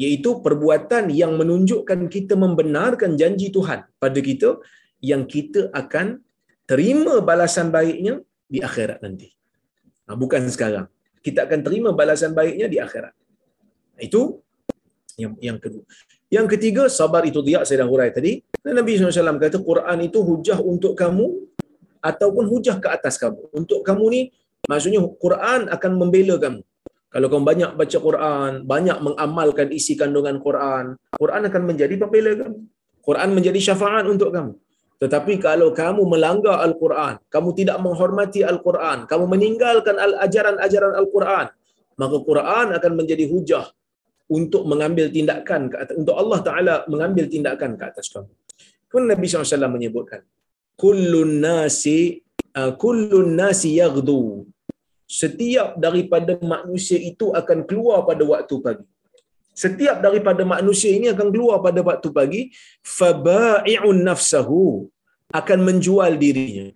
Iaitu 0.02 0.42
perbuatan 0.42 1.04
yang 1.14 1.32
menunjukkan 1.40 2.00
kita 2.14 2.34
membenarkan 2.34 3.14
janji 3.20 3.46
Tuhan 3.56 3.86
pada 4.02 4.18
kita 4.28 4.58
yang 5.10 5.22
kita 5.34 5.70
akan 5.70 6.06
terima 6.70 7.14
balasan 7.22 7.70
baiknya 7.76 8.14
di 8.50 8.58
akhirat 8.68 8.98
nanti. 9.06 9.28
Ha, 10.06 10.18
bukan 10.22 10.50
sekarang. 10.50 10.86
Kita 11.24 11.46
akan 11.46 11.60
terima 11.66 11.90
balasan 12.00 12.32
baiknya 12.38 12.66
di 12.66 12.78
akhirat. 12.86 13.14
Itu 14.06 14.42
yang 15.14 15.34
yang 15.38 15.58
kedua. 15.62 15.86
Yang 16.32 16.56
ketiga, 16.56 16.88
sabar 16.88 17.22
itu 17.28 17.44
dia 17.44 17.62
saya 17.68 17.84
dah 17.84 17.88
hurai 17.88 18.10
tadi. 18.10 18.40
Nabi 18.64 18.96
SAW 18.96 19.36
kata 19.36 19.60
Quran 19.60 19.98
itu 20.04 20.18
hujah 20.24 20.58
untuk 20.60 20.96
kamu 20.96 21.30
ataupun 22.00 22.44
hujah 22.48 22.80
ke 22.80 22.88
atas 22.88 23.20
kamu. 23.20 23.52
Untuk 23.52 23.84
kamu 23.84 24.04
ni, 24.12 24.20
maksudnya 24.68 25.00
Quran 25.20 25.68
akan 25.68 25.92
membela 25.96 26.36
kamu. 26.40 26.60
Kalau 27.14 27.30
kamu 27.30 27.44
banyak 27.46 27.70
baca 27.78 27.98
Quran, 28.02 28.52
banyak 28.66 28.98
mengamalkan 28.98 29.70
isi 29.70 29.94
kandungan 29.94 30.42
Quran, 30.42 30.98
Quran 31.14 31.42
akan 31.46 31.62
menjadi 31.62 31.94
pembela 31.94 32.32
kamu. 32.34 32.58
Quran 33.04 33.28
menjadi 33.36 33.60
syafaat 33.70 34.08
untuk 34.10 34.34
kamu. 34.34 34.58
Tetapi 34.98 35.38
kalau 35.38 35.70
kamu 35.70 36.02
melanggar 36.06 36.64
Al-Quran, 36.64 37.20
kamu 37.28 37.48
tidak 37.54 37.76
menghormati 37.78 38.40
Al-Quran, 38.42 39.04
kamu 39.04 39.24
meninggalkan 39.30 39.94
ajaran-ajaran 40.00 40.96
Al-Quran, 40.96 41.46
maka 42.00 42.16
Quran 42.24 42.66
akan 42.72 42.92
menjadi 42.96 43.28
hujah 43.28 43.68
untuk 44.28 44.64
mengambil 44.64 45.12
tindakan 45.12 45.68
ke 45.68 45.76
atas, 45.82 45.94
untuk 46.00 46.16
Allah 46.16 46.38
Taala 46.40 46.74
mengambil 46.88 47.28
tindakan 47.28 47.76
ke 47.76 47.84
atas 47.84 48.08
kamu. 48.08 48.32
Kemudian 48.88 49.10
Nabi 49.12 49.24
SAW 49.26 49.74
menyebutkan, 49.76 50.22
kullun 50.78 51.42
nasi 51.44 52.24
uh, 52.54 52.72
kullun 52.78 53.34
nasi 53.36 53.82
yaghdu. 53.82 54.46
Setiap 55.04 55.76
daripada 55.76 56.40
manusia 56.40 56.96
itu 56.96 57.30
akan 57.40 57.68
keluar 57.68 58.02
pada 58.08 58.24
waktu 58.24 58.54
pagi. 58.64 58.86
Setiap 59.54 60.02
daripada 60.02 60.42
manusia 60.42 60.90
ini 60.90 61.06
akan 61.14 61.28
keluar 61.30 61.62
pada 61.62 61.78
waktu 61.78 62.08
pagi, 62.10 62.42
faba'i'un 62.82 64.02
nafsahu 64.02 64.90
akan 65.30 65.58
menjual 65.62 66.18
dirinya. 66.18 66.74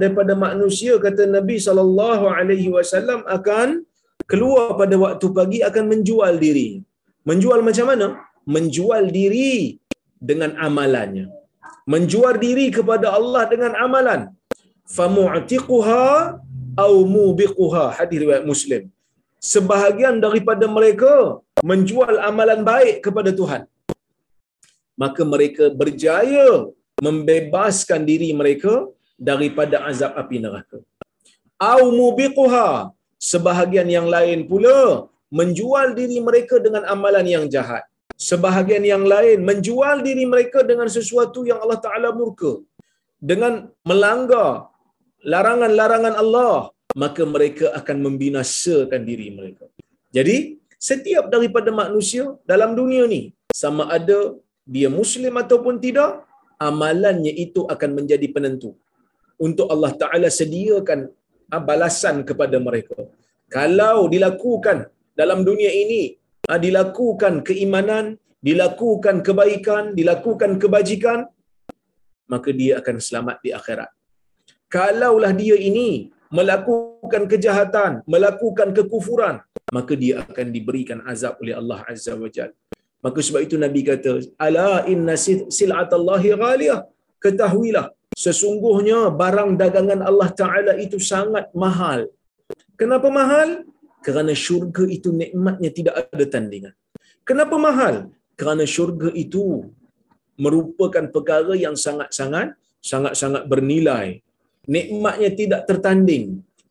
Daripada 0.00 0.32
manusia 0.32 0.96
kata 0.96 1.28
Nabi 1.28 1.60
sallallahu 1.60 2.24
alaihi 2.32 2.72
wasallam 2.72 3.20
akan 3.28 3.84
keluar 4.30 4.74
pada 4.80 4.96
waktu 5.04 5.26
pagi 5.38 5.58
akan 5.68 5.84
menjual 5.92 6.34
diri. 6.44 6.82
Menjual 7.28 7.60
macam 7.68 7.86
mana? 7.90 8.06
Menjual 8.54 9.04
diri 9.18 9.78
dengan 10.30 10.56
amalannya. 10.66 11.26
Menjual 11.92 12.34
diri 12.46 12.66
kepada 12.78 13.06
Allah 13.18 13.42
dengan 13.52 13.72
amalan. 13.84 14.20
Famu'tiquha 14.96 16.06
au 16.84 16.94
mubiquha. 17.14 17.84
Hadis 17.98 18.18
riwayat 18.24 18.44
Muslim. 18.52 18.82
Sebahagian 19.52 20.16
daripada 20.24 20.66
mereka 20.76 21.12
menjual 21.70 22.14
amalan 22.30 22.60
baik 22.70 22.96
kepada 23.06 23.30
Tuhan. 23.40 23.62
Maka 25.02 25.22
mereka 25.32 25.64
berjaya 25.80 26.46
membebaskan 27.06 28.02
diri 28.10 28.34
mereka 28.40 28.72
daripada 29.30 29.86
azab 29.90 30.12
api 30.22 30.38
neraka. 30.44 30.78
Au 31.72 31.82
mubiquha 32.00 32.90
sebahagian 33.30 33.88
yang 33.96 34.06
lain 34.14 34.46
pula 34.50 35.10
menjual 35.38 35.92
diri 35.98 36.18
mereka 36.28 36.56
dengan 36.66 36.82
amalan 36.94 37.26
yang 37.34 37.44
jahat. 37.54 37.84
Sebahagian 38.28 38.82
yang 38.92 39.04
lain 39.12 39.38
menjual 39.48 39.96
diri 40.06 40.24
mereka 40.32 40.66
dengan 40.70 40.88
sesuatu 40.96 41.46
yang 41.50 41.58
Allah 41.62 41.80
Taala 41.84 42.10
murka. 42.20 42.52
Dengan 43.30 43.70
melanggar 43.88 44.70
larangan-larangan 45.32 46.14
Allah, 46.22 46.70
maka 47.02 47.22
mereka 47.34 47.66
akan 47.78 47.96
membinasakan 48.06 49.02
diri 49.10 49.28
mereka. 49.38 49.66
Jadi, 50.16 50.36
setiap 50.88 51.24
daripada 51.34 51.70
manusia 51.82 52.24
dalam 52.50 52.70
dunia 52.78 53.04
ni 53.14 53.22
sama 53.62 53.84
ada 53.96 54.18
dia 54.74 54.88
muslim 55.00 55.34
ataupun 55.42 55.82
tidak, 55.84 56.10
amalannya 56.68 57.32
itu 57.44 57.60
akan 57.74 57.90
menjadi 57.98 58.26
penentu 58.34 58.70
untuk 59.46 59.66
Allah 59.74 59.92
Taala 60.00 60.28
sediakan 60.40 61.10
balasan 61.56 62.16
kepada 62.28 62.60
mereka. 62.60 63.08
Kalau 63.48 64.12
dilakukan 64.12 64.92
dalam 65.16 65.40
dunia 65.48 65.72
ini, 65.72 66.02
ah, 66.52 66.60
dilakukan 66.60 67.40
keimanan, 67.48 68.20
dilakukan 68.44 69.24
kebaikan, 69.26 69.96
dilakukan 69.98 70.60
kebajikan, 70.62 71.18
maka 72.28 72.52
dia 72.52 72.72
akan 72.80 72.96
selamat 73.00 73.36
di 73.40 73.50
akhirat. 73.56 73.90
Kalaulah 74.68 75.32
dia 75.32 75.56
ini 75.56 76.12
melakukan 76.28 77.24
kejahatan, 77.32 78.04
melakukan 78.04 78.76
kekufuran, 78.76 79.40
maka 79.72 79.92
dia 79.96 80.14
akan 80.28 80.46
diberikan 80.52 81.00
azab 81.08 81.40
oleh 81.40 81.56
Allah 81.56 81.80
Azza 81.88 82.12
wa 82.12 82.28
Jalla. 82.28 82.52
Maka 83.00 83.18
sebab 83.26 83.40
itu 83.46 83.56
Nabi 83.56 83.80
kata, 83.88 84.12
ala 84.36 84.84
inna 84.92 85.14
sil'atallahi 85.16 86.34
ghaliyah. 86.34 86.80
Ketahuilah, 87.24 87.86
sesungguhnya 88.22 89.00
barang 89.20 89.50
dagangan 89.62 90.00
Allah 90.10 90.28
Ta'ala 90.40 90.72
itu 90.84 90.98
sangat 91.12 91.46
mahal. 91.64 92.00
Kenapa 92.80 93.08
mahal? 93.18 93.48
Kerana 94.06 94.32
syurga 94.44 94.84
itu 94.96 95.08
nikmatnya 95.20 95.70
tidak 95.78 95.94
ada 96.14 96.24
tandingan. 96.34 96.74
Kenapa 97.28 97.56
mahal? 97.66 97.94
Kerana 98.38 98.64
syurga 98.74 99.10
itu 99.24 99.44
merupakan 100.44 101.04
perkara 101.14 101.54
yang 101.64 101.74
sangat-sangat 101.86 102.54
sangat-sangat 102.90 103.42
bernilai. 103.50 104.06
Nikmatnya 104.74 105.30
tidak 105.40 105.60
tertanding. 105.68 106.24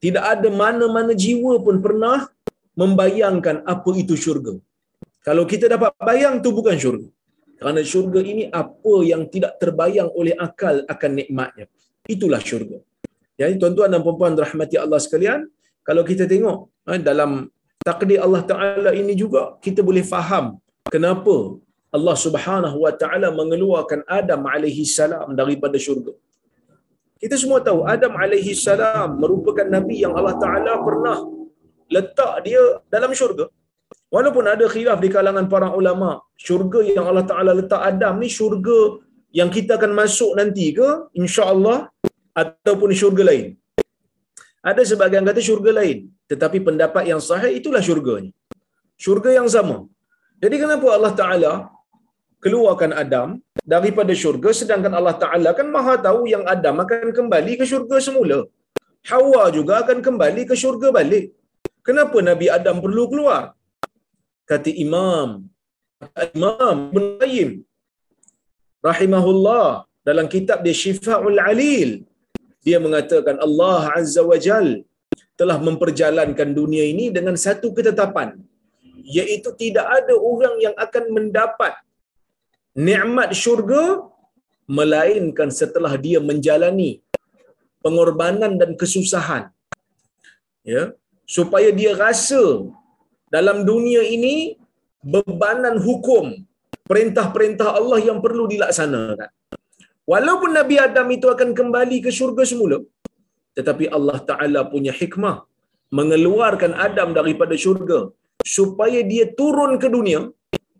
Tidak 0.03 0.23
ada 0.33 0.49
mana-mana 0.61 1.11
jiwa 1.23 1.53
pun 1.65 1.77
pernah 1.85 2.29
membayangkan 2.81 3.65
apa 3.73 3.91
itu 4.01 4.13
syurga. 4.23 4.53
Kalau 5.27 5.43
kita 5.51 5.65
dapat 5.67 5.91
bayang 6.07 6.39
tu 6.45 6.49
bukan 6.57 6.77
syurga. 6.83 7.09
Kerana 7.57 7.81
syurga 7.81 8.21
ini 8.21 8.43
apa 8.61 8.95
yang 9.11 9.25
tidak 9.33 9.57
terbayang 9.61 10.09
oleh 10.13 10.33
akal 10.47 10.85
akan 10.93 11.11
nikmatnya. 11.19 11.65
Itulah 12.05 12.41
syurga. 12.49 12.77
Jadi 13.37 13.53
tuan-tuan 13.61 13.89
dan 13.93 14.01
puan-puan 14.05 14.33
rahmati 14.37 14.75
Allah 14.77 14.99
sekalian, 15.05 15.39
kalau 15.87 16.03
kita 16.09 16.25
tengok 16.31 16.57
eh, 16.89 17.01
dalam 17.09 17.31
takdir 17.87 18.19
Allah 18.25 18.41
Taala 18.51 18.91
ini 19.01 19.13
juga 19.23 19.41
kita 19.65 19.81
boleh 19.89 20.03
faham 20.13 20.45
kenapa 20.93 21.35
Allah 21.97 22.15
Subhanahu 22.25 22.77
Wa 22.85 22.93
Taala 23.01 23.27
mengeluarkan 23.39 23.99
Adam 24.19 24.41
alaihi 24.53 24.83
salam 24.97 25.31
daripada 25.39 25.77
syurga. 25.85 26.13
Kita 27.21 27.35
semua 27.41 27.59
tahu 27.67 27.79
Adam 27.93 28.13
alaihi 28.23 28.53
salam 28.67 29.17
merupakan 29.21 29.65
nabi 29.75 29.95
yang 30.03 30.13
Allah 30.19 30.35
Taala 30.43 30.73
pernah 30.87 31.17
letak 31.95 32.33
dia 32.45 32.63
dalam 32.93 33.11
syurga. 33.19 33.47
Walaupun 34.15 34.45
ada 34.53 34.65
khilaf 34.73 34.99
di 35.03 35.09
kalangan 35.15 35.45
para 35.53 35.67
ulama, 35.79 36.09
syurga 36.47 36.79
yang 36.95 37.05
Allah 37.09 37.25
Taala 37.31 37.51
letak 37.59 37.81
Adam 37.89 38.15
ni 38.23 38.29
syurga 38.37 38.79
yang 39.39 39.49
kita 39.55 39.71
akan 39.79 39.91
masuk 40.01 40.31
nanti 40.39 40.67
ke 40.77 40.87
insya-Allah 41.21 41.77
ataupun 42.41 42.95
syurga 43.01 43.23
lain. 43.29 43.47
Ada 44.69 44.83
sebagian 44.91 45.27
kata 45.29 45.41
syurga 45.47 45.71
lain, 45.79 45.97
tetapi 46.31 46.57
pendapat 46.67 47.03
yang 47.11 47.21
sahih 47.27 47.51
itulah 47.59 47.81
syurganya. 47.87 48.31
Syurga 49.03 49.31
yang 49.39 49.47
sama. 49.55 49.77
Jadi 50.43 50.55
kenapa 50.63 50.87
Allah 50.95 51.13
Taala 51.19 51.53
keluarkan 52.45 52.91
Adam 53.03 53.29
daripada 53.73 54.13
syurga 54.21 54.49
sedangkan 54.59 54.93
Allah 54.99 55.15
Taala 55.23 55.51
kan 55.59 55.67
Maha 55.75 55.95
tahu 56.07 56.21
yang 56.33 56.43
Adam 56.53 56.75
akan 56.83 57.11
kembali 57.19 57.53
ke 57.59 57.65
syurga 57.71 57.99
semula. 58.07 58.39
Hawa 59.09 59.43
juga 59.57 59.73
akan 59.83 59.99
kembali 60.07 60.41
ke 60.49 60.55
syurga 60.63 60.89
balik. 60.99 61.25
Kenapa 61.87 62.17
Nabi 62.29 62.47
Adam 62.57 62.77
perlu 62.85 63.03
keluar? 63.11 63.56
Kata 64.51 64.71
Imam. 64.85 65.29
Imam 66.37 66.77
Ibn 66.91 67.03
Qayyim 67.21 67.51
rahimahullah. 68.89 69.67
Dalam 70.07 70.27
kitab 70.33 70.59
dia 70.65 70.75
Shifa'ul 70.83 71.39
Alil 71.49 71.91
dia 72.67 72.77
mengatakan 72.85 73.35
Allah 73.45 73.81
Azza 73.99 74.21
wa 74.29 74.37
Jal 74.45 74.67
telah 75.39 75.57
memperjalankan 75.67 76.49
dunia 76.59 76.83
ini 76.93 77.05
dengan 77.17 77.35
satu 77.45 77.67
ketetapan. 77.77 78.29
Iaitu 79.17 79.49
tidak 79.61 79.85
ada 79.97 80.13
orang 80.31 80.55
yang 80.65 80.75
akan 80.85 81.03
mendapat 81.17 81.73
nikmat 82.87 83.29
syurga 83.41 83.83
melainkan 84.77 85.49
setelah 85.59 85.93
dia 86.05 86.19
menjalani 86.29 86.91
pengorbanan 87.83 88.53
dan 88.61 88.71
kesusahan. 88.81 89.43
Ya. 90.73 90.83
Supaya 91.35 91.69
dia 91.79 91.91
rasa 92.05 92.43
dalam 93.35 93.57
dunia 93.69 94.01
ini 94.15 94.35
bebanan 95.13 95.75
hukum 95.87 96.25
perintah-perintah 96.89 97.69
Allah 97.79 97.99
yang 98.09 98.19
perlu 98.25 98.45
dilaksanakan. 98.53 99.29
Walaupun 100.11 100.51
Nabi 100.59 100.75
Adam 100.85 101.07
itu 101.15 101.27
akan 101.33 101.49
kembali 101.59 101.97
ke 102.05 102.11
syurga 102.17 102.43
semula, 102.51 102.77
tetapi 103.57 103.85
Allah 103.97 104.17
Taala 104.29 104.61
punya 104.73 104.93
hikmah 104.99 105.35
mengeluarkan 105.97 106.71
Adam 106.87 107.09
daripada 107.17 107.55
syurga 107.63 107.99
supaya 108.57 108.99
dia 109.11 109.25
turun 109.39 109.75
ke 109.83 109.87
dunia 109.95 110.21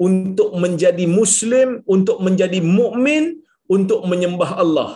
untuk 0.07 0.49
menjadi 0.63 1.05
muslim, 1.19 1.69
untuk 1.95 2.17
menjadi 2.25 2.59
mukmin, 2.77 3.23
untuk 3.75 4.01
menyembah 4.11 4.51
Allah. 4.63 4.91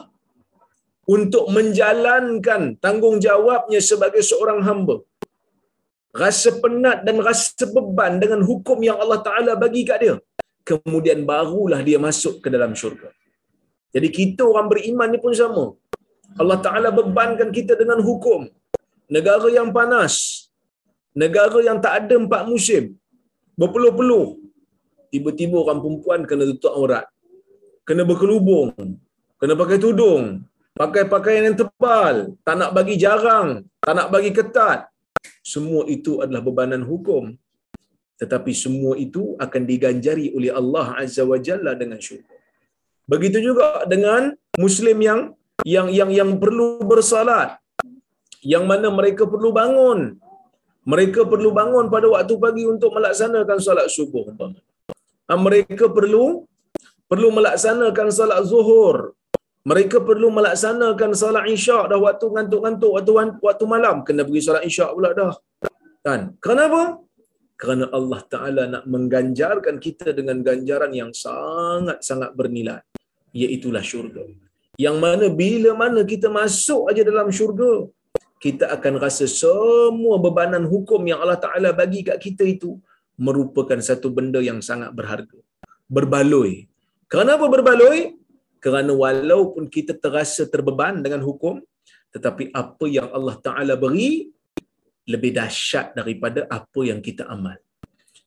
untuk 1.16 1.46
menjalankan 1.56 2.62
tanggungjawabnya 2.84 3.80
sebagai 3.90 4.22
seorang 4.30 4.60
hamba. 4.68 4.96
Rasa 6.12 6.60
penat 6.60 7.08
dan 7.08 7.24
rasa 7.24 7.64
beban 7.72 8.20
dengan 8.20 8.44
hukum 8.44 8.78
yang 8.84 9.00
Allah 9.00 9.24
Ta'ala 9.24 9.56
bagi 9.56 9.88
kat 9.88 9.98
dia. 10.04 10.16
Kemudian 10.68 11.24
barulah 11.24 11.80
dia 11.88 11.96
masuk 11.96 12.44
ke 12.44 12.48
dalam 12.52 12.76
syurga. 12.76 13.10
Jadi 13.96 14.08
kita 14.12 14.44
orang 14.44 14.68
beriman 14.72 15.08
ni 15.08 15.20
pun 15.24 15.32
sama. 15.32 15.66
Allah 16.36 16.60
Ta'ala 16.60 16.92
bebankan 16.92 17.50
kita 17.56 17.80
dengan 17.80 18.04
hukum. 18.04 18.44
Negara 19.08 19.48
yang 19.52 19.72
panas. 19.72 20.48
Negara 21.16 21.60
yang 21.64 21.80
tak 21.80 21.94
ada 22.08 22.16
empat 22.20 22.44
musim. 22.52 22.96
Berpeluh-peluh. 23.56 24.40
Tiba-tiba 25.12 25.56
orang 25.64 25.80
perempuan 25.84 26.20
kena 26.28 26.44
tutup 26.52 26.72
aurat. 26.76 27.08
Kena 27.88 28.04
berkelubung. 28.08 28.72
Kena 29.40 29.56
pakai 29.60 29.80
tudung. 29.80 30.44
Pakai 30.76 31.04
pakaian 31.08 31.52
yang 31.52 31.58
tebal. 31.60 32.36
Tak 32.48 32.56
nak 32.60 32.72
bagi 32.72 32.96
jarang. 32.96 33.68
Tak 33.84 33.94
nak 33.96 34.08
bagi 34.08 34.32
ketat. 34.32 34.91
Semua 35.42 35.84
itu 35.96 36.22
adalah 36.24 36.42
bebanan 36.48 36.84
hukum. 36.86 37.34
Tetapi 38.22 38.52
semua 38.54 38.94
itu 39.06 39.34
akan 39.46 39.62
diganjari 39.66 40.30
oleh 40.38 40.52
Allah 40.54 40.88
Azza 41.02 41.24
wa 41.26 41.38
Jalla 41.42 41.74
dengan 41.74 41.98
syurga. 41.98 42.38
Begitu 43.10 43.38
juga 43.48 43.82
dengan 43.94 44.38
Muslim 44.64 44.98
yang 45.02 45.22
yang 45.66 45.88
yang 45.90 46.10
yang 46.20 46.32
perlu 46.44 46.86
bersalat. 46.92 47.58
Yang 48.54 48.64
mana 48.70 48.88
mereka 48.90 49.24
perlu 49.34 49.50
bangun. 49.54 50.00
Mereka 50.82 51.30
perlu 51.30 51.50
bangun 51.54 51.86
pada 51.94 52.10
waktu 52.10 52.34
pagi 52.42 52.64
untuk 52.66 52.90
melaksanakan 52.98 53.58
salat 53.62 53.88
subuh. 53.96 54.26
Ha, 55.30 55.38
mereka 55.38 55.86
perlu 55.98 56.46
perlu 57.06 57.30
melaksanakan 57.38 58.08
salat 58.10 58.42
zuhur. 58.50 59.14
Mereka 59.70 59.98
perlu 60.10 60.28
melaksanakan 60.38 61.10
salat 61.22 61.46
isyak 61.54 61.94
dah 61.94 62.00
waktu 62.02 62.26
ngantuk-ngantuk 62.34 62.92
waktu 62.98 63.12
waktu 63.48 63.66
malam 63.74 63.96
kena 64.08 64.26
pergi 64.28 64.42
salat 64.48 64.64
isyak 64.70 64.90
pula 64.98 65.10
dah. 65.20 65.34
Kan? 66.06 66.34
Kenapa? 66.46 66.98
Kerana 67.62 67.86
Allah 67.98 68.22
Taala 68.34 68.64
nak 68.74 68.84
mengganjarkan 68.94 69.76
kita 69.86 70.18
dengan 70.18 70.42
ganjaran 70.42 70.90
yang 70.98 71.12
sangat-sangat 71.14 72.34
bernilai, 72.34 72.82
iaitu 73.38 73.70
syurga. 73.86 74.26
Yang 74.82 74.98
mana 75.04 75.26
bila 75.42 75.72
mana 75.78 76.02
kita 76.02 76.28
masuk 76.34 76.90
aja 76.90 77.06
dalam 77.06 77.30
syurga, 77.30 77.86
kita 78.42 78.66
akan 78.76 78.94
rasa 78.98 79.30
semua 79.30 80.18
bebanan 80.18 80.66
hukum 80.66 81.06
yang 81.06 81.22
Allah 81.22 81.38
Taala 81.38 81.70
bagi 81.70 82.02
kat 82.02 82.18
kita 82.18 82.42
itu 82.56 82.82
merupakan 83.14 83.78
satu 83.78 84.10
benda 84.10 84.42
yang 84.42 84.58
sangat 84.70 84.90
berharga. 84.98 85.38
Berbaloi. 85.86 86.66
Kenapa 87.14 87.46
berbaloi? 87.46 88.21
Kerana 88.62 88.94
walaupun 88.94 89.66
kita 89.76 89.98
terasa 89.98 90.46
terbeban 90.46 91.02
dengan 91.02 91.26
hukum, 91.26 91.58
tetapi 92.14 92.54
apa 92.54 92.86
yang 92.86 93.10
Allah 93.10 93.36
Ta'ala 93.42 93.74
beri, 93.74 94.30
lebih 95.10 95.32
dahsyat 95.34 95.98
daripada 95.98 96.46
apa 96.46 96.82
yang 96.86 97.02
kita 97.02 97.26
amal. 97.26 97.58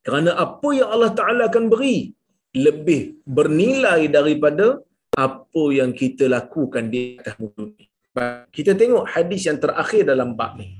Kerana 0.02 0.34
apa 0.34 0.68
yang 0.74 0.90
Allah 0.90 1.12
Ta'ala 1.14 1.42
akan 1.46 1.70
beri, 1.70 2.10
lebih 2.54 3.22
bernilai 3.22 4.10
daripada 4.10 4.82
apa 5.14 5.64
yang 5.78 5.94
kita 5.94 6.26
lakukan 6.26 6.90
di 6.90 7.14
atas 7.18 7.38
ini. 7.38 7.86
Kita 8.50 8.74
tengok 8.74 9.06
hadis 9.14 9.46
yang 9.46 9.58
terakhir 9.62 10.02
dalam 10.10 10.34
bab 10.38 10.58
ni. 10.58 10.74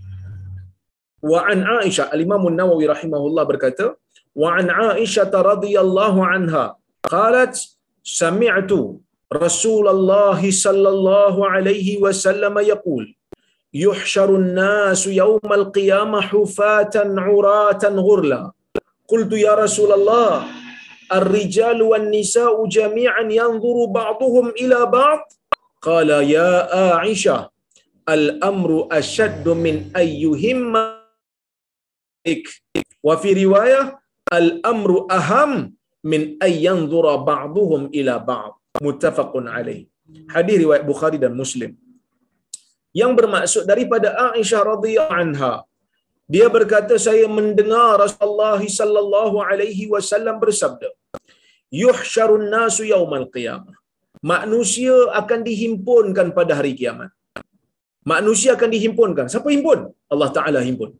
Wa 1.22 1.46
an 1.50 1.62
Aisyah 1.82 2.10
al-Imam 2.14 2.42
An-Nawawi 2.50 2.90
rahimahullah 2.90 3.44
berkata, 3.46 3.94
wa 4.34 4.58
an 4.58 4.66
Aisyah 4.98 5.30
radhiyallahu 5.30 6.20
anha 6.26 6.74
qalat 7.06 7.54
sami'tu 8.02 9.03
رسول 9.36 9.88
الله 9.88 10.50
صلى 10.50 10.88
الله 10.88 11.48
عليه 11.48 11.98
وسلم 12.02 12.58
يقول 12.58 13.14
يحشر 13.74 14.36
الناس 14.36 15.06
يوم 15.06 15.48
القيامة 15.52 16.20
حفاة 16.20 16.90
عراة 16.96 17.82
غرلا 17.84 18.52
قلت 19.08 19.32
يا 19.32 19.54
رسول 19.54 19.92
الله 19.92 20.44
الرجال 21.12 21.82
والنساء 21.82 22.66
جميعا 22.66 23.22
ينظر 23.30 23.84
بعضهم 23.84 24.48
إلى 24.48 24.86
بعض 24.86 25.18
قال 25.82 26.10
يا 26.10 26.74
عائشة 26.76 27.50
الأمر 28.08 28.88
أشد 28.92 29.48
من 29.48 29.90
أن 29.96 30.06
وفي 33.02 33.44
رواية 33.44 33.98
الأمر 34.32 35.06
أهم 35.10 35.74
من 36.04 36.20
أن 36.42 36.52
ينظر 36.52 37.16
بعضهم 37.16 37.86
إلى 37.86 38.18
بعض 38.18 38.63
muttafaqun 38.86 39.46
alaih. 39.56 39.80
Hadis 40.34 40.56
riwayat 40.62 40.84
Bukhari 40.90 41.18
dan 41.24 41.32
Muslim. 41.42 41.70
Yang 43.00 43.12
bermaksud 43.18 43.62
daripada 43.70 44.08
Aisyah 44.30 44.62
radhiyallahu 44.72 45.20
anha, 45.22 45.54
dia 46.34 46.46
berkata 46.56 46.94
saya 47.06 47.26
mendengar 47.38 48.00
Rasulullah 48.04 48.60
sallallahu 48.78 49.36
alaihi 49.48 49.90
wasallam 49.94 50.36
bersabda, 50.44 50.90
"Yuhsyarun 51.82 52.46
nasu 52.54 52.84
yaumal 52.92 53.26
qiyamah." 53.36 53.76
Manusia 54.32 54.94
akan 55.20 55.40
dihimpunkan 55.48 56.26
pada 56.38 56.52
hari 56.58 56.72
kiamat. 56.80 57.10
Manusia 58.12 58.50
akan 58.56 58.70
dihimpunkan. 58.74 59.26
Siapa 59.32 59.48
himpun? 59.54 59.78
Allah 60.12 60.28
Taala 60.36 60.60
himpun. 60.68 60.90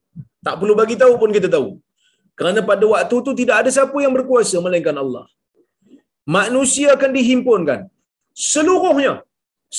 Tak 0.46 0.54
perlu 0.60 0.74
bagi 0.80 0.96
tahu 1.02 1.14
pun 1.22 1.30
kita 1.36 1.48
tahu. 1.56 1.68
Kerana 2.38 2.60
pada 2.70 2.84
waktu 2.92 3.16
itu 3.22 3.32
tidak 3.40 3.56
ada 3.64 3.70
siapa 3.76 3.96
yang 4.04 4.12
berkuasa 4.16 4.60
melainkan 4.66 4.96
Allah 5.04 5.24
manusia 6.26 6.88
akan 6.96 7.10
dihimpunkan. 7.18 7.80
Seluruhnya. 8.52 9.14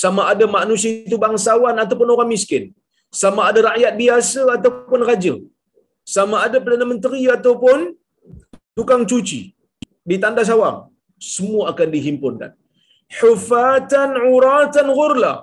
Sama 0.02 0.22
ada 0.32 0.44
manusia 0.44 0.90
itu 1.08 1.16
bangsawan 1.24 1.76
ataupun 1.82 2.08
orang 2.14 2.28
miskin. 2.28 2.64
Sama 3.20 3.48
ada 3.48 3.60
rakyat 3.68 3.92
biasa 4.02 4.40
ataupun 4.56 5.00
raja. 5.08 5.34
Sama 6.14 6.36
ada 6.46 6.58
perdana 6.64 6.86
menteri 6.92 7.22
ataupun 7.36 7.78
tukang 8.76 9.02
cuci 9.10 9.40
di 10.10 10.16
tanda 10.22 10.44
sawang 10.50 10.78
semua 11.16 11.72
akan 11.72 11.88
dihimpunkan. 11.96 12.52
Hufatan 13.18 14.10
uratan 14.34 14.88
ghurla 14.98 15.34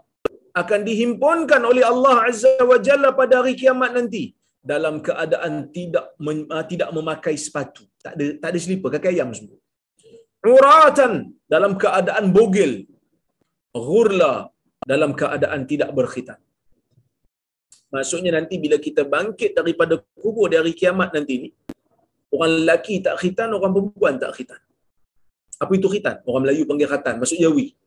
akan 0.62 0.82
dihimpunkan 0.88 1.62
oleh 1.72 1.84
Allah 1.92 2.16
azza 2.30 2.54
wa 2.72 2.78
jalla 2.88 3.10
pada 3.20 3.42
hari 3.42 3.54
kiamat 3.62 3.92
nanti 3.98 4.24
dalam 4.72 5.02
keadaan 5.08 5.54
tidak 5.76 6.14
uh, 6.22 6.66
tidak 6.72 6.90
memakai 6.98 7.36
sepatu. 7.46 7.84
Tak 8.06 8.14
ada 8.16 8.26
tak 8.42 8.50
ada 8.54 8.60
selipar 8.62 8.92
kaki 8.94 9.10
ayam 9.16 9.34
semua 9.34 9.63
uratan 10.52 11.14
dalam 11.54 11.74
keadaan 11.82 12.26
bogel 12.38 12.74
ghurla 13.88 14.34
dalam 14.92 15.12
keadaan 15.20 15.62
tidak 15.72 15.90
berkhitan 15.98 16.40
Maksudnya 17.94 18.32
nanti 18.34 18.58
bila 18.58 18.78
kita 18.82 19.06
bangkit 19.06 19.54
daripada 19.54 20.02
kubur 20.18 20.50
dari 20.50 20.74
kiamat 20.74 21.14
nanti 21.14 21.34
ni, 21.46 21.50
orang 22.34 22.52
lelaki 22.58 22.96
tak 23.06 23.22
khitan, 23.22 23.54
orang 23.54 23.70
perempuan 23.76 24.18
tak 24.18 24.34
khitan. 24.38 24.62
Apa 25.62 25.72
itu 25.78 25.88
khitan? 25.94 26.16
Orang 26.26 26.42
Melayu 26.44 26.66
panggil 26.66 26.90
khatan, 26.90 27.22
maksud 27.22 27.38
jawi. 27.38 27.78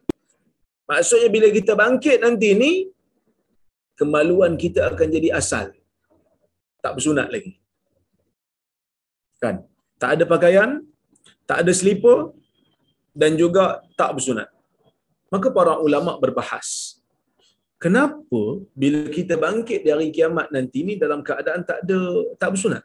Maksudnya 0.86 1.28
bila 1.34 1.50
kita 1.50 1.72
bangkit 1.74 2.22
nanti 2.22 2.48
ni, 2.54 2.72
kemaluan 3.98 4.54
kita 4.54 4.94
akan 4.94 5.08
jadi 5.10 5.34
asal. 5.34 5.74
Tak 6.78 6.94
bersunat 6.94 7.26
lagi. 7.34 7.58
Kan? 9.42 9.66
Tak 9.98 10.10
ada 10.14 10.24
pakaian, 10.30 10.86
tak 11.50 11.66
ada 11.66 11.72
selipar 11.74 12.30
dan 13.16 13.32
juga 13.40 13.80
tak 13.96 14.20
bersunat. 14.20 14.48
Maka 15.32 15.48
para 15.48 15.80
ulama 15.80 16.20
berbahas 16.22 17.00
kenapa 17.84 18.42
bila 18.82 19.08
kita 19.16 19.34
bangkit 19.44 19.80
dari 19.88 20.12
kiamat 20.16 20.52
nanti 20.56 20.84
ni 20.88 20.94
dalam 21.02 21.20
keadaan 21.28 21.62
tak 21.68 21.78
ada 21.84 21.98
tak 22.40 22.50
bersunat? 22.54 22.82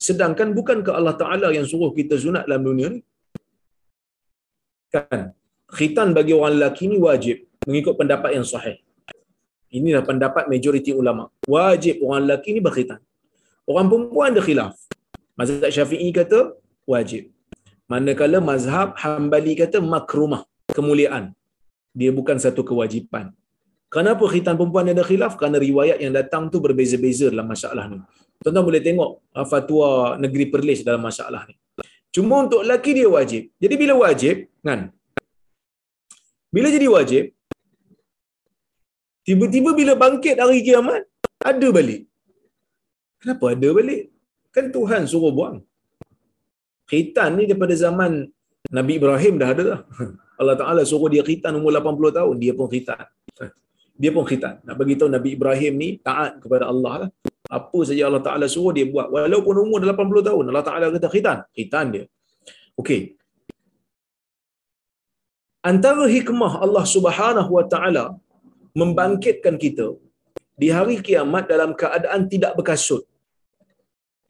Sedangkan 0.00 0.56
bukan 0.58 0.78
ke 0.86 0.90
Allah 0.98 1.14
Taala 1.22 1.48
yang 1.56 1.66
suruh 1.68 1.92
kita 1.92 2.16
sunat 2.16 2.48
dalam 2.48 2.64
dunia 2.68 2.88
ni? 2.94 3.00
Kan? 4.90 5.36
Khitan 5.70 6.10
bagi 6.16 6.32
orang 6.34 6.58
lelaki 6.58 6.90
ni 6.90 6.98
wajib 6.98 7.46
mengikut 7.68 7.94
pendapat 8.00 8.30
yang 8.34 8.46
sahih. 8.52 8.76
Inilah 9.70 10.02
pendapat 10.02 10.50
majoriti 10.50 10.90
ulama. 10.90 11.30
Wajib 11.46 12.02
orang 12.02 12.26
lelaki 12.26 12.50
ni 12.56 12.60
berkhitan. 12.64 12.98
Orang 13.70 13.86
perempuan 13.86 14.34
ada 14.34 14.42
khilaf. 14.42 14.74
Mazhab 15.38 15.70
Syafi'i 15.70 16.10
kata 16.10 16.58
wajib 16.90 17.30
manakala 17.92 18.38
mazhab 18.50 18.88
Hambali 19.02 19.52
kata 19.62 19.78
makrumah 19.94 20.42
kemuliaan 20.76 21.24
dia 22.00 22.10
bukan 22.18 22.38
satu 22.44 22.62
kewajipan 22.70 23.26
Kenapa 23.94 24.24
khitan 24.32 24.54
perempuan 24.58 24.86
ada 24.92 25.02
khilaf? 25.02 25.34
Kerana 25.38 25.58
riwayat 25.58 25.98
yang 26.04 26.14
datang 26.14 26.46
tu 26.52 26.62
berbeza-beza 26.64 27.26
dalam 27.32 27.50
masalah 27.52 27.84
ni. 27.90 27.98
Tuan-tuan 28.38 28.64
boleh 28.68 28.82
tengok 28.86 29.10
ah, 29.34 29.46
fatwa 29.52 30.14
negeri 30.24 30.46
Perlis 30.52 30.80
dalam 30.86 31.02
masalah 31.02 31.42
ni. 31.50 31.54
Cuma 32.14 32.46
untuk 32.46 32.62
lelaki 32.62 32.90
dia 32.98 33.08
wajib. 33.10 33.42
Jadi 33.62 33.74
bila 33.82 33.94
wajib, 34.04 34.46
kan? 34.62 34.94
Bila 36.54 36.70
jadi 36.70 36.86
wajib, 36.96 37.24
tiba-tiba 39.26 39.70
bila 39.80 39.92
bangkit 39.98 40.38
hari 40.38 40.62
kiamat, 40.66 41.02
ada 41.50 41.68
balik. 41.78 42.06
Kenapa 43.18 43.44
ada 43.54 43.68
balik? 43.78 44.02
Kan 44.54 44.70
Tuhan 44.76 45.02
suruh 45.10 45.34
buang. 45.34 45.66
Khitan 46.90 47.38
ni 47.38 47.44
daripada 47.50 47.74
zaman 47.84 48.12
Nabi 48.78 48.92
Ibrahim 49.00 49.34
dah 49.40 49.48
ada 49.54 49.62
dah. 49.70 49.80
Allah 50.40 50.56
Ta'ala 50.60 50.82
suruh 50.90 51.10
dia 51.12 51.22
khitan 51.28 51.52
umur 51.58 51.72
80 51.78 52.16
tahun, 52.18 52.34
dia 52.42 52.52
pun 52.58 52.66
khitan 52.72 53.04
dia 54.02 54.10
pun 54.16 54.24
khitan. 54.30 54.54
Nak 54.66 54.74
bagi 54.80 54.94
tahu 55.00 55.10
Nabi 55.16 55.30
Ibrahim 55.36 55.72
ni 55.82 55.88
taat 56.08 56.32
kepada 56.42 56.64
Allah 56.72 56.92
lah. 57.02 57.10
Apa 57.58 57.78
saja 57.88 58.02
Allah 58.08 58.22
Taala 58.26 58.46
suruh 58.54 58.72
dia 58.76 58.86
buat 58.92 59.06
walaupun 59.14 59.54
umur 59.64 59.78
80 59.84 60.28
tahun 60.28 60.44
Allah 60.50 60.64
Taala 60.68 60.84
kata 60.96 61.08
khitan, 61.14 61.38
khitan 61.56 61.86
dia. 61.94 62.04
Okey. 62.80 63.00
Antara 65.70 66.04
hikmah 66.16 66.52
Allah 66.64 66.84
Subhanahu 66.94 67.50
Wa 67.58 67.64
Taala 67.72 68.04
membangkitkan 68.80 69.56
kita 69.64 69.88
di 70.62 70.68
hari 70.76 70.96
kiamat 71.06 71.44
dalam 71.52 71.70
keadaan 71.80 72.24
tidak 72.32 72.52
berkasut. 72.58 73.04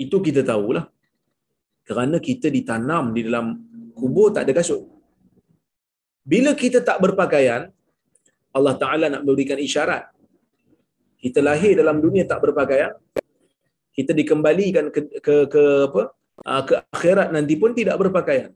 Itu 0.05 0.19
kita 0.27 0.43
tahulah. 0.51 0.85
Kerana 1.91 2.23
kita 2.23 2.47
ditanam 2.55 3.11
di 3.11 3.27
dalam 3.27 3.47
kubur 3.99 4.31
tak 4.31 4.47
ada 4.47 4.55
kasut. 4.55 4.87
Bila 6.33 6.55
kita 6.55 6.79
tak 6.89 7.03
berpakaian, 7.03 7.67
Allah 8.55 8.75
Taala 8.83 9.07
nak 9.11 9.23
memberikan 9.27 9.59
isyarat. 9.59 10.07
Kita 11.19 11.43
lahir 11.43 11.75
dalam 11.81 11.99
dunia 12.05 12.23
tak 12.31 12.47
berpakaian, 12.47 12.95
kita 13.97 14.15
dikembalikan 14.15 14.85
ke 14.95 15.01
ke, 15.27 15.35
ke 15.51 15.63
apa? 15.91 16.03
Ah, 16.47 16.63
ke 16.69 16.75
akhirat 16.95 17.29
nanti 17.37 17.55
pun 17.63 17.75
tidak 17.79 17.97
berpakaian. 18.03 18.51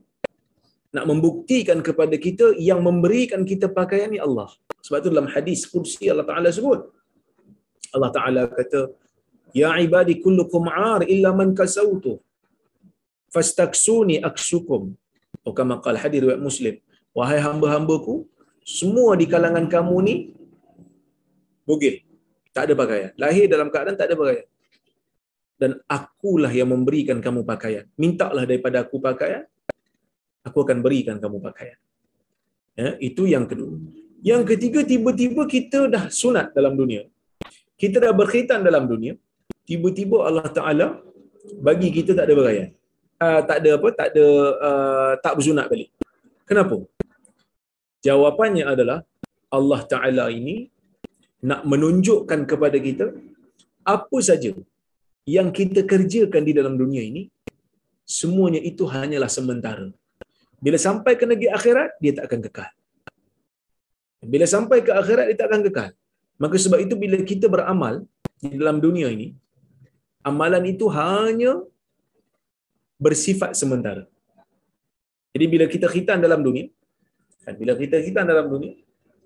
Nak 0.95 1.05
membuktikan 1.11 1.83
kepada 1.87 2.15
kita 2.25 2.55
yang 2.69 2.79
memberikan 2.87 3.43
kita 3.51 3.67
pakaian 3.79 4.09
ni 4.15 4.19
Allah. 4.27 4.47
Sebab 4.79 4.97
itu 5.03 5.09
dalam 5.11 5.27
hadis 5.35 5.67
kursi 5.67 6.07
Allah 6.13 6.25
Taala 6.29 6.55
sebut. 6.55 6.87
Allah 7.95 8.11
Taala 8.15 8.41
kata, 8.47 8.95
"Ya 9.61 9.75
ibadi 9.85 10.23
kullukum 10.23 10.71
'ar 10.71 11.03
illa 11.03 11.35
man 11.35 11.51
kasautu. 11.59 12.15
Fastaksuni 13.35 14.15
aksukum." 14.29 14.81
Atau 15.37 15.51
kama 15.59 15.75
qala 15.85 15.99
hadis 16.03 16.19
riwayat 16.23 16.41
Muslim. 16.49 16.75
Wahai 17.17 17.39
hamba-hambaku, 17.47 18.13
semua 18.77 19.11
di 19.21 19.25
kalangan 19.33 19.65
kamu 19.73 19.95
ni 20.07 20.15
bugil. 21.67 21.95
Tak 22.55 22.71
ada 22.71 22.73
pakaian. 22.81 23.11
Lahir 23.23 23.45
dalam 23.53 23.67
keadaan 23.73 23.95
tak 23.99 24.07
ada 24.09 24.15
pakaian. 24.21 24.47
Dan 25.61 25.71
akulah 25.97 26.51
yang 26.59 26.69
memberikan 26.73 27.17
kamu 27.25 27.41
pakaian. 27.51 27.85
Mintalah 28.03 28.43
daripada 28.49 28.83
aku 28.83 28.97
pakaian, 28.99 29.43
aku 30.47 30.57
akan 30.65 30.77
berikan 30.85 31.15
kamu 31.23 31.37
pakaian. 31.47 31.77
Ya, 32.75 32.89
itu 32.99 33.23
yang 33.27 33.45
kedua. 33.47 33.79
Yang 34.19 34.43
ketiga, 34.55 34.79
tiba-tiba 34.83 35.41
kita 35.47 35.79
dah 35.87 36.03
sunat 36.11 36.51
dalam 36.57 36.75
dunia. 36.75 37.07
Kita 37.79 38.03
dah 38.03 38.11
berkhitan 38.11 38.65
dalam 38.67 38.83
dunia. 38.91 39.13
Tiba-tiba 39.69 40.27
Allah 40.27 40.47
Ta'ala 40.51 40.87
bagi 41.61 41.89
kita 41.95 42.11
tak 42.17 42.27
ada 42.27 42.35
pakaian. 42.35 42.69
Uh, 43.25 43.41
tak 43.49 43.57
ada 43.61 43.69
apa, 43.77 43.89
tak 43.99 44.07
ada, 44.11 44.25
uh, 44.67 45.11
tak 45.23 45.33
bersunat 45.37 45.65
balik. 45.71 45.89
Kenapa? 46.49 46.75
Jawapannya 48.07 48.63
adalah 48.73 48.99
Allah 49.57 49.81
Ta'ala 49.91 50.25
ini 50.39 50.55
nak 51.49 51.61
menunjukkan 51.71 52.39
kepada 52.51 52.77
kita 52.87 53.05
apa 53.95 54.17
saja 54.29 54.51
yang 55.35 55.49
kita 55.57 55.81
kerjakan 55.91 56.43
di 56.47 56.53
dalam 56.57 56.73
dunia 56.81 57.01
ini, 57.09 57.23
semuanya 58.17 58.61
itu 58.71 58.85
hanyalah 58.93 59.31
sementara. 59.37 59.87
Bila 60.65 60.77
sampai 60.87 61.13
ke 61.19 61.25
negeri 61.31 61.49
akhirat, 61.57 61.89
dia 62.03 62.11
tak 62.17 62.25
akan 62.29 62.39
kekal. 62.45 62.69
Bila 64.33 64.45
sampai 64.55 64.77
ke 64.85 64.91
akhirat, 65.01 65.25
dia 65.29 65.37
tak 65.41 65.47
akan 65.49 65.61
kekal. 65.67 65.91
Maka 66.43 66.55
sebab 66.65 66.79
itu 66.85 66.95
bila 67.03 67.17
kita 67.31 67.47
beramal 67.55 67.95
di 68.43 68.53
dalam 68.61 68.77
dunia 68.85 69.09
ini, 69.15 69.27
amalan 70.29 70.63
itu 70.73 70.85
hanya 70.97 71.53
bersifat 72.95 73.51
sementara. 73.61 74.03
Jadi 75.35 75.45
bila 75.51 75.65
kita 75.67 75.87
khitan 75.91 76.23
dalam 76.23 76.39
dunia, 76.47 76.71
kan, 77.43 77.53
bila 77.59 77.75
kita 77.75 77.99
khitan 77.99 78.23
dalam 78.23 78.47
dunia, 78.47 78.73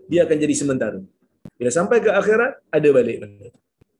dia 0.09 0.25
akan 0.25 0.37
jadi 0.43 0.55
sementara. 0.57 0.99
Bila 1.59 1.69
sampai 1.69 1.97
ke 2.01 2.09
akhirat, 2.09 2.51
ada 2.77 2.89
balik 2.97 3.17
benda. 3.21 3.47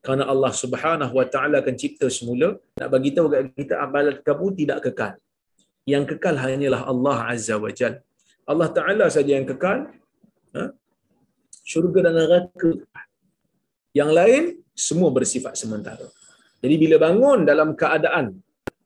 Kerana 0.00 0.24
Allah 0.32 0.52
Subhanahu 0.62 1.12
Wa 1.18 1.26
Taala 1.32 1.56
akan 1.62 1.74
cipta 1.76 2.08
semula 2.08 2.56
nak 2.80 2.88
bagi 2.94 3.10
tahu 3.14 3.26
kepada 3.30 3.52
kita 3.60 3.74
amalan 3.84 4.16
kamu 4.28 4.46
tidak 4.58 4.78
kekal. 4.88 5.12
Yang 5.92 6.04
kekal 6.16 6.34
hanyalah 6.40 6.82
Allah 6.92 7.18
Azza 7.32 7.54
wa 7.64 7.70
Jal. 7.78 7.94
Allah 8.50 8.68
Taala 8.76 9.06
saja 9.12 9.32
yang 9.38 9.46
kekal. 9.50 9.92
Ha? 10.56 10.72
Syurga 11.70 12.08
dan 12.08 12.14
neraka. 12.16 12.70
Yang 13.92 14.10
lain 14.18 14.42
semua 14.72 15.10
bersifat 15.12 15.54
sementara. 15.62 16.08
Jadi 16.64 16.74
bila 16.80 16.96
bangun 16.96 17.44
dalam 17.50 17.76
keadaan 17.76 18.40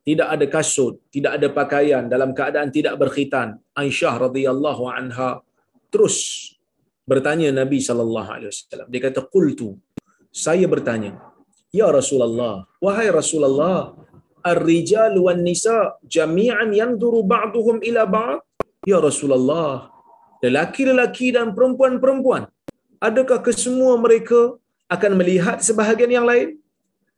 tidak 0.07 0.27
ada 0.35 0.45
kasut, 0.55 0.93
tidak 1.15 1.31
ada 1.37 1.47
pakaian, 1.59 2.03
dalam 2.13 2.31
keadaan 2.37 2.69
tidak 2.69 2.93
berkhitan, 3.01 3.57
Aisyah 3.81 4.15
radhiyallahu 4.25 4.83
anha 4.97 5.41
terus 5.89 6.17
bertanya 7.09 7.49
Nabi 7.61 7.79
sallallahu 7.87 8.29
alaihi 8.35 8.49
wasallam. 8.53 8.87
Dia 8.93 9.01
kata 9.07 9.21
qultu 9.33 9.69
saya 10.45 10.65
bertanya, 10.73 11.11
ya 11.79 11.87
Rasulullah, 11.97 12.55
wahai 12.85 13.07
Rasulullah, 13.19 13.95
ar-rijal 14.51 15.15
wan 15.25 15.41
nisa 15.47 15.77
jami'an 16.15 16.69
yanzuru 16.81 17.23
ba'dhum 17.23 17.79
ila 17.89 18.03
ba'd? 18.15 18.43
Ya 18.91 18.99
Rasulullah, 19.07 19.89
lelaki-lelaki 20.45 21.33
dan 21.37 21.55
perempuan-perempuan, 21.57 22.45
adakah 23.07 23.39
kesemua 23.47 23.95
mereka 24.05 24.59
akan 24.91 25.11
melihat 25.17 25.57
sebahagian 25.67 26.11
yang 26.17 26.27
lain? 26.29 26.61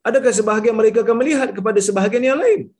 Adakah 0.07 0.31
sebahagian 0.39 0.75
mereka 0.77 1.03
akan 1.03 1.17
melihat 1.19 1.49
kepada 1.57 1.79
sebahagian 1.83 2.25
yang 2.31 2.39
lain? 2.39 2.71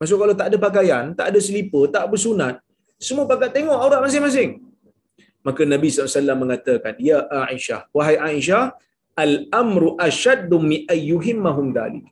Maksud 0.00 0.16
kalau 0.16 0.34
tak 0.40 0.48
ada 0.48 0.56
pakaian, 0.56 1.04
tak 1.18 1.26
ada 1.30 1.38
selipar, 1.46 1.84
tak 1.94 2.04
bersunat, 2.12 2.54
semua 2.96 3.24
pakai 3.32 3.48
tengok 3.56 3.76
aurat 3.84 4.00
masing-masing. 4.04 4.50
Maka 5.46 5.62
Nabi 5.72 5.88
SAW 5.92 6.40
mengatakan, 6.42 6.96
Ya 7.08 7.20
Aisyah, 7.48 7.80
wahai 7.96 8.16
Aisyah, 8.28 8.64
Al-amru 9.24 9.88
asyaddu 10.08 10.56
mi 10.68 10.76
ayyuhimmahum 10.94 11.76
dalik. 11.76 12.08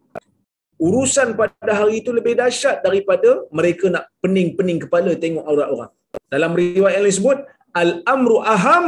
Urusan 0.86 1.32
pada 1.41 1.72
hari 1.78 2.05
itu 2.05 2.11
lebih 2.18 2.34
dahsyat 2.41 2.84
daripada 2.86 3.30
mereka 3.59 3.86
nak 3.95 4.05
pening-pening 4.22 4.80
kepala 4.84 5.12
tengok 5.24 5.45
aurat 5.51 5.68
orang. 5.74 5.93
Dalam 6.34 6.53
riwayat 6.61 7.01
yang 7.01 7.05
lain 7.09 7.16
sebut, 7.20 7.39
Al-amru 7.82 8.39
aham. 8.55 8.86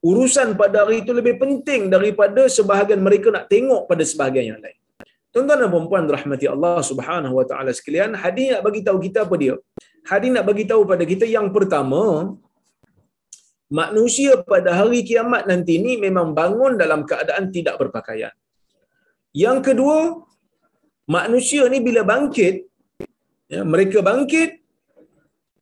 Urusan 0.00 0.56
pada 0.56 0.88
hari 0.88 1.04
itu 1.04 1.12
lebih 1.12 1.36
penting 1.42 1.92
daripada 1.92 2.48
sebahagian 2.48 3.04
mereka 3.04 3.28
nak 3.36 3.52
tengok 3.52 3.84
pada 3.84 4.02
sebahagian 4.10 4.56
yang 4.56 4.60
lain. 4.64 4.79
Tuan-tuan 5.30 5.62
dan 5.62 5.70
puan 5.90 6.06
rahmati 6.16 6.46
Allah 6.54 6.78
Subhanahu 6.90 7.34
wa 7.38 7.44
taala 7.50 7.70
sekalian, 7.78 8.18
hadis 8.22 8.46
nak 8.52 8.62
bagi 8.66 8.80
tahu 8.86 8.98
kita 9.06 9.18
apa 9.26 9.34
dia? 9.42 9.54
Hadis 10.10 10.30
nak 10.34 10.44
bagi 10.50 10.64
tahu 10.70 10.82
pada 10.90 11.04
kita 11.06 11.26
yang 11.36 11.48
pertama, 11.56 12.02
manusia 13.80 14.32
pada 14.52 14.70
hari 14.78 15.00
kiamat 15.08 15.46
nanti 15.50 15.78
ni 15.78 15.94
memang 16.06 16.34
bangun 16.38 16.74
dalam 16.82 17.06
keadaan 17.10 17.54
tidak 17.56 17.78
berpakaian. 17.78 18.34
Yang 19.30 19.58
kedua, 19.70 19.98
manusia 21.06 21.62
ni 21.72 21.78
bila 21.78 22.02
bangkit, 22.02 22.66
ya, 23.54 23.62
mereka 23.62 24.02
bangkit 24.02 24.58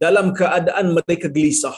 dalam 0.01 0.33
keadaan 0.33 0.97
mereka 0.97 1.29
gelisah. 1.29 1.77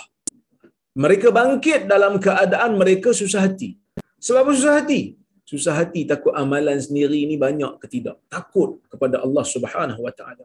Mereka 0.95 1.29
bangkit 1.35 1.91
dalam 1.91 2.23
keadaan 2.23 2.79
mereka 2.79 3.11
susah 3.11 3.43
hati. 3.47 3.75
Sebab 4.23 4.55
susah 4.55 4.79
hati? 4.79 5.20
Susah 5.51 5.75
hati 5.81 6.01
takut 6.11 6.33
amalan 6.43 6.79
sendiri 6.87 7.21
ni 7.31 7.37
banyak 7.47 7.73
ke 7.83 7.87
tidak. 7.95 8.17
Takut 8.35 8.71
kepada 8.93 9.17
Allah 9.25 9.45
Subhanahu 9.55 10.01
Wa 10.07 10.13
Taala. 10.19 10.45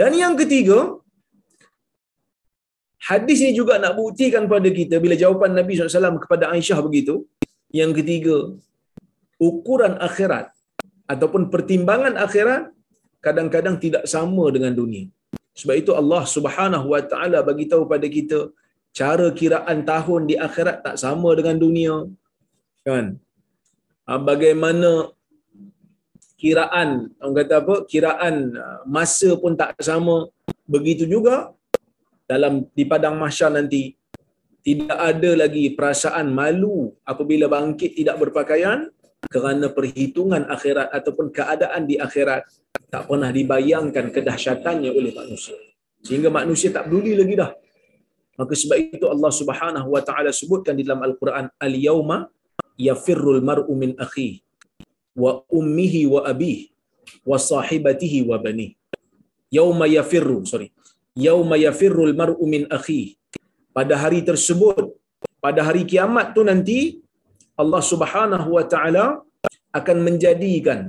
Dan 0.00 0.10
yang 0.22 0.34
ketiga, 0.40 0.78
Hadis 3.02 3.38
ini 3.42 3.52
juga 3.58 3.74
nak 3.82 3.98
buktikan 3.98 4.44
pada 4.52 4.68
kita 4.78 4.96
bila 5.04 5.14
jawapan 5.22 5.50
Nabi 5.58 5.74
SAW 5.74 6.22
kepada 6.24 6.44
Aisyah 6.54 6.78
begitu. 6.86 7.14
Yang 7.80 7.90
ketiga, 7.98 8.36
ukuran 9.42 9.94
akhirat 10.08 10.46
ataupun 11.12 11.50
pertimbangan 11.52 12.14
akhirat 12.26 12.70
kadang-kadang 13.26 13.76
tidak 13.84 14.04
sama 14.14 14.44
dengan 14.54 14.70
dunia. 14.80 15.10
Sebab 15.60 15.74
itu 15.82 15.92
Allah 16.00 16.22
Subhanahu 16.34 16.86
Wa 16.94 17.02
Taala 17.10 17.38
bagi 17.48 17.66
tahu 17.72 17.90
pada 17.90 18.06
kita 18.16 18.38
cara 18.94 19.26
kiraan 19.40 19.78
tahun 19.92 20.20
di 20.30 20.36
akhirat 20.46 20.76
tak 20.86 20.96
sama 21.04 21.30
dengan 21.38 21.58
dunia. 21.64 21.94
Kan? 22.86 23.18
Ah, 24.02 24.18
bagaimana 24.18 25.14
kiraan 26.34 27.14
orang 27.22 27.36
kata 27.38 27.54
apa? 27.62 27.74
Kiraan 27.86 28.34
ah, 28.58 28.80
masa 28.86 29.30
pun 29.38 29.54
tak 29.54 29.78
sama. 29.78 30.26
Begitu 30.66 31.06
juga 31.06 31.54
dalam 32.26 32.66
di 32.72 32.84
padang 32.86 33.18
mahsyar 33.18 33.54
nanti 33.54 33.94
tidak 34.62 34.94
ada 34.94 35.30
lagi 35.46 35.74
perasaan 35.74 36.30
malu 36.30 36.94
apabila 37.02 37.50
bangkit 37.50 37.98
tidak 37.98 38.16
berpakaian 38.22 38.90
kerana 39.26 39.70
perhitungan 39.70 40.46
akhirat 40.46 40.90
ataupun 40.90 41.34
keadaan 41.34 41.82
di 41.86 41.98
akhirat 41.98 42.46
tak 42.86 43.10
pernah 43.10 43.30
dibayangkan 43.34 44.14
kedahsyatannya 44.14 44.90
oleh 44.94 45.12
manusia 45.14 45.58
sehingga 46.02 46.30
manusia 46.30 46.70
tak 46.70 46.86
peduli 46.86 47.18
lagi 47.18 47.34
dah 47.38 47.50
maka 48.38 48.54
sebab 48.54 48.78
itu 48.78 49.06
Allah 49.10 49.32
Subhanahu 49.34 49.88
wa 49.94 50.02
taala 50.02 50.30
sebutkan 50.30 50.78
di 50.78 50.86
dalam 50.86 51.02
al-Quran 51.02 51.50
al-yauma 51.58 52.30
yafirrul 52.88 53.42
mar'u 53.50 53.72
min 53.82 53.92
akhi 54.04 54.30
wa 55.22 55.32
ummihi 55.58 56.02
wa 56.14 56.20
abihi 56.32 56.70
wa 57.30 57.38
sahibatihi 57.50 58.20
wa 58.30 58.38
bani. 58.44 58.68
Yauma 59.58 59.86
yafirru 59.96 60.38
sorry. 60.52 60.68
Yauma 61.26 61.56
yafirrul 61.66 62.14
mar'u 62.20 62.44
min 62.54 62.64
akhi. 62.78 63.02
Pada 63.76 63.94
hari 64.02 64.20
tersebut 64.28 64.96
pada 65.44 65.60
hari 65.66 65.82
kiamat 65.90 66.26
tu 66.36 66.42
nanti 66.50 66.80
Allah 67.62 67.82
Subhanahu 67.92 68.48
wa 68.56 68.64
taala 68.72 69.06
akan 69.78 69.98
menjadikan 70.06 70.80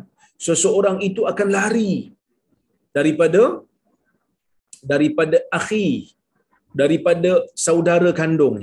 seseorang 0.48 0.98
itu 1.08 1.22
akan 1.32 1.48
lari 1.58 1.94
daripada 2.98 3.44
daripada 4.92 5.38
akhi 5.60 5.88
daripada 6.82 7.32
saudara 7.66 8.10
kandung 8.20 8.58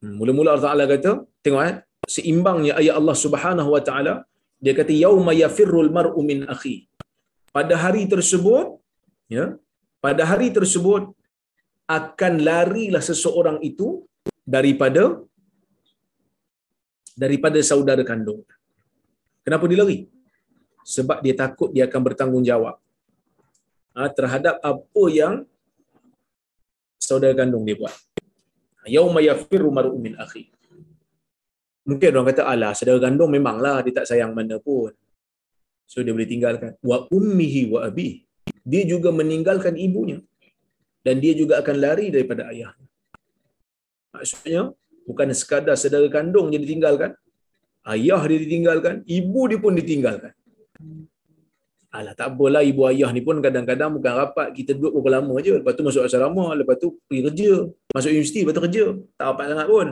hmm, 0.00 0.14
mula-mula 0.18 0.48
Allah 0.54 0.66
Taala 0.66 0.84
kata 0.92 1.12
tengok 1.44 1.62
eh 1.70 1.76
seimbangnya 2.14 2.72
ayat 2.80 2.94
Allah 3.00 3.16
Subhanahu 3.24 3.70
wa 3.74 3.82
taala 3.88 4.14
dia 4.64 4.74
kata 4.78 4.92
yauma 5.04 5.32
yafirrul 5.42 5.90
mar'u 5.98 6.20
min 6.30 6.40
akhi 6.54 6.76
pada 7.56 7.74
hari 7.84 8.02
tersebut 8.14 8.66
ya 9.36 9.46
pada 10.04 10.22
hari 10.30 10.48
tersebut 10.58 11.02
akan 11.98 12.32
larilah 12.48 13.02
seseorang 13.10 13.58
itu 13.70 13.88
daripada 14.54 15.04
daripada 17.22 17.58
saudara 17.70 18.02
kandung. 18.10 18.40
Kenapa 19.44 19.64
dia 19.70 19.78
lari? 19.80 19.98
Sebab 20.94 21.18
dia 21.24 21.34
takut 21.42 21.68
dia 21.72 21.84
akan 21.88 22.00
bertanggungjawab 22.06 22.76
ha, 23.96 24.08
terhadap 24.18 24.56
apa 24.60 25.04
yang 25.20 25.34
saudara 27.08 27.36
kandung 27.40 27.64
dia 27.68 27.76
buat. 27.80 27.94
Yauma 28.96 29.20
yafirru 29.24 29.72
mar'u 29.72 29.96
min 29.96 30.16
akhi. 30.24 30.52
Mungkin 31.84 32.10
orang 32.16 32.28
kata 32.32 32.42
alah 32.48 32.72
saudara 32.72 32.98
kandung 33.04 33.30
memanglah 33.36 33.84
dia 33.84 33.92
tak 33.92 34.08
sayang 34.08 34.32
mana 34.32 34.56
pun. 34.56 34.92
So 35.84 36.00
dia 36.00 36.16
boleh 36.16 36.28
tinggalkan 36.28 36.80
wa 36.80 37.04
ummihi 37.12 37.68
wa 37.72 37.84
abi. 37.84 38.24
Dia 38.64 38.88
juga 38.88 39.12
meninggalkan 39.12 39.76
ibunya 39.76 40.24
dan 41.04 41.20
dia 41.20 41.36
juga 41.36 41.60
akan 41.60 41.76
lari 41.84 42.08
daripada 42.08 42.48
ayahnya. 42.48 42.88
Maksudnya 44.16 44.72
bukan 45.04 45.28
sekadar 45.36 45.76
saudara 45.76 46.08
kandung 46.08 46.48
je 46.48 46.56
ditinggalkan, 46.64 47.12
ayah 47.92 48.22
dia 48.24 48.38
ditinggalkan, 48.40 49.04
ibu 49.04 49.40
dia 49.52 49.58
pun 49.60 49.76
ditinggalkan. 49.76 50.32
Alah 51.94 52.16
tak 52.18 52.34
apalah 52.34 52.64
ibu 52.64 52.88
ayah 52.90 53.12
ni 53.14 53.22
pun 53.22 53.38
kadang-kadang 53.38 53.94
bukan 53.94 54.12
rapat 54.18 54.50
kita 54.56 54.74
duduk 54.74 54.98
berapa 54.98 55.22
lama 55.22 55.34
je 55.38 55.62
lepas 55.62 55.78
tu 55.78 55.86
masuk 55.86 56.02
asrama 56.02 56.50
lepas 56.58 56.74
tu 56.74 56.98
pergi 57.06 57.22
kerja 57.30 57.52
masuk 57.94 58.10
universiti 58.10 58.42
lepas 58.42 58.54
tu 58.58 58.62
kerja 58.66 58.84
tak 59.14 59.26
rapat 59.30 59.44
sangat 59.54 59.66
pun 59.70 59.86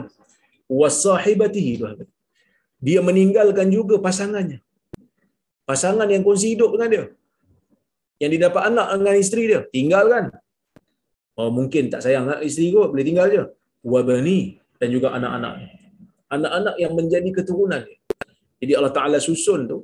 wasahibatihi 0.79 1.73
tu 1.81 1.87
dia 2.85 2.99
meninggalkan 3.07 3.67
juga 3.75 3.95
pasangannya. 4.05 4.59
Pasangan 5.69 6.07
yang 6.13 6.23
kongsi 6.27 6.47
hidup 6.53 6.75
dengan 6.75 6.89
dia. 6.93 7.05
Yang 8.19 8.29
dia 8.35 8.41
dapat 8.47 8.63
anak 8.69 8.87
dengan 8.99 9.15
isteri 9.23 9.43
dia. 9.51 9.61
Tinggalkan. 9.75 10.23
Oh 11.39 11.47
mungkin 11.57 11.87
tak 11.93 12.03
sayang 12.03 12.25
nak 12.29 12.43
isteri 12.47 12.75
kot 12.75 12.91
boleh 12.91 13.05
tinggal 13.07 13.27
je. 13.35 13.43
Wabani 13.93 14.39
dan 14.79 14.89
juga 14.95 15.15
anak-anak. 15.17 15.53
Anak-anak 16.35 16.75
yang 16.83 16.93
menjadi 16.99 17.29
keturunan 17.37 17.81
dia. 17.87 17.99
Jadi 18.59 18.71
Allah 18.79 18.93
Taala 18.97 19.17
susun 19.23 19.63
tu. 19.71 19.79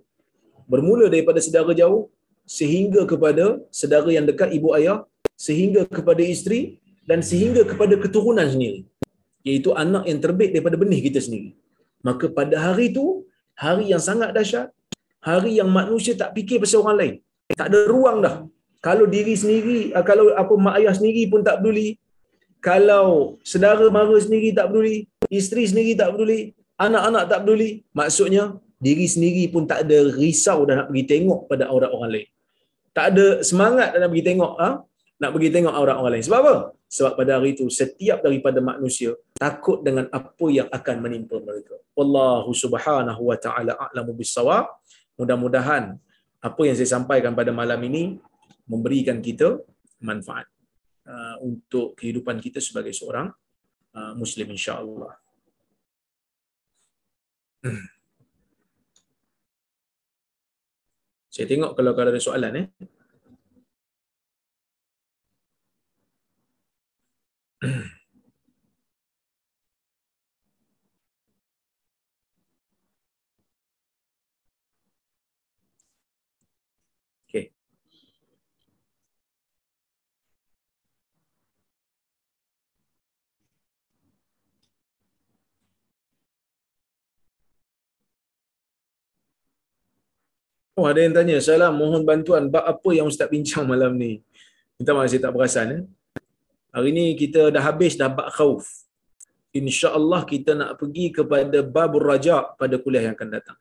Bermula 0.72 1.08
daripada 1.14 1.40
saudara 1.46 1.72
jauh 1.82 2.12
sehingga 2.44 3.02
kepada 3.12 3.46
saudara 3.80 4.10
yang 4.12 4.28
dekat 4.28 4.52
ibu 4.58 4.76
ayah 4.76 5.00
sehingga 5.48 5.88
kepada 5.88 6.20
isteri 6.34 6.84
dan 7.08 7.24
sehingga 7.24 7.64
kepada 7.72 7.96
keturunan 8.04 8.48
sendiri 8.54 8.84
iaitu 9.48 9.70
anak 9.84 10.04
yang 10.10 10.20
terbit 10.26 10.50
daripada 10.56 10.76
benih 10.82 11.02
kita 11.08 11.20
sendiri 11.26 11.52
maka 12.08 12.26
pada 12.40 12.56
hari 12.66 12.86
itu 12.92 13.06
hari 13.64 13.86
yang 13.94 14.04
sangat 14.10 14.30
dahsyat 14.38 14.68
hari 15.30 15.52
yang 15.60 15.70
manusia 15.80 16.14
tak 16.22 16.32
fikir 16.38 16.58
pasal 16.64 16.84
orang 16.84 16.98
lain 17.02 17.14
tak 17.60 17.68
ada 17.72 17.80
ruang 17.94 18.20
dah 18.26 18.36
kalau 18.88 19.06
diri 19.16 19.36
sendiri 19.36 19.80
ah, 19.98 20.04
kalau 20.10 20.32
apa 20.42 20.54
mak 20.66 20.76
ayah 20.80 20.94
sendiri 21.00 21.24
pun 21.32 21.42
tak 21.48 21.60
peduli 21.60 22.00
kalau 22.60 23.40
saudara 23.52 23.88
mara 23.98 24.16
sendiri 24.26 24.50
tak 24.58 24.68
peduli 24.72 25.08
isteri 25.32 25.64
sendiri 25.72 25.92
tak 26.00 26.10
peduli 26.16 26.40
anak-anak 26.86 27.24
tak 27.32 27.40
peduli 27.44 27.70
maksudnya 28.00 28.44
diri 28.80 29.06
sendiri 29.14 29.44
pun 29.52 29.68
tak 29.68 29.86
ada 29.86 29.98
risau 30.16 30.64
dah 30.64 30.76
nak 30.84 30.88
pergi 30.90 31.06
tengok 31.12 31.52
pada 31.52 31.68
aurat 31.68 31.92
orang 31.92 32.12
lain. 32.16 32.28
Tak 32.96 33.06
ada 33.14 33.28
semangat 33.44 33.92
dah 33.94 34.00
nak 34.02 34.10
pergi 34.12 34.26
tengok 34.32 34.54
ha? 34.56 34.70
Nak 35.20 35.30
pergi 35.36 35.50
tengok 35.52 35.74
aurat 35.76 35.96
orang 36.00 36.14
lain. 36.16 36.26
Sebab 36.26 36.40
apa? 36.40 36.56
Sebab 36.88 37.12
pada 37.20 37.32
hari 37.38 37.52
itu 37.54 37.68
setiap 37.68 38.24
daripada 38.24 38.60
manusia 38.64 39.14
takut 39.36 39.84
dengan 39.84 40.08
apa 40.10 40.46
yang 40.48 40.68
akan 40.72 40.96
menimpa 41.04 41.38
mereka. 41.44 41.76
Wallahu 41.94 42.56
subhanahu 42.56 43.22
wa 43.30 43.38
ta'ala 43.38 43.76
a'lamu 43.76 44.16
bisawab. 44.16 44.72
Mudah-mudahan 45.20 46.00
apa 46.40 46.62
yang 46.64 46.76
saya 46.80 46.90
sampaikan 46.96 47.36
pada 47.36 47.52
malam 47.52 47.78
ini 47.84 48.16
memberikan 48.64 49.20
kita 49.20 49.60
manfaat 50.00 50.48
uh, 51.04 51.36
untuk 51.44 52.00
kehidupan 52.00 52.40
kita 52.40 52.64
sebagai 52.64 52.96
seorang 52.96 53.28
uh, 53.92 54.14
Muslim 54.16 54.56
insyaAllah. 54.56 55.14
Hmm. 57.60 57.86
Saya 61.28 61.46
tengok 61.46 61.76
kalau 61.76 61.92
ada 61.92 62.20
soalan 62.24 62.54
eh. 62.56 62.68
Oh 90.80 90.88
ada 90.88 91.04
yang 91.04 91.12
tanya, 91.12 91.44
salam 91.44 91.76
mohon 91.76 92.08
bantuan 92.08 92.48
bab 92.48 92.64
apa 92.64 92.90
yang 92.96 93.12
Ustaz 93.12 93.28
bincang 93.28 93.68
malam 93.68 94.00
ni. 94.00 94.24
Minta 94.80 94.96
maaf 94.96 95.12
saya 95.12 95.28
tak 95.28 95.36
perasan. 95.36 95.68
Eh? 95.76 95.99
Hari 96.76 96.90
ni 96.98 97.06
kita 97.22 97.42
dah 97.56 97.64
habis 97.68 97.94
dah 98.02 98.10
bab 98.18 98.30
khauf. 98.38 98.66
InsyaAllah 99.60 100.22
kita 100.32 100.52
nak 100.60 100.72
pergi 100.80 101.06
kepada 101.18 101.60
babur 101.76 102.04
raja 102.12 102.38
pada 102.62 102.76
kuliah 102.84 103.04
yang 103.10 103.16
akan 103.18 103.30
datang. 103.36 103.58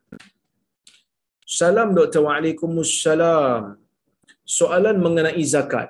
Salam 1.59 1.97
Dr. 1.99 2.21
Waalaikumsalam. 2.27 3.81
Soalan 4.59 4.97
mengenai 5.01 5.45
zakat. 5.55 5.89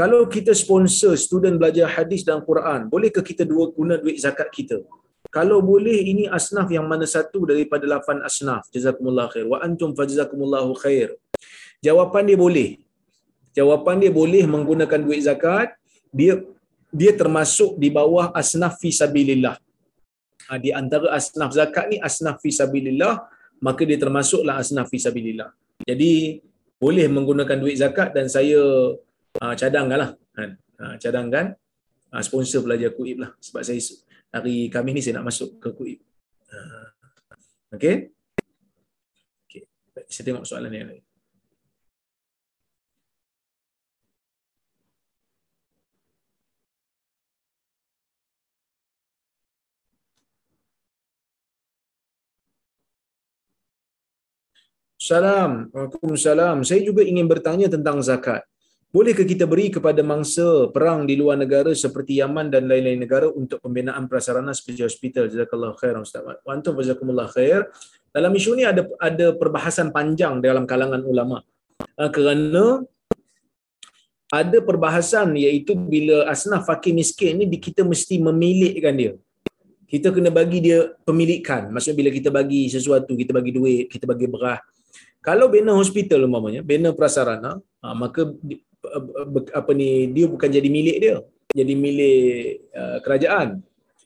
Kalau 0.00 0.20
kita 0.34 0.54
sponsor 0.62 1.12
student 1.18 1.58
belajar 1.60 1.86
hadis 1.96 2.22
dan 2.28 2.38
Quran, 2.48 2.86
bolehkah 2.92 3.26
kita 3.30 3.42
dua 3.52 3.64
guna 3.74 3.98
duit 3.98 4.18
zakat 4.22 4.48
kita? 4.54 4.78
kalau 5.36 5.58
boleh 5.62 5.98
ini 6.12 6.24
asnaf 6.38 6.68
yang 6.76 6.86
mana 6.90 7.06
satu 7.06 7.46
daripada 7.50 7.86
lapan 7.86 8.18
asnaf 8.28 8.66
jazakumullah 8.74 9.26
khair 9.32 9.46
wa 9.46 9.58
antum 9.66 9.94
fajazakumullahu 9.98 10.74
khair 10.82 11.08
jawapan 11.86 12.22
dia 12.28 12.38
boleh 12.44 12.70
jawapan 13.54 13.96
dia 14.02 14.12
boleh 14.20 14.44
menggunakan 14.54 15.00
duit 15.06 15.22
zakat 15.22 15.78
dia 16.10 16.42
dia 16.90 17.12
termasuk 17.14 17.78
di 17.78 17.88
bawah 17.88 18.34
asnaf 18.34 18.82
fi 18.82 18.90
sabilillah 18.90 19.56
ha, 20.50 20.58
di 20.58 20.70
antara 20.74 21.14
asnaf 21.14 21.54
zakat 21.54 21.86
ni 21.90 21.96
asnaf 22.02 22.42
fi 22.42 22.50
sabilillah 22.50 23.14
maka 23.62 23.82
dia 23.86 23.98
termasuklah 24.00 24.58
asnaf 24.62 24.90
fi 24.90 24.98
sabilillah 24.98 25.50
jadi 25.86 26.42
boleh 26.80 27.06
menggunakan 27.12 27.56
duit 27.60 27.76
zakat 27.78 28.16
dan 28.16 28.26
saya 28.26 28.58
uh, 29.38 29.54
cadangkanlah 29.54 30.16
kan 30.32 30.50
uh, 30.80 30.94
cadangkan 30.96 31.54
uh, 32.10 32.22
sponsor 32.24 32.64
pelajar 32.64 32.90
kuib 32.96 33.22
lah 33.22 33.30
sebab 33.38 33.62
saya 33.62 33.80
hari 34.30 34.70
kami 34.70 34.94
ni 34.94 35.00
saya 35.02 35.18
nak 35.18 35.28
masuk 35.30 35.58
ke 35.58 35.68
kuib. 35.74 35.98
Uh, 36.50 36.86
okay? 37.74 38.10
okay. 39.46 39.66
Saya 40.06 40.24
tengok 40.30 40.46
soalan 40.46 40.70
yang 40.70 40.88
lain. 40.90 41.02
Salam. 55.10 55.66
Waalaikumsalam. 55.74 56.62
Saya 56.62 56.86
juga 56.86 57.02
ingin 57.02 57.26
bertanya 57.26 57.66
tentang 57.66 57.98
zakat. 57.98 58.46
Bolehkah 58.94 59.26
kita 59.26 59.42
beri 59.42 59.66
kepada 59.74 60.02
mangsa 60.06 60.70
perang 60.70 61.02
di 61.02 61.18
luar 61.18 61.34
negara 61.34 61.74
seperti 61.74 62.22
Yaman 62.22 62.46
dan 62.50 62.70
lain-lain 62.70 62.98
negara 63.02 63.26
untuk 63.26 63.58
pembinaan 63.58 64.06
prasarana 64.06 64.54
seperti 64.54 64.86
hospital? 64.86 65.26
Jazakallah 65.26 65.74
khair 65.78 65.98
Ustaz. 65.98 66.22
Wa 66.22 66.54
antum 66.54 66.78
jazakumullah 66.78 67.26
khair. 67.26 67.66
Dalam 68.14 68.30
isu 68.38 68.54
ni 68.58 68.62
ada 68.62 68.86
ada 69.02 69.34
perbahasan 69.34 69.90
panjang 69.90 70.38
dalam 70.38 70.62
kalangan 70.66 71.02
ulama. 71.02 71.42
Uh, 71.98 72.10
kerana 72.10 72.86
ada 74.30 74.58
perbahasan 74.62 75.34
iaitu 75.34 75.74
bila 75.74 76.30
asnaf 76.30 76.70
fakir 76.70 76.94
miskin 76.94 77.34
ni 77.42 77.46
kita 77.58 77.82
mesti 77.82 78.22
memilikkan 78.22 78.94
dia. 78.94 79.12
Kita 79.90 80.14
kena 80.14 80.30
bagi 80.30 80.62
dia 80.62 80.94
pemilikan. 81.02 81.70
Maksudnya 81.74 81.98
bila 81.98 82.10
kita 82.14 82.30
bagi 82.30 82.70
sesuatu, 82.70 83.10
kita 83.18 83.34
bagi 83.34 83.50
duit, 83.58 83.90
kita 83.90 84.06
bagi 84.06 84.30
berah. 84.30 84.58
Kalau 85.20 85.46
bina 85.52 85.72
hospital 85.76 86.24
umpamanya, 86.26 86.60
bina 86.64 86.90
prasarana, 86.96 87.60
ha, 87.84 87.92
maka 87.92 88.24
apa 89.60 89.70
ni 89.76 90.08
dia 90.14 90.24
bukan 90.24 90.48
jadi 90.48 90.68
milik 90.72 90.96
dia 91.04 91.16
jadi 91.52 91.74
milik 91.76 92.72
kerajaan 93.04 93.60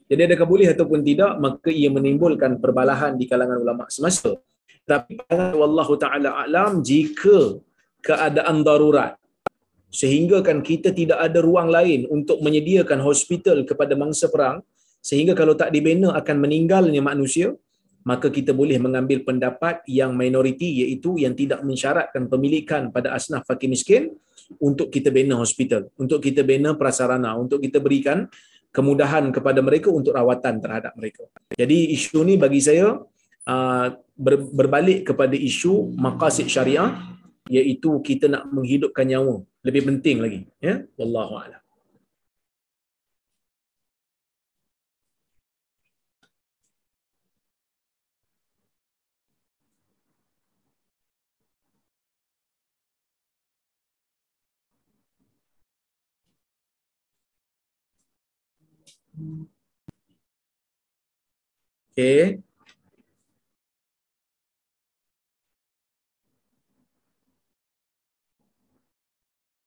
Jadi 0.04 0.20
adakah 0.28 0.44
boleh 0.44 0.68
ataupun 0.68 1.00
tidak, 1.00 1.32
maka 1.40 1.72
ia 1.72 1.88
menimbulkan 1.88 2.60
perbalahan 2.60 3.16
di 3.16 3.24
kalangan 3.24 3.56
ulama 3.64 3.88
semasa. 3.88 4.36
Tapi 4.84 5.16
wallahu 5.56 5.96
taala 5.96 6.44
alam 6.44 6.84
jika 6.84 7.56
keadaan 8.04 8.60
darurat 8.60 9.16
sehingga 9.88 10.44
kan 10.44 10.60
kita 10.60 10.92
tidak 10.92 11.18
ada 11.26 11.40
ruang 11.40 11.72
lain 11.72 12.04
untuk 12.12 12.44
menyediakan 12.44 13.00
hospital 13.00 13.64
kepada 13.64 13.96
mangsa 13.96 14.28
perang 14.28 14.60
sehingga 15.00 15.32
kalau 15.32 15.56
tak 15.56 15.72
dibina 15.72 16.12
akan 16.20 16.36
meninggalnya 16.44 17.00
manusia 17.00 17.56
maka 18.04 18.28
kita 18.28 18.52
boleh 18.52 18.76
mengambil 18.76 19.24
pendapat 19.24 19.80
yang 19.88 20.12
minoriti 20.12 20.84
iaitu 20.84 21.16
yang 21.16 21.32
tidak 21.32 21.64
mensyaratkan 21.64 22.28
pemilikan 22.28 22.92
pada 22.92 23.16
asnaf 23.16 23.48
fakir 23.48 23.72
miskin 23.72 24.12
untuk 24.60 24.92
kita 24.92 25.08
bina 25.08 25.40
hospital, 25.40 25.88
untuk 25.96 26.20
kita 26.20 26.44
bina 26.44 26.76
prasarana, 26.76 27.32
untuk 27.40 27.64
kita 27.64 27.80
berikan 27.80 28.28
kemudahan 28.76 29.32
kepada 29.32 29.64
mereka 29.64 29.88
untuk 29.88 30.12
rawatan 30.12 30.60
terhadap 30.60 30.92
mereka. 31.00 31.24
Jadi 31.56 31.96
isu 31.96 32.20
ni 32.28 32.36
bagi 32.36 32.60
saya 32.60 33.00
uh, 33.48 33.86
berbalik 34.52 35.08
kepada 35.08 35.32
isu 35.32 35.96
maqasid 35.96 36.52
syariah 36.52 36.92
iaitu 37.48 38.04
kita 38.04 38.28
nak 38.28 38.52
menghidupkan 38.52 39.08
nyawa. 39.08 39.40
Lebih 39.64 39.88
penting 39.88 40.20
lagi 40.20 40.40
ya? 40.60 40.84
Wallahu 41.00 41.40
a'lam 41.40 41.63
Okay. 61.94 62.42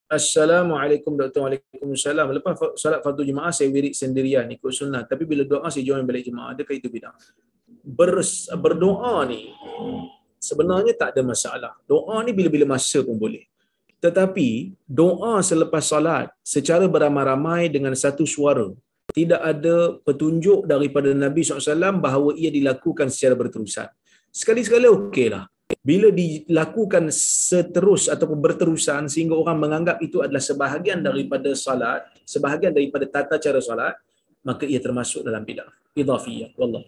Assalamualaikum 0.08 1.16
Dr. 1.16 1.40
Waalaikumsalam. 1.44 2.28
Lepas 2.36 2.60
salat 2.76 3.00
fardu 3.00 3.24
jemaah 3.24 3.48
saya 3.52 3.72
wirid 3.72 3.96
sendirian 3.96 4.44
ikut 4.52 4.72
sunnah. 4.72 5.08
Tapi 5.08 5.24
bila 5.24 5.48
doa 5.48 5.68
saya 5.72 5.84
join 5.84 6.04
balik 6.04 6.28
jemaah. 6.28 6.52
Adakah 6.52 6.76
itu 6.76 6.92
bidang? 6.92 7.16
Ber, 7.84 8.20
berdoa 8.60 9.24
ni 9.24 9.52
sebenarnya 10.36 10.92
tak 10.92 11.16
ada 11.16 11.24
masalah. 11.24 11.72
Doa 11.88 12.20
ni 12.24 12.36
bila-bila 12.36 12.76
masa 12.76 13.00
pun 13.00 13.16
boleh. 13.16 13.48
Tetapi 14.04 14.76
doa 14.84 15.40
selepas 15.40 15.84
salat 15.88 16.28
secara 16.44 16.84
beramai-ramai 16.84 17.72
dengan 17.72 17.96
satu 17.96 18.28
suara 18.28 18.68
tidak 19.12 19.40
ada 19.40 19.96
petunjuk 20.04 20.68
daripada 20.68 21.12
Nabi 21.12 21.40
SAW 21.40 21.96
bahawa 21.98 22.36
ia 22.36 22.52
dilakukan 22.52 23.08
secara 23.08 23.34
berterusan. 23.34 23.88
Sekali-sekala 24.28 24.92
okeylah 24.92 25.48
bila 25.84 26.08
dilakukan 26.08 27.12
seterus 27.12 28.08
ataupun 28.08 28.40
berterusan 28.40 29.04
sehingga 29.08 29.36
orang 29.36 29.60
menganggap 29.60 30.00
itu 30.00 30.24
adalah 30.24 30.40
sebahagian 30.40 31.04
daripada 31.04 31.52
salat, 31.52 32.08
sebahagian 32.24 32.72
daripada 32.72 33.04
tata 33.04 33.36
cara 33.36 33.60
salat, 33.60 33.94
maka 34.44 34.64
ia 34.64 34.80
termasuk 34.80 35.24
dalam 35.24 35.44
bidah. 35.44 35.68
Idhafiyah. 35.92 36.56
Wallah. 36.56 36.84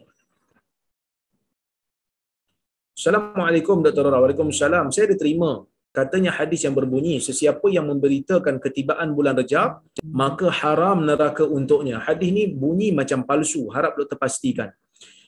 Assalamualaikum 2.97 3.81
Dr. 3.81 4.09
Rara. 4.09 4.21
Waalaikumsalam. 4.21 4.93
Saya 4.93 5.13
ada 5.13 5.17
terima 5.17 5.65
katanya 5.91 6.31
hadis 6.39 6.63
yang 6.67 6.75
berbunyi 6.79 7.19
sesiapa 7.19 7.67
yang 7.77 7.87
memberitakan 7.91 8.63
ketibaan 8.65 9.13
bulan 9.17 9.35
Rejab 9.41 9.83
maka 10.05 10.49
haram 10.61 11.03
neraka 11.09 11.45
untuknya. 11.45 11.99
Hadis 12.03 12.31
ni 12.31 12.45
bunyi 12.63 12.91
macam 12.95 13.23
palsu. 13.29 13.69
Harap 13.75 13.99
doktor 13.99 14.19
pastikan. 14.19 14.71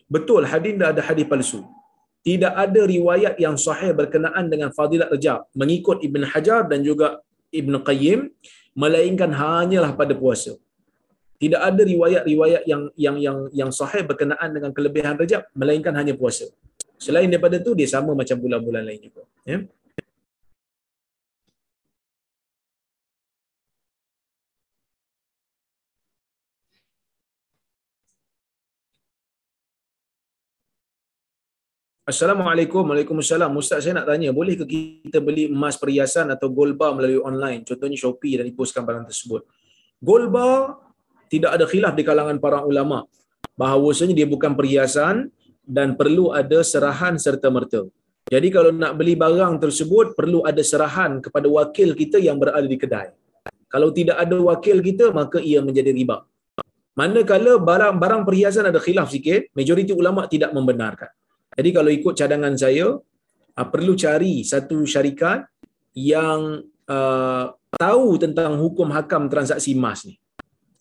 Betul 0.07 0.45
hadis 0.47 0.75
dah 0.81 0.91
ada 0.95 1.03
hadis 1.05 1.27
palsu 1.27 1.63
tidak 2.23 2.53
ada 2.55 2.81
riwayat 2.87 3.35
yang 3.45 3.59
sahih 3.59 3.91
berkenaan 4.01 4.47
dengan 4.47 4.71
fadilat 4.71 5.11
rejab 5.11 5.43
mengikut 5.59 5.99
Ibn 6.07 6.23
Hajar 6.31 6.71
dan 6.71 6.87
juga 6.87 7.19
Ibn 7.51 7.83
Qayyim 7.83 8.31
melainkan 8.79 9.31
hanyalah 9.35 9.93
pada 9.99 10.15
puasa. 10.15 10.55
Tidak 11.43 11.59
ada 11.59 11.83
riwayat-riwayat 11.83 12.63
yang 12.71 12.83
yang 12.95 13.17
yang 13.19 13.39
yang 13.51 13.71
sahih 13.75 14.07
berkenaan 14.07 14.55
dengan 14.55 14.71
kelebihan 14.71 15.19
rejab 15.19 15.43
melainkan 15.59 15.91
hanya 15.99 16.15
puasa. 16.15 16.47
Selain 17.03 17.27
daripada 17.27 17.59
itu 17.59 17.75
dia 17.75 17.91
sama 17.91 18.15
macam 18.15 18.39
bulan-bulan 18.39 18.87
lain 18.87 19.11
juga. 19.11 19.27
Ya. 19.43 19.67
Assalamualaikum. 32.03 32.83
Waalaikumsalam. 32.83 33.47
Ustaz 33.55 33.87
saya 33.87 34.03
nak 34.03 34.11
tanya, 34.11 34.35
boleh 34.35 34.59
ke 34.59 34.67
kita 34.67 35.23
beli 35.23 35.47
emas 35.47 35.79
perhiasan 35.79 36.35
atau 36.35 36.51
gold 36.51 36.75
bar 36.75 36.99
melalui 36.99 37.23
online? 37.23 37.63
Contohnya 37.63 37.95
Shopee 37.95 38.43
dan 38.43 38.51
dipostkan 38.51 38.83
barang 38.83 39.07
tersebut. 39.07 39.47
Gold 40.03 40.35
bar 40.35 40.83
tidak 41.31 41.55
ada 41.55 41.63
khilaf 41.63 41.95
di 41.95 42.03
kalangan 42.03 42.43
para 42.43 42.67
ulama 42.67 43.07
bahawasanya 43.55 44.19
dia 44.19 44.27
bukan 44.27 44.59
perhiasan 44.59 45.31
dan 45.63 45.95
perlu 45.95 46.35
ada 46.35 46.67
serahan 46.67 47.23
serta 47.23 47.55
merta. 47.55 47.87
Jadi 48.27 48.51
kalau 48.51 48.75
nak 48.75 48.99
beli 48.99 49.15
barang 49.15 49.63
tersebut 49.63 50.19
perlu 50.19 50.43
ada 50.43 50.59
serahan 50.59 51.23
kepada 51.23 51.47
wakil 51.47 51.95
kita 51.95 52.19
yang 52.19 52.35
berada 52.43 52.67
di 52.67 52.83
kedai. 52.83 53.15
Kalau 53.71 53.95
tidak 53.95 54.19
ada 54.19 54.43
wakil 54.51 54.83
kita 54.83 55.15
maka 55.15 55.39
ia 55.39 55.63
menjadi 55.63 55.95
riba. 55.95 56.27
Manakala 56.99 57.63
barang-barang 57.63 58.23
perhiasan 58.27 58.67
ada 58.75 58.83
khilaf 58.83 59.07
sikit, 59.15 59.55
majoriti 59.55 59.95
ulama 59.95 60.27
tidak 60.27 60.51
membenarkan. 60.51 61.15
Jadi 61.53 61.71
kalau 61.71 61.91
ikut 61.93 62.15
cadangan 62.17 62.55
saya, 62.57 62.97
uh, 63.57 63.67
perlu 63.69 63.93
cari 63.97 64.43
satu 64.43 64.85
syarikat 64.89 65.45
yang 65.93 66.65
uh, 66.89 67.53
tahu 67.77 68.17
tentang 68.17 68.57
hukum 68.57 68.89
hakam 68.93 69.29
transaksi 69.29 69.77
emas 69.77 70.09
ni. 70.09 70.17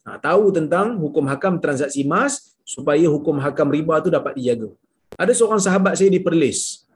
Uh, 0.08 0.18
tahu 0.18 0.50
tentang 0.56 0.98
hukum 0.98 1.28
hakam 1.28 1.60
transaksi 1.60 2.08
emas 2.08 2.56
supaya 2.64 3.04
hukum 3.12 3.38
hakam 3.44 3.68
riba 3.68 4.00
tu 4.00 4.08
dapat 4.08 4.36
dijaga. 4.40 4.72
Ada 5.20 5.36
seorang 5.36 5.60
sahabat 5.60 6.00
saya 6.00 6.08
di 6.08 6.24
Perlis. 6.24 6.88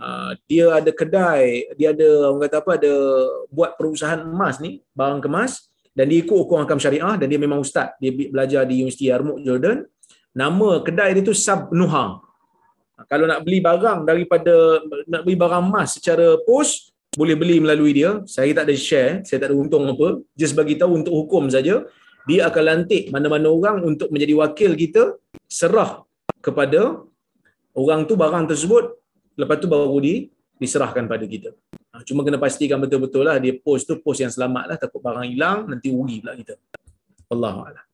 Uh, 0.00 0.32
dia 0.48 0.72
ada 0.72 0.90
kedai, 0.90 1.70
dia 1.76 1.92
ada 1.92 2.32
orang 2.32 2.48
kata 2.48 2.56
apa 2.64 2.70
ada 2.80 2.94
buat 3.52 3.76
perusahaan 3.76 4.24
emas 4.24 4.56
ni, 4.56 4.80
barang 4.96 5.20
kemas 5.20 5.70
dan 5.92 6.08
dia 6.08 6.24
ikut 6.24 6.32
hukum 6.32 6.62
hakam 6.62 6.80
syariah 6.80 7.14
dan 7.20 7.26
dia 7.28 7.36
memang 7.36 7.60
ustaz. 7.60 7.92
Dia 8.00 8.10
belajar 8.10 8.64
di 8.64 8.80
Universiti 8.80 9.12
Yarmouk 9.12 9.44
Jordan. 9.44 9.84
Nama 10.32 10.68
kedai 10.80 11.12
dia 11.18 11.24
tu 11.26 11.36
Sab 11.36 11.68
Nuha. 11.74 12.29
Kalau 13.06 13.24
nak 13.24 13.40
beli 13.46 13.62
barang 13.64 14.04
daripada 14.04 14.84
nak 15.08 15.22
beli 15.24 15.36
barang 15.38 15.62
emas 15.64 15.96
secara 15.96 16.36
post 16.44 16.90
boleh 17.14 17.34
beli 17.34 17.56
melalui 17.58 17.92
dia. 17.96 18.22
Saya 18.26 18.50
tak 18.54 18.70
ada 18.70 18.74
share, 18.76 19.12
saya 19.26 19.38
tak 19.42 19.48
ada 19.50 19.56
untung 19.56 19.86
apa. 19.88 20.20
Just 20.36 20.54
bagi 20.54 20.78
tahu 20.78 21.02
untuk 21.02 21.14
hukum 21.14 21.48
saja, 21.50 21.86
dia 22.28 22.40
akan 22.46 22.62
lantik 22.62 23.08
mana-mana 23.14 23.48
orang 23.50 23.82
untuk 23.82 24.12
menjadi 24.12 24.34
wakil 24.36 24.76
kita 24.76 25.16
serah 25.48 26.04
kepada 26.44 27.02
orang 27.74 28.04
tu 28.04 28.14
barang 28.14 28.44
tersebut 28.50 28.84
lepas 29.40 29.56
tu 29.56 29.66
baru 29.70 29.98
di 29.98 30.14
diserahkan 30.60 31.08
pada 31.08 31.24
kita. 31.24 31.56
Ha, 31.90 32.04
cuma 32.04 32.22
kena 32.22 32.36
pastikan 32.36 32.78
betul-betul 32.78 33.24
lah 33.24 33.40
dia 33.40 33.56
post 33.56 33.88
tu 33.88 33.96
post 33.98 34.20
yang 34.20 34.30
selamat 34.30 34.64
lah 34.70 34.76
takut 34.76 35.00
barang 35.00 35.26
hilang 35.26 35.66
nanti 35.66 35.88
rugi 35.88 36.20
pula 36.20 36.36
kita. 36.36 36.54
Allahuakbar. 37.32 37.90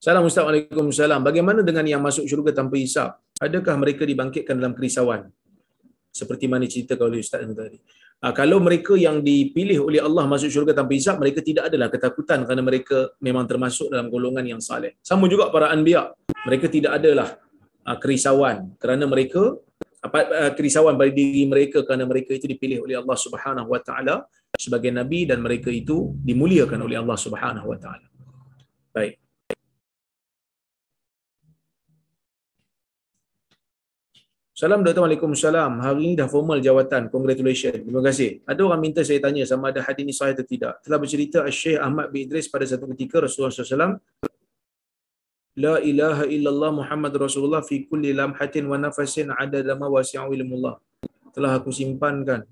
Salam 0.00 0.24
Ustaz 0.24 0.48
Waalaikumsalam. 0.48 1.20
Bagaimana 1.20 1.60
dengan 1.60 1.84
yang 1.84 2.00
masuk 2.00 2.24
syurga 2.24 2.56
tanpa 2.56 2.80
hisap? 2.80 3.20
Adakah 3.40 3.74
mereka 3.80 4.04
dibangkitkan 4.04 4.54
dalam 4.60 4.76
kerisauan? 4.76 5.32
Seperti 6.12 6.44
mana 6.46 6.68
cerita 6.68 6.94
oleh 7.00 7.24
ustaz 7.24 7.40
tadi. 7.42 7.80
Ha, 8.20 8.36
kalau 8.36 8.60
mereka 8.60 8.92
yang 9.00 9.24
dipilih 9.24 9.80
oleh 9.80 10.04
Allah 10.04 10.28
masuk 10.28 10.52
syurga 10.52 10.76
tanpa 10.76 10.92
hisap 10.92 11.16
mereka 11.16 11.40
tidak 11.40 11.72
adalah 11.72 11.88
ketakutan 11.88 12.44
kerana 12.44 12.60
mereka 12.60 13.16
memang 13.16 13.48
termasuk 13.48 13.88
dalam 13.88 14.12
golongan 14.12 14.44
yang 14.44 14.60
saleh. 14.60 15.00
Sama 15.00 15.24
juga 15.24 15.48
para 15.48 15.72
anbiya. 15.72 16.12
Mereka 16.44 16.68
tidak 16.68 17.00
adalah 17.00 17.40
ha, 17.88 17.96
kerisauan 17.96 18.76
kerana 18.76 19.08
mereka 19.08 19.56
apa 20.04 20.18
ha, 20.28 20.50
kerisauan 20.52 21.00
pada 21.00 21.08
diri 21.08 21.48
mereka 21.48 21.80
kerana 21.80 22.04
mereka 22.04 22.36
itu 22.36 22.44
dipilih 22.44 22.84
oleh 22.84 23.00
Allah 23.00 23.16
Subhanahu 23.16 23.72
wa 23.72 23.80
taala 23.80 24.28
sebagai 24.52 24.92
nabi 24.92 25.24
dan 25.24 25.40
mereka 25.40 25.72
itu 25.72 26.12
dimuliakan 26.20 26.84
oleh 26.84 27.00
Allah 27.00 27.16
Subhanahu 27.16 27.72
wa 27.72 27.78
taala. 27.80 28.04
Baik 28.92 29.19
Salam 34.60 34.84
Dr. 34.84 35.00
Waalaikumsalam. 35.00 35.80
Hari 35.80 36.00
ini 36.04 36.14
dah 36.20 36.28
formal 36.28 36.60
jawatan. 36.60 37.08
Congratulations. 37.08 37.80
Terima 37.80 38.04
kasih. 38.04 38.44
Ada 38.44 38.60
orang 38.60 38.80
minta 38.84 39.00
saya 39.00 39.16
tanya 39.16 39.48
sama 39.48 39.72
ada 39.72 39.80
hadis 39.80 40.04
ini 40.04 40.12
sahih 40.12 40.36
atau 40.36 40.44
tidak. 40.44 40.84
Telah 40.84 40.98
bercerita 41.00 41.40
Syekh 41.48 41.80
Ahmad 41.80 42.12
bin 42.12 42.28
Idris 42.28 42.44
pada 42.44 42.68
satu 42.68 42.84
ketika 42.92 43.24
Rasulullah 43.24 43.56
SAW 43.56 43.96
La 45.56 45.80
ilaha 45.80 46.28
illallah 46.28 46.76
Muhammad 46.76 47.12
Rasulullah 47.16 47.64
fi 47.64 47.88
kulli 47.88 48.12
lamhatin 48.12 48.68
wa 48.68 48.76
nafasin 48.76 49.32
ada 49.32 49.64
lama 49.64 49.88
wasi'u 49.96 50.28
ilmullah. 50.28 50.76
Telah 51.32 51.56
aku 51.56 51.72
simpankan. 51.72 52.44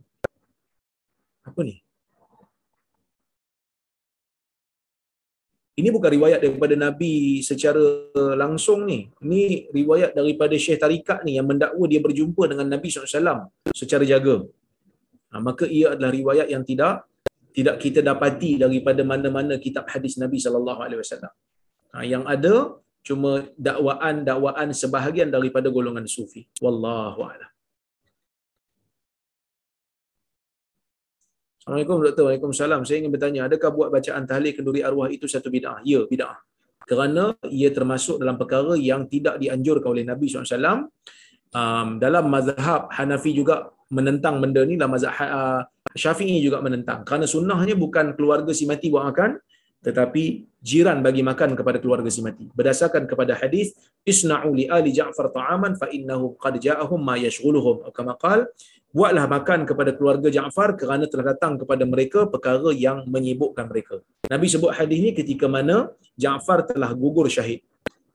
Apa 1.44 1.60
ni? 1.60 1.76
Ini 5.78 5.88
bukan 5.94 6.10
riwayat 6.16 6.40
daripada 6.42 6.74
Nabi 6.74 7.38
secara 7.48 7.82
langsung 8.42 8.82
ni. 8.90 9.06
Ini 9.24 9.70
riwayat 9.78 10.10
daripada 10.18 10.54
Syekh 10.64 10.82
Tarikat 10.82 11.22
ni 11.26 11.38
yang 11.38 11.46
mendakwa 11.50 11.84
dia 11.92 12.02
berjumpa 12.06 12.50
dengan 12.50 12.66
Nabi 12.74 12.90
SAW 12.90 13.46
secara 13.80 14.02
jaga. 14.02 14.36
Ha, 15.30 15.38
maka 15.38 15.64
ia 15.78 15.94
adalah 15.94 16.10
riwayat 16.18 16.48
yang 16.54 16.64
tidak 16.70 17.06
tidak 17.54 17.76
kita 17.84 18.00
dapati 18.10 18.50
daripada 18.64 19.02
mana-mana 19.06 19.54
kitab 19.62 19.86
hadis 19.92 20.18
Nabi 20.22 20.42
wasallam. 20.42 21.32
Ha, 21.94 22.02
yang 22.02 22.24
ada 22.34 22.54
cuma 23.06 23.46
dakwaan-dakwaan 23.54 24.74
sebahagian 24.82 25.30
daripada 25.30 25.70
golongan 25.70 26.06
sufi. 26.10 26.42
Wallahu 26.64 27.22
a'lam. 27.22 27.50
Assalamualaikum 31.68 32.00
Doktor. 32.00 32.24
Waalaikumsalam. 32.32 32.80
Saya 32.88 32.96
ingin 33.04 33.12
bertanya, 33.12 33.44
adakah 33.44 33.68
buat 33.76 33.92
bacaan 33.92 34.24
tahlil 34.24 34.56
kenduri 34.56 34.80
arwah 34.80 35.12
itu 35.12 35.28
satu 35.28 35.52
bid'ah? 35.52 35.84
Ya, 35.84 36.00
bid'ah. 36.08 36.40
Kerana 36.88 37.36
ia 37.44 37.68
termasuk 37.68 38.24
dalam 38.24 38.40
perkara 38.40 38.72
yang 38.72 39.04
tidak 39.04 39.36
dianjurkan 39.36 39.92
oleh 39.92 40.00
Nabi 40.08 40.32
SAW. 40.32 40.88
Um, 41.52 42.00
dalam 42.00 42.24
mazhab 42.32 42.88
Hanafi 42.88 43.36
juga 43.36 43.68
menentang 43.92 44.40
benda 44.40 44.64
ni, 44.64 44.80
dalam 44.80 44.96
mazhab 44.96 45.12
uh, 45.12 45.60
Syafi'i 45.92 46.40
juga 46.40 46.64
menentang. 46.64 47.04
Kerana 47.04 47.28
sunnahnya 47.28 47.76
bukan 47.76 48.16
keluarga 48.16 48.56
si 48.56 48.64
mati 48.64 48.88
buat 48.88 49.04
makan, 49.04 49.36
tetapi 49.84 50.48
jiran 50.64 51.04
bagi 51.04 51.20
makan 51.20 51.52
kepada 51.52 51.84
keluarga 51.84 52.08
si 52.08 52.24
mati. 52.24 52.48
Berdasarkan 52.48 53.04
kepada 53.04 53.36
hadis, 53.36 53.76
isna'u 54.08 54.56
li 54.56 54.64
ali 54.72 54.96
Ja'far 54.96 55.28
ta'aman 55.36 55.76
fa 55.76 55.92
innahu 55.92 56.32
qad 56.40 56.56
ja'ahum 56.64 56.96
ma 56.96 57.20
yashghuluhum. 57.20 57.92
Kama 57.92 58.16
qala 58.16 58.48
buatlah 58.92 59.24
makan 59.28 59.68
kepada 59.68 59.92
keluarga 59.92 60.28
Ja'far 60.32 60.72
kerana 60.80 61.04
telah 61.04 61.36
datang 61.36 61.60
kepada 61.60 61.84
mereka 61.84 62.24
perkara 62.24 62.72
yang 62.72 63.04
menyibukkan 63.04 63.68
mereka. 63.68 64.00
Nabi 64.32 64.46
sebut 64.48 64.72
hadis 64.72 64.98
ni 65.04 65.10
ketika 65.12 65.46
mana 65.46 65.92
Ja'far 66.16 66.64
telah 66.64 66.90
gugur 66.96 67.28
syahid. 67.28 67.60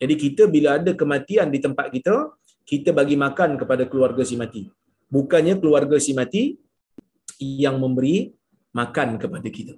Jadi 0.02 0.14
kita 0.20 0.44
bila 0.50 0.82
ada 0.82 0.92
kematian 0.92 1.48
di 1.54 1.62
tempat 1.62 1.94
kita, 1.94 2.34
kita 2.66 2.90
bagi 2.92 3.16
makan 3.16 3.56
kepada 3.56 3.86
keluarga 3.88 4.26
si 4.26 4.36
mati. 4.36 4.68
Bukannya 5.08 5.62
keluarga 5.62 6.02
si 6.02 6.12
mati 6.18 6.58
yang 7.40 7.78
memberi 7.78 8.34
makan 8.74 9.22
kepada 9.22 9.48
kita. 9.48 9.78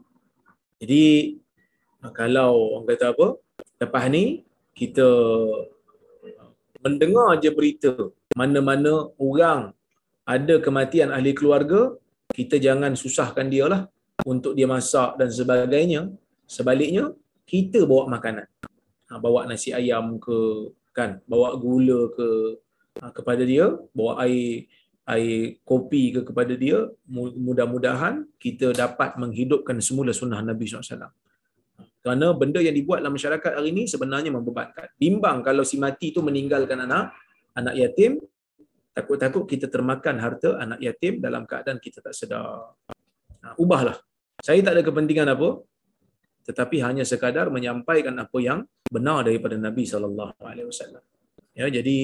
Jadi 0.80 1.36
kalau 2.16 2.80
orang 2.80 2.88
kata 2.88 3.06
apa, 3.12 3.28
lepas 3.84 4.04
ni 4.08 4.48
kita 4.72 5.08
mendengar 6.80 7.36
je 7.42 7.50
berita 7.52 7.92
mana-mana 8.38 9.10
orang 9.18 9.76
ada 10.26 10.56
kematian 10.58 11.14
ahli 11.14 11.38
keluarga, 11.38 11.94
kita 12.34 12.58
jangan 12.58 12.98
susahkan 12.98 13.46
dia 13.46 13.70
lah 13.70 13.82
untuk 14.26 14.58
dia 14.58 14.66
masak 14.66 15.22
dan 15.22 15.30
sebagainya. 15.30 16.10
Sebaliknya, 16.50 17.14
kita 17.46 17.86
bawa 17.86 18.10
makanan. 18.10 18.50
Ha, 19.10 19.22
bawa 19.22 19.46
nasi 19.46 19.70
ayam 19.70 20.18
ke, 20.18 20.38
kan, 20.98 21.22
bawa 21.30 21.54
gula 21.62 22.10
ke 22.18 22.30
ha, 23.02 23.14
kepada 23.14 23.46
dia, 23.46 23.70
bawa 23.94 24.26
air 24.26 24.66
air 25.06 25.62
kopi 25.62 26.18
ke 26.18 26.26
kepada 26.26 26.58
dia, 26.58 26.90
mudah-mudahan 27.46 28.26
kita 28.42 28.74
dapat 28.74 29.14
menghidupkan 29.22 29.78
semula 29.78 30.10
sunnah 30.10 30.42
Nabi 30.42 30.66
SAW. 30.66 31.14
Kerana 32.02 32.34
benda 32.34 32.62
yang 32.62 32.74
dibuat 32.74 33.02
dalam 33.02 33.14
masyarakat 33.18 33.52
hari 33.58 33.70
ini 33.74 33.86
sebenarnya 33.86 34.34
membebankan. 34.34 34.94
Bimbang 34.98 35.46
kalau 35.46 35.62
si 35.62 35.78
mati 35.78 36.10
itu 36.10 36.22
meninggalkan 36.26 36.86
anak, 36.86 37.14
anak 37.58 37.78
yatim, 37.78 38.22
takut-takut 38.96 39.44
kita 39.44 39.68
termakan 39.68 40.16
harta 40.24 40.56
anak 40.56 40.80
yatim 40.80 41.20
dalam 41.20 41.44
keadaan 41.44 41.84
kita 41.84 42.00
tak 42.00 42.16
sedar. 42.16 42.72
Ha, 43.44 43.60
ubahlah. 43.60 44.00
Saya 44.40 44.64
tak 44.64 44.80
ada 44.80 44.84
kepentingan 44.88 45.28
apa, 45.36 45.60
tetapi 46.48 46.80
hanya 46.80 47.04
sekadar 47.04 47.52
menyampaikan 47.52 48.16
apa 48.16 48.38
yang 48.40 48.64
benar 48.88 49.28
daripada 49.28 49.60
Nabi 49.60 49.84
sallallahu 49.84 50.40
alaihi 50.40 50.72
wasallam. 50.72 51.04
Ya, 51.52 51.68
jadi 51.68 51.98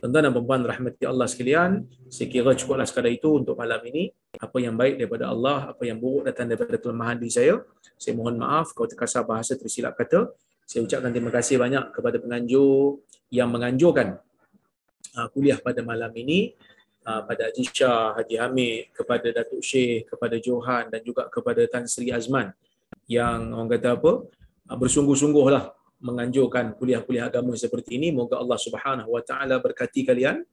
tuan-tuan 0.00 0.28
dan 0.28 0.32
puan 0.36 0.62
rahmati 0.68 1.04
Allah 1.08 1.26
sekalian, 1.26 1.88
saya 2.12 2.28
kira 2.28 2.52
cukuplah 2.52 2.84
sekadar 2.84 3.12
itu 3.12 3.40
untuk 3.40 3.56
malam 3.56 3.80
ini. 3.88 4.12
Apa 4.36 4.60
yang 4.60 4.76
baik 4.76 5.00
daripada 5.00 5.32
Allah, 5.32 5.72
apa 5.72 5.82
yang 5.88 5.96
buruk 5.96 6.28
datang 6.28 6.52
daripada 6.52 6.76
kelemahan 6.76 7.16
diri 7.16 7.32
saya, 7.32 7.54
saya 7.96 8.12
mohon 8.12 8.36
maaf 8.36 8.76
kalau 8.76 8.88
terkasar 8.90 9.24
bahasa 9.24 9.56
tersilap 9.56 9.96
kata. 9.96 10.28
Saya 10.68 10.84
ucapkan 10.84 11.08
terima 11.08 11.32
kasih 11.32 11.56
banyak 11.56 11.96
kepada 11.96 12.20
penganjur 12.20 13.00
yang 13.32 13.48
menganjurkan 13.48 14.20
uh, 15.16 15.28
kuliah 15.32 15.56
pada 15.62 15.80
malam 15.80 16.12
ini 16.12 16.52
uh, 17.08 17.24
pada 17.24 17.48
Haji 17.48 17.64
Shah, 17.70 18.18
Haji 18.18 18.36
Hamid, 18.36 18.92
kepada 18.92 19.28
Datuk 19.30 19.62
Syekh, 19.64 20.10
kepada 20.10 20.36
Johan 20.36 20.92
dan 20.92 21.00
juga 21.00 21.30
kepada 21.32 21.62
Tan 21.70 21.88
Sri 21.88 22.12
Azman 22.12 22.52
yang 23.08 23.54
orang 23.56 23.72
kata 23.72 23.96
apa 23.96 24.12
uh, 24.68 24.76
bersungguh-sungguhlah 24.76 25.72
menganjurkan 25.98 26.78
kuliah-kuliah 26.78 27.32
agama 27.32 27.56
seperti 27.58 27.96
ini. 27.98 28.12
Moga 28.14 28.38
Allah 28.38 28.58
Subhanahu 28.58 29.10
Wa 29.14 29.22
Taala 29.24 29.58
berkati 29.58 30.06
kalian 30.06 30.44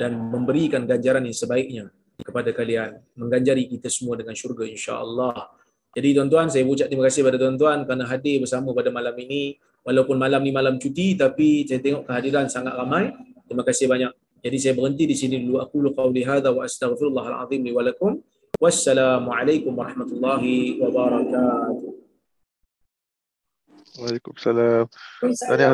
dan 0.00 0.16
memberikan 0.16 0.88
ganjaran 0.88 1.20
yang 1.20 1.36
sebaiknya 1.36 1.84
kepada 2.24 2.52
kalian, 2.56 3.00
mengganjari 3.12 3.68
kita 3.68 3.92
semua 3.92 4.16
dengan 4.16 4.32
syurga 4.32 4.64
insya-Allah. 4.64 5.52
Jadi 5.90 6.08
tuan-tuan, 6.14 6.46
saya 6.46 6.62
ucap 6.64 6.86
terima 6.86 7.04
kasih 7.10 7.26
kepada 7.26 7.38
tuan-tuan 7.40 7.82
kerana 7.82 8.04
hadir 8.06 8.40
bersama 8.40 8.70
pada 8.70 8.94
malam 8.94 9.12
ini. 9.18 9.58
Walaupun 9.80 10.16
malam 10.20 10.44
ni 10.44 10.52
malam 10.52 10.76
cuti, 10.76 11.16
tapi 11.16 11.64
saya 11.64 11.80
tengok 11.80 12.04
kehadiran 12.04 12.46
sangat 12.46 12.76
ramai. 12.76 13.10
Terima 13.50 13.66
kasih 13.66 13.90
banyak. 13.90 14.14
Jadi 14.46 14.56
saya 14.62 14.78
berhenti 14.78 15.10
di 15.10 15.16
sini 15.18 15.42
dulu. 15.42 15.58
Aku 15.58 15.82
lu 15.82 15.90
qawli 15.90 16.22
hadha 16.22 16.54
wa 16.54 16.62
astaghfirullahaladzim 16.62 17.66
li 17.66 17.74
walakum. 17.74 18.22
Wassalamualaikum 18.62 19.74
warahmatullahi 19.74 20.78
wabarakatuh. 20.78 21.90
Waalaikumsalam. 23.98 24.86
Tanya 25.50 25.66